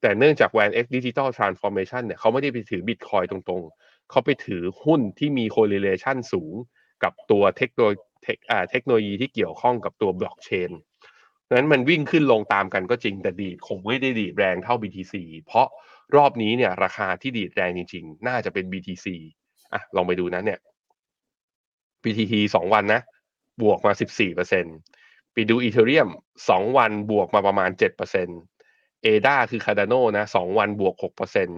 [0.00, 6.54] แต่เนื่องจาก w a n X Digital Transformation เนี่ยเขาไม่ได้ไปถือบิตคอยตรงๆ เขาไปถือหุ้นที่มี correlation สูง
[7.04, 10.70] กับตัวเทคโนโลยีที่เกี่ยวข้องกับตัวบล็อกเชน
[11.48, 15.14] ดังนั้นมันวิ่งขึ้นลงตามกันก็จริงแต่ดีดคงไม่ได้ดีดแรงเท่า BTC
[15.46, 15.66] เพราะ
[16.16, 19.06] รอบนี้เนี่ยราคาที่ดีดแรงจริง ๆ น่าจะเป็น BTC
[19.74, 20.58] อะลองไปดูนะเนี่ย
[22.02, 23.00] BTC สองวันนะ
[23.62, 24.64] บวกมาสิบสี่เปอร์เซ็น
[25.32, 26.08] ไปดู Ethereum
[26.48, 28.28] สองวันบวกมาประมาณเจ็ดเปอร์เซ็น
[29.02, 31.48] ADA คือ Cardano นะสองวันบวกหกเปอร์เซ็น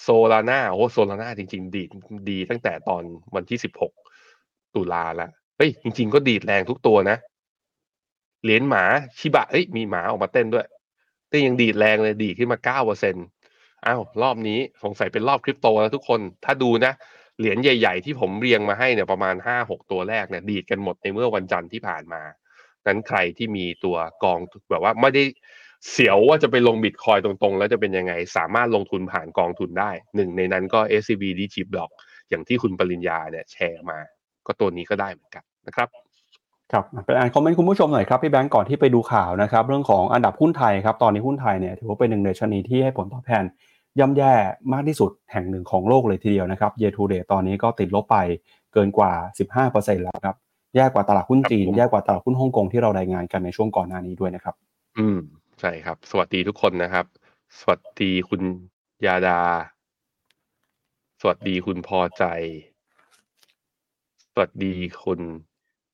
[0.00, 1.88] Solana โอ้ Solana จริง ๆ ดีด
[2.30, 3.02] ดีตั้งแต่ตอน
[3.34, 3.92] วันที่สิบหก
[4.74, 7.16] ตุลาล้วเฮ้ยจริง ๆ ก็ดีดแรงทุกตัวนะ
[8.42, 8.84] เหรียญหมา
[9.18, 10.66] ชิบะเอ้ยมีหมาออกมาเต้นด้วย
[11.28, 13.14] แต่ยังดีดแรงเลยดีขึ้นมาเก้าเปอร์เซ็น
[13.86, 16.92] อ้าวรอบนี้สงสัยเป็นรอบคริปโตแล้วทุกคน ถ้าดูนะ
[17.38, 22.22] เหรียญใหญ่ๆ ที่ผมเรียงมาให้เนี่ยประมาณห้าหกตัวแรกเนี่ยดีดกันหมดในเมื่อวันจันทร์ที่ผ่านมา
[22.86, 24.38] นั้นใครที่มีตัวกอง
[24.70, 25.22] แบบว่าไม่ได้
[25.90, 31.90] เสียวว่าจะไปลงบิตคอยตรงๆ แล้วจะเป็นยังไงสามารถลงทุนผ่านกองทุนได้ หนึ่งในนั้นก็ SCB d g Block
[32.28, 33.98] อย่างที่คุณปริญญาเนี่ยแชร์มา
[34.46, 35.88] ก็ตัวนี้ก็ได้เหมือนกันนะครับ
[36.72, 43.44] ครับไปอ่านคอมเมนต์คุณผู้ชมหน่อยครับพี่แบงก์ก่อนที่ไปดูข่าวนะครับ เรื่องของอันดับหุ้นไทยครับตอนนี้หุ้นไทยเนี่ยถือว่าเป็นหนึ่งในชนีที่ให้ผลตอบแทน
[44.00, 44.32] ย่ำแย่
[44.72, 48.16] มากที่สุดแห่งหนึ่งของโลกเลยทีเดียวนะครับเยทูเดตตอนนี้ก็ติดลบไป
[48.72, 49.12] เกินกว่า
[49.62, 50.36] 15%แล้วครับ
[50.76, 54.54] แย่กว่าตลาดหุ้นจีนแย่กว่าตลาดหุ้นฮ่องกงที่เรารายงานกันในช่วงก่อนหน้านี้ด้วยนะครับ
[54.98, 55.18] อืม
[55.60, 57.04] ใช่ครับ สวัสดีทุกคนนะครับ
[57.60, 58.42] สวัสดีคุณ
[59.06, 59.40] ยาดา
[61.20, 62.24] สวัสดีคุณพอใจ
[64.32, 64.74] สวัสดี
[65.04, 65.20] คุณ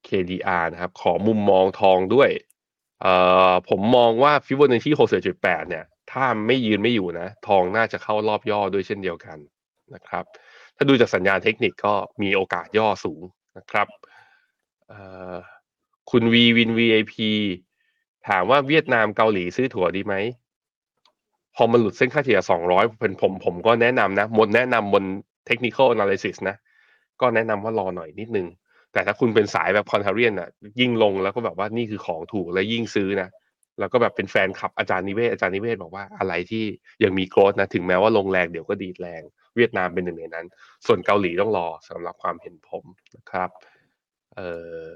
[0.09, 2.31] KDR นะครับ ขอมุมมองทองด้วย
[3.01, 3.15] เอ่
[3.51, 4.91] อผมมองว่าฟิโบนัชชี
[5.31, 9.39] 61.8เนี่ย ถ้าไม่ยืนไม่อยู่นะ ทองน่าจะเข้ารอบย่อด้วยเช่นเดียวกัน
[9.95, 10.25] นะครับ
[10.77, 13.23] ถ้าดูจากสัญญาณเทคนิคก็มีโอกาสย่อสูง
[13.59, 13.87] นะครับ
[16.11, 17.15] คุณวีวิน VIP
[18.29, 20.15] ถามว่าเวียดนามเกาหลีซื้อถั่วดีไหม
[21.57, 22.41] พอมันหลุดเส้นค่าเฉลี่ย
[22.71, 25.05] 200 เป็นผมผมก็แนะนำนะบนแนะนำบน
[25.49, 26.57] technical analysis นะ
[27.21, 28.47] ก็แนะนำว่ารอหน่อยนิดนึง
[28.93, 30.49] แต่ถ้าคุณเป็นสายแบบคอนเทเรียนอะ
[30.81, 33.29] ยิ่งลงแล้วก็แบบว่านี่คือของถูกและยิ่งซื้อนะ
[33.81, 36.65] แล้วก็แบบเป็นแฟนคลับอาจารย์นิเวศอาจารย์นิเวศบอกว่าอะไรที่
[37.05, 39.23] ยังมีโกรธนะถึงแม้ว่าลงแรงเดี๋ยวก็ดีดแรง
[39.57, 40.47] เวียดนามเป็นหนึ่งในนั้น
[40.87, 42.85] ส่วนเกาหลีต้องรอสำหรับความเห็นผม
[43.17, 43.51] นะครับ
[44.35, 44.51] เอ่
[44.83, 44.87] อ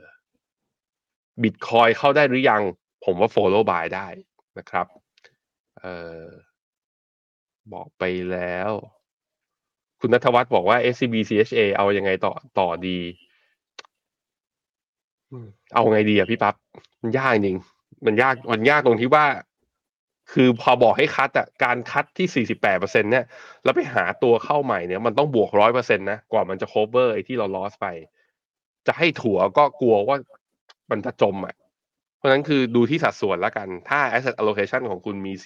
[1.42, 2.62] บิตคอยเข้าได้หรือยัง
[3.04, 4.08] ผมว่า follow by ได้
[4.58, 4.86] นะครับ
[5.80, 6.26] เอ่อ
[7.72, 8.72] บอกไปแล้ว
[10.00, 12.98] คุณนัทวัฒน์บอกว่า SCB CHA เอายังไงต่อต่อดี
[15.74, 16.54] เอาไงดีอะพี่ปั๊บ
[17.00, 17.58] มันยากจริง
[18.06, 19.26] มันยากมันยากตรงที่ว่า
[20.32, 23.24] คือพอบอกให้คัดอะการคัดที่48เปอร์เซ็นเนี่ย
[23.64, 27.86] แล้วไปหาตัวเข้าใหม่เนี่ย มันต้องบวกร้อยเปอร์เซ็นนะกว่ามันจะ cover ไอ้ที่เรา loss ไป
[28.86, 30.16] จะให้ถั่วก็กลัวว่า
[30.90, 31.54] มันจะจมอะ
[32.18, 35.44] เพราะนั้นคือดูที่สัดส่วนแล้วกัน ถ้า asset allocation ของคุณมี C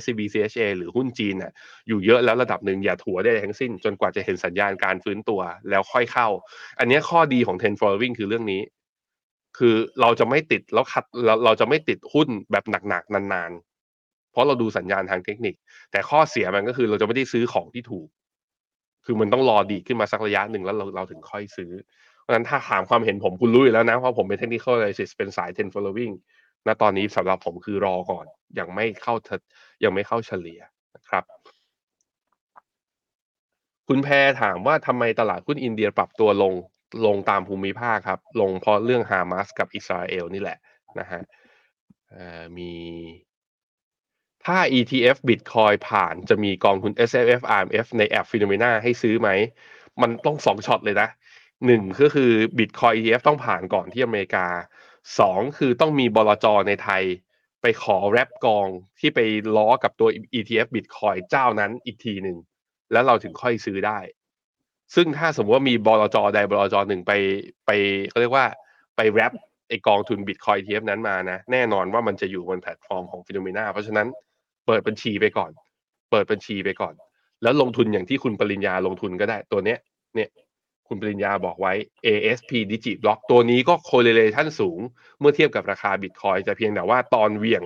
[0.00, 1.52] SCB CHA หรือหุ้นจีนน่ะ
[1.88, 6.28] อยู่เยอะแล้วระดับหนึ่งอย่าถัวได้ทั้งสิ้น จนกว่าจะเห็นสัญญาณการฟื้นตัวแล้วค่อยเข้า
[6.78, 8.60] อันนี้ข้อดีของ10 following คือเรื่องนี้
[9.56, 15.54] คือเราจะไม่ติดแล้วคัดเราเราจะไม่ติดหุ้นแบบหนักๆนานๆ เพราะเราดูสัญญาณทางเทคนิค
[15.90, 18.08] แต่ข้อเสียมันก็คือเราจะไม่ได้ซื้อของที่ถูก
[19.04, 21.70] คือมันต้องรอดีขึ้นมาสักระยะหนึ่งแล้วเราเราถึงค่อยซื้อ
[22.20, 26.14] เพราะฉะนั้นถ้าถามความเห็นผมคุณรู้อยู่แล้วนะ เพราะผมเป็น technical analysis เป็นสาย10 following
[26.66, 28.26] ณตอนนี้สำหรับผมคือรอก่อน
[28.58, 29.14] ยังไม่เข้า
[29.84, 30.60] ยังไม่เข้าเฉลี่ย
[30.94, 31.24] นะครับ
[33.88, 36.54] คุณแพรถามว่าทำไมตลาดหุ้นอินเดียปรับตัวลง
[37.06, 40.58] ลงตามภูมิภาคครับ ลงเพราะเรื่องฮามาสกับอิสราเอลนี่แหละ
[41.00, 41.22] นะฮะ
[42.58, 42.72] มี
[44.44, 49.28] ถ้า ETF Bitcoin ผ่านจะมีกองทุน S F F R M F ในแอป Phenomena ให้ซื้อไหม
[50.02, 51.08] มันต้องสองช็อตเลยนะ
[51.66, 54.46] หนึ่งก็คือ Bitcoin ETF ต้องผ่านก่อนที่อเมริกา
[55.18, 57.02] สองคือต้องมีบลจในไทย
[57.62, 58.68] ไปขอแรปกอง
[58.98, 59.20] ที่ไป
[59.56, 60.08] ล้อกับตัว
[60.38, 62.36] ETF Bitcoin เจ้านั้นอีกทีหนึ่ง
[62.92, 63.98] แล้วเราถึงค่อยซื้อได้
[64.94, 67.12] ซึ่งถ้าสมมติว่ามีบลจใดบลจหนึ่งไป
[67.66, 67.70] ไป
[68.08, 68.46] เขาเรียกว่า
[68.96, 69.32] ไป wrap
[69.68, 74.06] ไอ้กองทุน Bitcoin ETF นั้นมานะแน่นอนว่ามันจะอยู่บนแพลตฟอร์มของ Finnomena เพราะฉะนั้น
[74.66, 75.50] เปิดบัญชีไปก่อน
[76.10, 76.94] เปิดบัญชีไปก่อน
[77.42, 79.78] แล้วลงทุนอย่างที่คุณปริญญาลงทุนก็ได้ตัวเนี้ย
[80.14, 80.28] เนี่ย
[80.88, 81.72] คุณปริญญาบอกไว้
[82.06, 84.78] ASP-DIGIBLOC ตัวนี้ก็ correlation สูง
[85.20, 87.64] เมื่อเทียบกับราคา Bitcoin แต่เพียงแต่ว่าตอนเหวี่ยง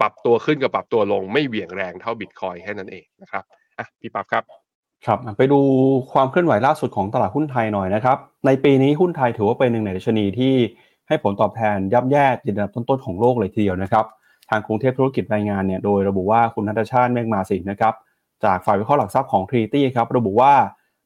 [0.00, 3.44] ปรับตัวขึ้นกับปรับตัวลงไม่เหวี่ยงแรงเท่า Bitcoin แค่นั้นเองนะครับ
[3.78, 4.44] อะพี่ปั๊บครับ
[5.06, 5.60] ครับไปดู
[6.12, 10.54] ความเคลื่อนไหวล่าสุดของตลาดหุ้นไทยหน่อยนะครับ ในปีนี้หุ้นไทยถือว่าเป็นหนึ่งในดัชนีที่
[11.08, 14.04] ให้ผลตอบแทนย่ำแย่ติดอันดับต้นๆของโลกเลยทีเดียวนะครับ
[14.50, 17.94] ทางกรุงเทพธุรกิจรายงานเนี่ยโดยระบุว่าคุณนัทชาติเมฆมาสินนะครับ
[18.44, 20.52] จากฝ่ายวิเคราะห์หลักทรัพย์ของทรีตี้ครับระบุว่า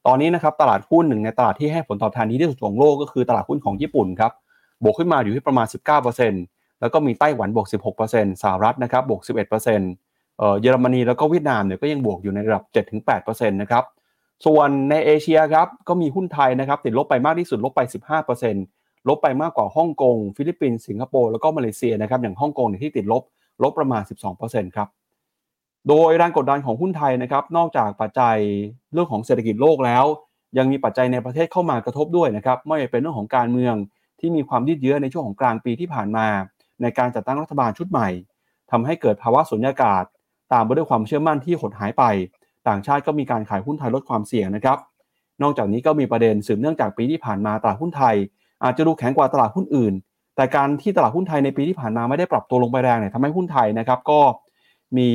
[0.06, 4.32] ตอนนี้นะครับตลาดหุ้นหนึ่งในตลาดที่ให้ผลตอบแทนดีที่สุดของโลกก็คือตลาดหุ้นของญี่ปุ่นครับ
[4.82, 5.66] บวกขึ้นมาอยู่ที่ประมาณ
[6.22, 7.66] 19%แล้วก็มีไต้หวันบวก
[8.04, 9.42] 16%สหรัฐนะครับบวก 11%เอ
[10.60, 12.64] เยอรมนีแล้วก็เวียดนามเนี่ยก็ยังบวกอยู่ในระดับ
[13.06, 13.84] 7-8%นะครับ
[14.46, 17.80] ส่วนในเอเชียครับก็มีหุ้นไทยนะครับติดลบไปมากที่สุดลบไป
[18.44, 23.22] 15%ลบไปมากกว่าฮ่องกง ฟิลิปปินส์สิงคโปร์แล้วก็มาเลเซียนะครับอย่างฮ่องกงเนี่ยที่ติดลบ
[23.62, 24.02] ลบประมาณ
[24.38, 24.88] 12%ครับ
[25.88, 28.36] โดยแรงกดดันของหุ้นไทยนะครับนอกจากปัจจัย
[28.92, 30.04] เรื่องของเศรษฐกิจโลกแล้ว
[30.58, 33.74] ยังมีปัจจัยในประเทศเข้ามากระทบด้วยนะครับไม่ว่าเป็นเรื่องของการเมือง
[34.20, 36.26] ที่มีความยืดเยื้อในช่วงของกลางปีที่ผ่านมา
[36.82, 38.08] ในการจัดตั้งรัฐบาลชุดใหม่
[38.70, 40.04] ทำให้เกิดภาวะสุญญากาศ
[40.52, 42.04] ตามไปด้วยความเชื่อมั่นที่หดหายไป
[42.68, 44.78] ต่างชาติก็มีการขายหุ้นไทยลดความเสี่ยงนะครับ
[45.42, 48.14] นอกจากนี้ก็มีประเด็นสืบเนื่องจากปีที่ผ่านมาตลาดหุ้นไทย
[48.64, 49.94] อาจจะดูแข็งกว่าตลาดหุ้นอื่น
[50.36, 54.20] แต่การที่ตลาดหุ้นไทยในปีที่ผ่านมาไม่ได้ปรับตัวลงไปแรงเนี่ยทำให้หุ้นไทยนะครับก็
[54.98, 55.10] มี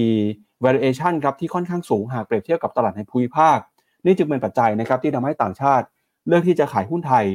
[0.64, 3.58] valuation ครับที่ค่อนข้างสูงหากเปรียบเทียบกับตลาดในภูมิภาค
[4.06, 5.86] นี่จึงเป็นปัจจัยนะครับที่ทำให้ต่างชาติ
[6.28, 7.26] เลือกที่จะขายหุ้นไทย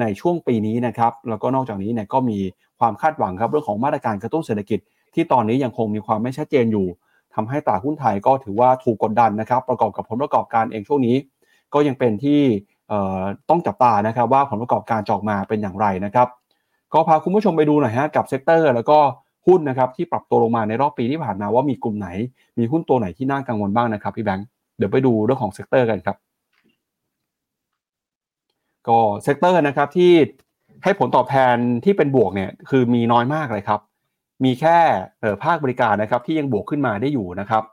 [0.00, 2.38] ในช่วงปีนี้นะครับแล้วก็นอกจากนี้เนี่ยก็มี
[2.80, 4.78] ความคาดหวังครับเรื่องของมาตรการกระตุ้นเศรษฐกิจ
[5.14, 6.86] ที่ตอนนี้ยังคงมีความไม่ชัดเจนอยู่
[7.34, 11.16] ทำให้ตลาดหุ้นไทยก็ถือว่าถูกกดดันนะครับ ประกอบกับผลประกอบการเองช่วงนี้
[11.74, 12.40] ก็ยังเป็นที่
[13.50, 16.28] ต้องจับตานะครับว่าผลประกอบการออกมาเป็นอย่างไรนะครับ
[16.92, 18.98] ก็พาคุณผู้ชมไปดูหน่อยฮะกับ sector แล้วก็
[19.46, 22.08] หุ้นนะครับที่ปรับตัวลงมาในรอบปีที่ผ่านมาว่ามีกลุ่มไหน
[22.58, 24.46] มีหุ้นตัวไหนที่น่ากังวลบ้างนะครับพี่แบงค์
[24.78, 26.16] เดี๋ยวไปดูเรื่องของ sector กันครับ
[28.88, 30.12] ก็ sector นะครับที่
[30.84, 33.80] ให้ผลตอบแทนที่เป็นบวกเนี่ยคือมีน้อยมากเลยครับ
[34.44, 34.78] มีแค่
[35.44, 37.64] ภาคบริการนะครับที่ยังบวกขึ้นมาได้อยู่นะครับ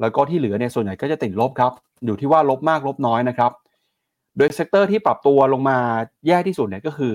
[0.00, 1.72] แล้วก็ที่เหลือเนี่ยส่วนใหญ่ก็จะติดลบครับ
[2.06, 3.52] อยู่ที่ว่าลบมากลบน้อยนะครับ
[4.36, 5.78] โดย sector ที่ปรับตัวลงมา
[6.26, 7.14] แย่ที่สุดเนี่ยก็คือ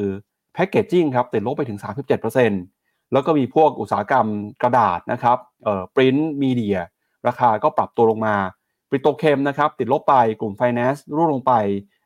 [0.53, 1.79] packaging ครับติดลบไปถึง
[2.45, 4.25] 37%แล้วก็มีพวกอุตสาหกรรม
[4.61, 6.77] กระดาษนะครับเอ่อ print media
[7.27, 8.35] ราคาก็ปรับตัวลงมา
[8.89, 11.53] petrochem นะครับติดลบไปกลุ่ม Finance ร่วงลงไป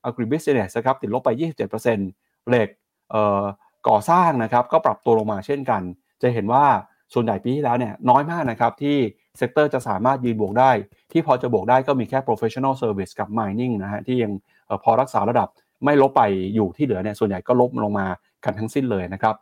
[0.08, 1.30] Agribusiness นะครับติดลบไป
[1.70, 2.70] 27%เหล็ก
[3.12, 3.44] เอ่อ
[3.88, 5.82] ก่อสร้างนะครับก็ปรับตัวลงมาเช่นกัน
[6.22, 6.66] จะเห็นว่า
[7.14, 8.98] ส่วนใหญ่ปีที่แล้วเนี่ยน้อยมากนะครับที่
[9.38, 10.72] sector จะสามารถยืนบวกได้
[11.12, 14.32] ที่พอจะบวกได้ก็มีแค่ professional service กับ mining นะฮะที่ยัง
[14.84, 15.48] พอรักษาระดับ
[15.86, 16.22] ไม่ลบไป
[16.56, 18.08] อยู่ที่เหลือเนี่ยส่วนใหญ่ก็ลบลงมา
[18.44, 19.36] กันทั้งสิ้นเลยนะครับ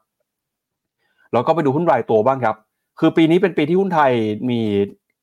[1.34, 2.55] แล้วก็ไปดูหุ้นรายตัวบ้างครับ
[2.99, 4.11] คือปีนี้เป็นปีที่หุ้นไทย
[4.49, 4.61] มี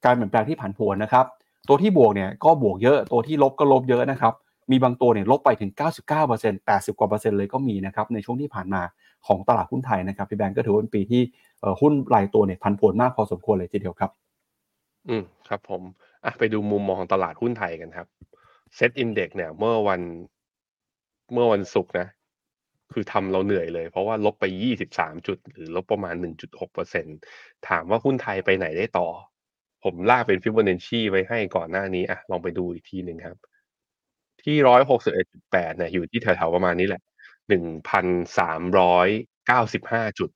[0.04, 1.26] การเปลี่ยนแปลงที่ผันผวนนะครับ
[1.68, 4.34] ตัวที่บวกเนี่ยก็บวกเยอะ ตัวที่ลบก็ลบเยอะนะครับ
[4.70, 5.70] มีบางตัวเนี่ยลบไปถึง
[6.16, 8.82] 99% 80 กว่าเปอร์เซ็นต์เลยก็มีนะครับในช่วงที่ผ่านมา
[9.26, 11.22] ของตลาดหุ้นไทยนะครับพี่แบงก์ก็ถือว่าเป็นปีที่
[11.80, 14.10] หุ้นรายตัวเนี่ยผันผวนมากพอสมควรเลยทีเดียวครับ
[15.08, 15.82] อืมครับผม
[16.24, 18.06] อะไปดูมุมมองของตลาดหุ้นไทยกันครับ
[18.76, 20.00] เซ็ตอินเด็กเนี่ยเมื่อวัน
[21.32, 22.08] เมื่อวันศุกร์นะ
[22.92, 27.06] คือทำเราเหนื่อยเลย เพราะว่าลบไป 23 จุด หรือลบประมาณ 1.6เปอร์เซ็น
[27.68, 29.08] ถามว่าหุ้นไทยไปไหนได้ต่อ
[29.84, 33.38] ผมลากเป็นฟิบ o n น c ชีไว้ให้ก่อนหน้านี้อะลองไปดูอีกทีหนึ่งครับ
[34.42, 37.02] ที่ 161.8เนี่ยอยู่ที่แถวๆประมาณนี้แหละ
[37.50, 40.30] 1,395 จุด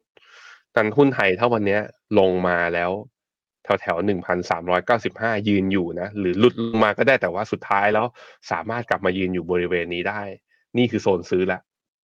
[0.74, 1.78] ตันหุ้นไทยถ้าวันนี้
[2.18, 2.90] ลงมาแล้ว
[3.64, 8.06] แถวแถวหนึ่งพันสามร้อยเก้าสิบห้ายืนอยู่นะ หรือหลุดลงมาก็ได้แต่ว่าสุดท้ายแล้ว
[8.50, 10.22] สามารถกลับมายืนอยู่บริเวณนี้ได้
[10.78, 11.60] นี่คือโซนซื้อละ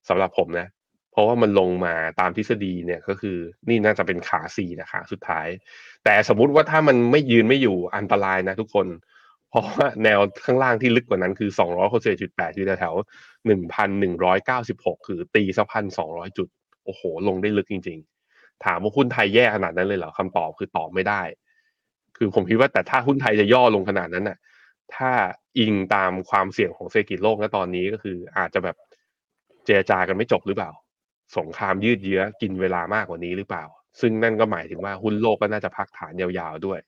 [0.09, 0.69] สำหรับผมนะ
[1.13, 3.37] เพราะว่ามันลงมาตามทฤษฎีเนี่ยก็คือ
[3.69, 5.49] นี่น่าจะเป็นขาสี่นะขาสุดท้าย
[6.05, 8.87] แต่สมมุติว่าถ้ามันไม่ยืนไม่อยู่อันตรายนะทุกคน
[9.51, 11.89] เพราะว่าแนวข้างล่างที่ลึกกว่านั้นคือสองร้อย
[12.23, 12.95] จุดแปดอยู่แถว
[13.47, 16.49] หนึ่งพันหนึ่งร้อยเก้าสิบหกคือตีสักพันสองร้อยจุด
[16.85, 17.99] โอ้โห ลงได้ลึกจริง
[18.33, 21.23] ๆ ถามว่าหุ้นไทยแย่ขนาดนั้นเลยเหรอคำตอบคือตอบไม่ได้
[22.17, 24.39] คือผมคิดว่าแต่ถ้าหุ้นไทยจะย่อลงขนาดนั้นน่ะ
[24.95, 25.11] ถ้า
[25.59, 28.77] อิงตามความเสี่ยงของเศรษฐกิจโลกณตอนนี้ก็คืออาจจะแบบ
[29.65, 30.71] เจรจากันไม่จบหรือเปล่า
[31.39, 33.65] สงครามยืดเยื้อกินเวลามากกว่านี้หรือเปล่า
[34.01, 36.79] ซึ่งนั่นก็หมายถึงว่าหุ้นโลกก็น่าจะพักฐานยาวๆด้วย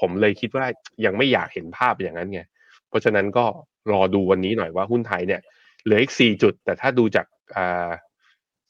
[0.00, 0.66] ผมเลยคิดว่า
[1.04, 2.40] ยังไม่อยากเห็นภาพอย่างนั้นไง
[2.88, 3.44] เพราะฉะนั้นก็
[3.92, 5.40] รอดูวันนี้หน่อยว่าหุ้นไทยเนี่ย
[5.84, 7.26] เหลืออีกสี่จุด แต่ถ้าดูจาก
[7.56, 7.88] อ่า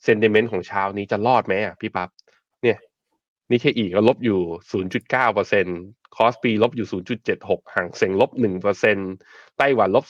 [0.05, 2.09] เซนเดเมนต์ของเช้านี้จะรอดไหมอะพี่ปับ๊บ
[2.63, 2.79] เนี่ย
[3.51, 4.41] นี่แค่อีกก็ลบอยู่
[4.89, 5.67] 0.9เปอร์เซ็น
[6.17, 6.89] KOSPI ลบอยู่
[7.31, 8.97] 0.76ฮั่งเส็งลบ1เปอร์เซ็น
[9.59, 10.05] ไต้หวันลบ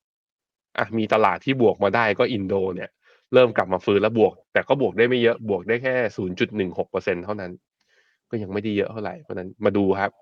[0.00, 2.90] 0.4อะมีตลาดที่บวกมาได้ก็อินโดเนี่ย
[3.34, 5.94] เริ่มกลับมาฟื้นแล้วบวก แต่ก็บวกได้ไม่เยอะบวกได้แค่
[6.38, 7.52] 0.16เปอร์เซ็นเท่านั้น
[8.30, 10.12] ก็ยังไม่ได้เยอะเท่าไหร่เพราะนั้นมาดูครับ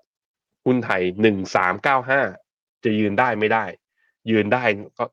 [0.65, 1.01] หุ้นไทย
[1.73, 3.65] 1395จะยืนได้ไม่ได้
[4.29, 4.63] ยืนได้
[4.99, 5.05] ก็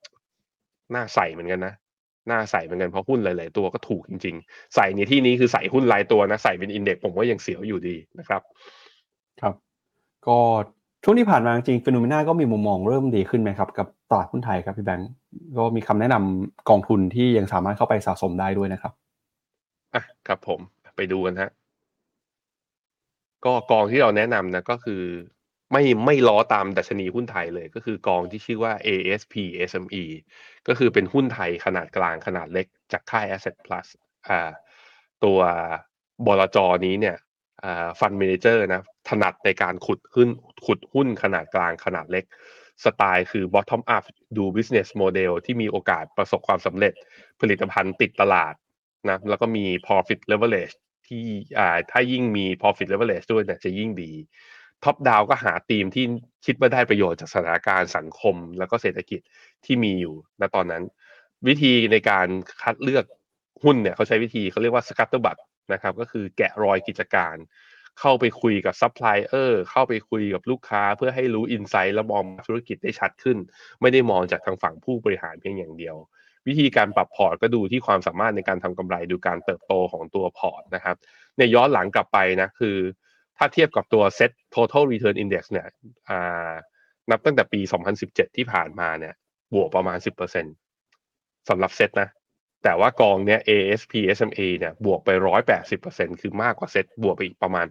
[0.95, 1.75] น่าใส่เหมือนกันนะ
[2.31, 8.43] น่าใส่เหมือนกันเพราะหุ้นหลาย ๆ ตัวก็ถูกจริง ๆ ใส่ในที่นี้คือใส่หุ้นรายตัวนะใส่เป็นอินเด็กซ์ผมว่ายังเสียวอยู่ดีนะครับ
[9.41, 9.55] ครับ
[10.27, 10.39] ก็
[11.05, 15.11] ช่วงที่ผ่านมาจริงฟิโนเมนาก็มีมุมมองเริ่มดีขึ้นไหมครับ กับตลาดหุ้นไทยครับพี่แบงก์
[15.59, 18.93] ก็มีคำแนะนำกองทุนที่ยังสามารถเข้าไปสะสมได้ด้วยนะครับ
[19.95, 20.61] อะครับผม
[20.97, 21.51] ไปดูกันฮะ
[23.45, 25.03] ก็กองที่เราแนะนำนะก็คือ
[25.73, 29.35] ไม่ไม่ล้อตามดัชนีหุ้นไทยเลย ก็คือกองที่ชื่อว่า ASP
[29.71, 30.05] SME
[30.69, 33.87] ก็คือเป็นหุ้นไทยขนาดกลางขนาดเล็กจากค่าย Asset Plus
[34.29, 34.51] อ่า
[35.25, 35.39] ตัว
[36.27, 37.17] บลจนี้เนี่ย
[38.01, 40.29] ฟันเมนเจอร์นะถนัดในการขุดขึ้น
[40.67, 42.25] ขุดหุ้นขนาดกลางขนาดเล็ก
[42.85, 44.05] สไตล์คือ bottom up
[44.37, 46.95] ดู business model ที่มีโอกาสประสบความสำเร็จ
[47.41, 48.55] ผลิตภัณฑ์ติดตลาด
[49.09, 50.77] นะแล้วก็มี profit leverage
[51.09, 51.25] ที่
[51.59, 54.13] อ่าถ้ายิ่งมี profit leverage ด้วยเนี่ยจะยิ่งดี
[54.85, 56.05] top down ก็หาธีมที่
[56.47, 59.21] คิดว่าได้ประโยชน์จากสถานการณ์สังคมแล้วก็เศรษฐกิจ
[59.65, 60.83] ที่มีอยู่ณตอนนั้น
[61.47, 62.27] วิธีในการ
[62.63, 63.05] คัดเลือก
[63.63, 65.37] หุ้นเนี่ยเขาใช้วิธีเขาเรียกว่า scuttlebutt
[65.73, 67.37] นะครับก็คือแกะรอยกิจการ
[68.01, 73.39] เข้าไปคุยกับซัพพลายเออร์เข้าไปคุยกับลูกค้าเพื่อให้รู้ insight และมองธุรกิจได้ชัดขึ้น
[73.81, 75.97] ไม่ได้มองจากทางฝั่งผู้บริหารเพียงอย่างเดียว
[76.49, 80.97] วิธีการปรับพอร์ตก็ดูที่ความสามารถในการทำกำไรดูการเติบโตของตัวพอร์ตนะครับ
[81.39, 82.77] ในย้อนหลังกลับไปนะคือ
[83.37, 85.67] ถ้าเทียบกับตัว Set Total Return Index เนี่ย
[87.11, 87.61] นับตั้งแต่ปี
[87.99, 89.15] 2017 ที่ผ่านมาเนี่ย
[89.55, 89.99] บวกประมาณ
[90.75, 92.09] 10%สำหรับเซตนะ
[92.65, 95.09] แต่ว่ากองเนี้ย ASP SMA เนี่ยบวกไป
[95.67, 97.67] 180%คือมากกว่าเซตบวกไปอีกประมาณ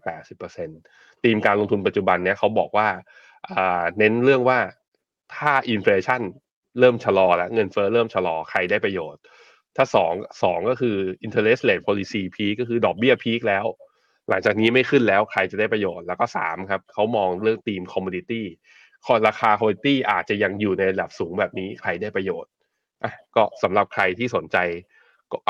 [0.59, 2.87] 80%ธีมการลงทุนปัจจุบันเนี้ยเขาบอกว่า
[3.97, 4.59] เน้นเรื่องว่า
[5.35, 6.21] ถ้าอินฟลชัน
[6.79, 9.21] เริ่มชะลอแล้ว เงินเฟ้อเริ่มชะลอใครได้ประโยชน์
[9.75, 10.13] ถ้าสอง
[10.43, 13.65] สองก็คือ interest rate policy peak ก็คือดอกเบี้ยพีคแล้ว
[14.29, 18.43] หลังจากนี้ไม่ขึ้นแล้วใครจะได้ประโยชน์แล้วก็สามครับเขามองเรื่องธีม commodity
[19.05, 22.51] คอราคา commodity อาจจะยังอยู่ในระดับสูงแบบนี้ใครได้ประโยชน์
[23.03, 24.57] อะก็สำหรับใครที่สนใจ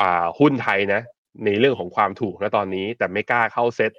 [0.00, 1.00] อ่าหุ้นไทยนะ
[1.44, 3.92] ในเรื่องของความถูกนะตอนนี้ แต่ไม่กล้าเข้าเซ็ต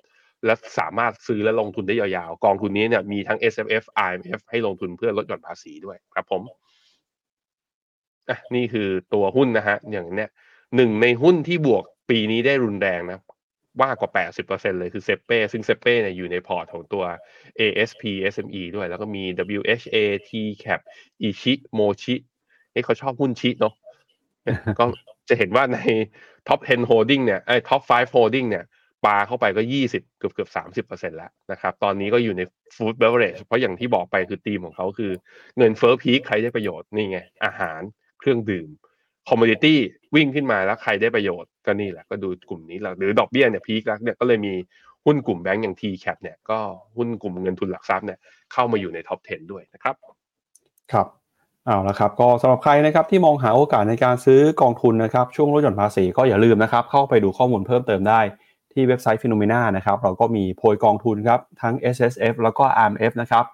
[0.45, 6.41] และสามารถซื้อและลงทุนได้ยาวๆ กองทุนนี้เนี่ยมีทั้ง S F F I M F ให้ลงทุนเพื่อลดหย่อนภาษีด้วยครับผม
[8.29, 10.29] อะนี่คือตัวหุ้นนะฮะ อย่างเนี้ย
[10.75, 13.19] หนึ่งในหุ้นที่บวกปีนี้ได้รุนแรงนะ
[13.83, 14.11] มากว่า
[14.45, 17.03] 80%เลยคือเซเป้ซึ่งเซเป้เนี่ยอยู่ในพอร์ตของตัว
[17.59, 18.03] ASP
[18.33, 19.23] SME ด้วยแล้วก็มี
[19.57, 19.97] WHA
[20.27, 20.81] TCAP
[21.27, 22.15] Ichi Mochi
[22.73, 23.73] นี่เขาชอบหุ้นชิเนาะ
[24.79, 24.85] ก็
[25.29, 25.79] จะเห็นว่าใน
[26.47, 28.65] Top 10 Holding เนี่ยไอ้ Top 5 Holding เนี่ย
[29.05, 30.49] ปลาเข้าไปก็ 20 เกือบเกือบ
[30.87, 32.41] 30%แล้วนะครับ ตอนนี้ก็อยู่ใน
[32.75, 35.11] Food Beverage เพราะอย่างที่บอกไปคือธีมของเขาคือ
[35.57, 37.81] เงินเฟ้อ peak ใครได้ประโยชน์ นี่ไง อาหาร
[38.19, 38.67] เครื่องดื่ม
[39.29, 39.79] commodity
[40.15, 44.53] วิ่งขึ้นมาแล้วใครได้ประโยชน์ก็นี่แหละก็ดูกลุ่มนี้แหละหรือดอกเบี้ยเนี่ย peak แล้วเนี่ยก็เลยมี
[45.05, 46.59] หุ้นกลุ่มแบงก์อย่าง TCAP เนี่ยก็
[46.97, 48.19] หุ้นกลุ่มเงินทุนหลักทรัพย์เนี่ย
[48.53, 49.95] เข้ามาอยู่ใน top 10 ด้วยนะครับ
[50.91, 51.07] ครับ
[51.65, 58.21] เอาละครับก็สำหรับใครนะครับที่มองหาโอกาสในการซื้อกองทุนนะครับช่วงลดหย่อนภาษีก็อย่าลืมนะครับเข้าไปดูข้อมูลเพิ่มเติมได้
[58.73, 63.45] ที่เว็บไซต์ Finnomena นะครับเราก็มีโพยกองทุนครับทั้ง SSF แล้วก็ RMF นะครับ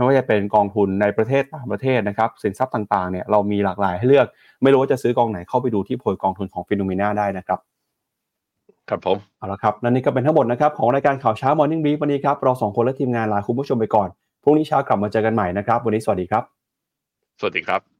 [0.00, 4.26] ไม่ว่าจะเป็นกองทุนในประเทศต่างประเทศนะครับสินทรัพย์ต่างๆเนี่ยเรามีหลากหลายให้เลือก
[4.62, 7.58] ไม่รู้ว่าจะซื้อกองไหนเข้าไปดูที่โพยกองทุนของฟิโนเมนาได้นะครับ
[8.88, 14.08] ครับผมเอาละครับนั่นนี่ก็เป็นทั้งหมดนะครับของรายการข่าวเช้า Morning Brief วันนี้ครับเราสองคนและทีมงานลาคุณผู้ชมไปก่อน
[14.42, 16.42] พรุ่งนี้เช้ากลับมาเจอกันใหม่นะครับ วันนี้สวัสดีครับ
[17.40, 17.99] สวัสดีครับ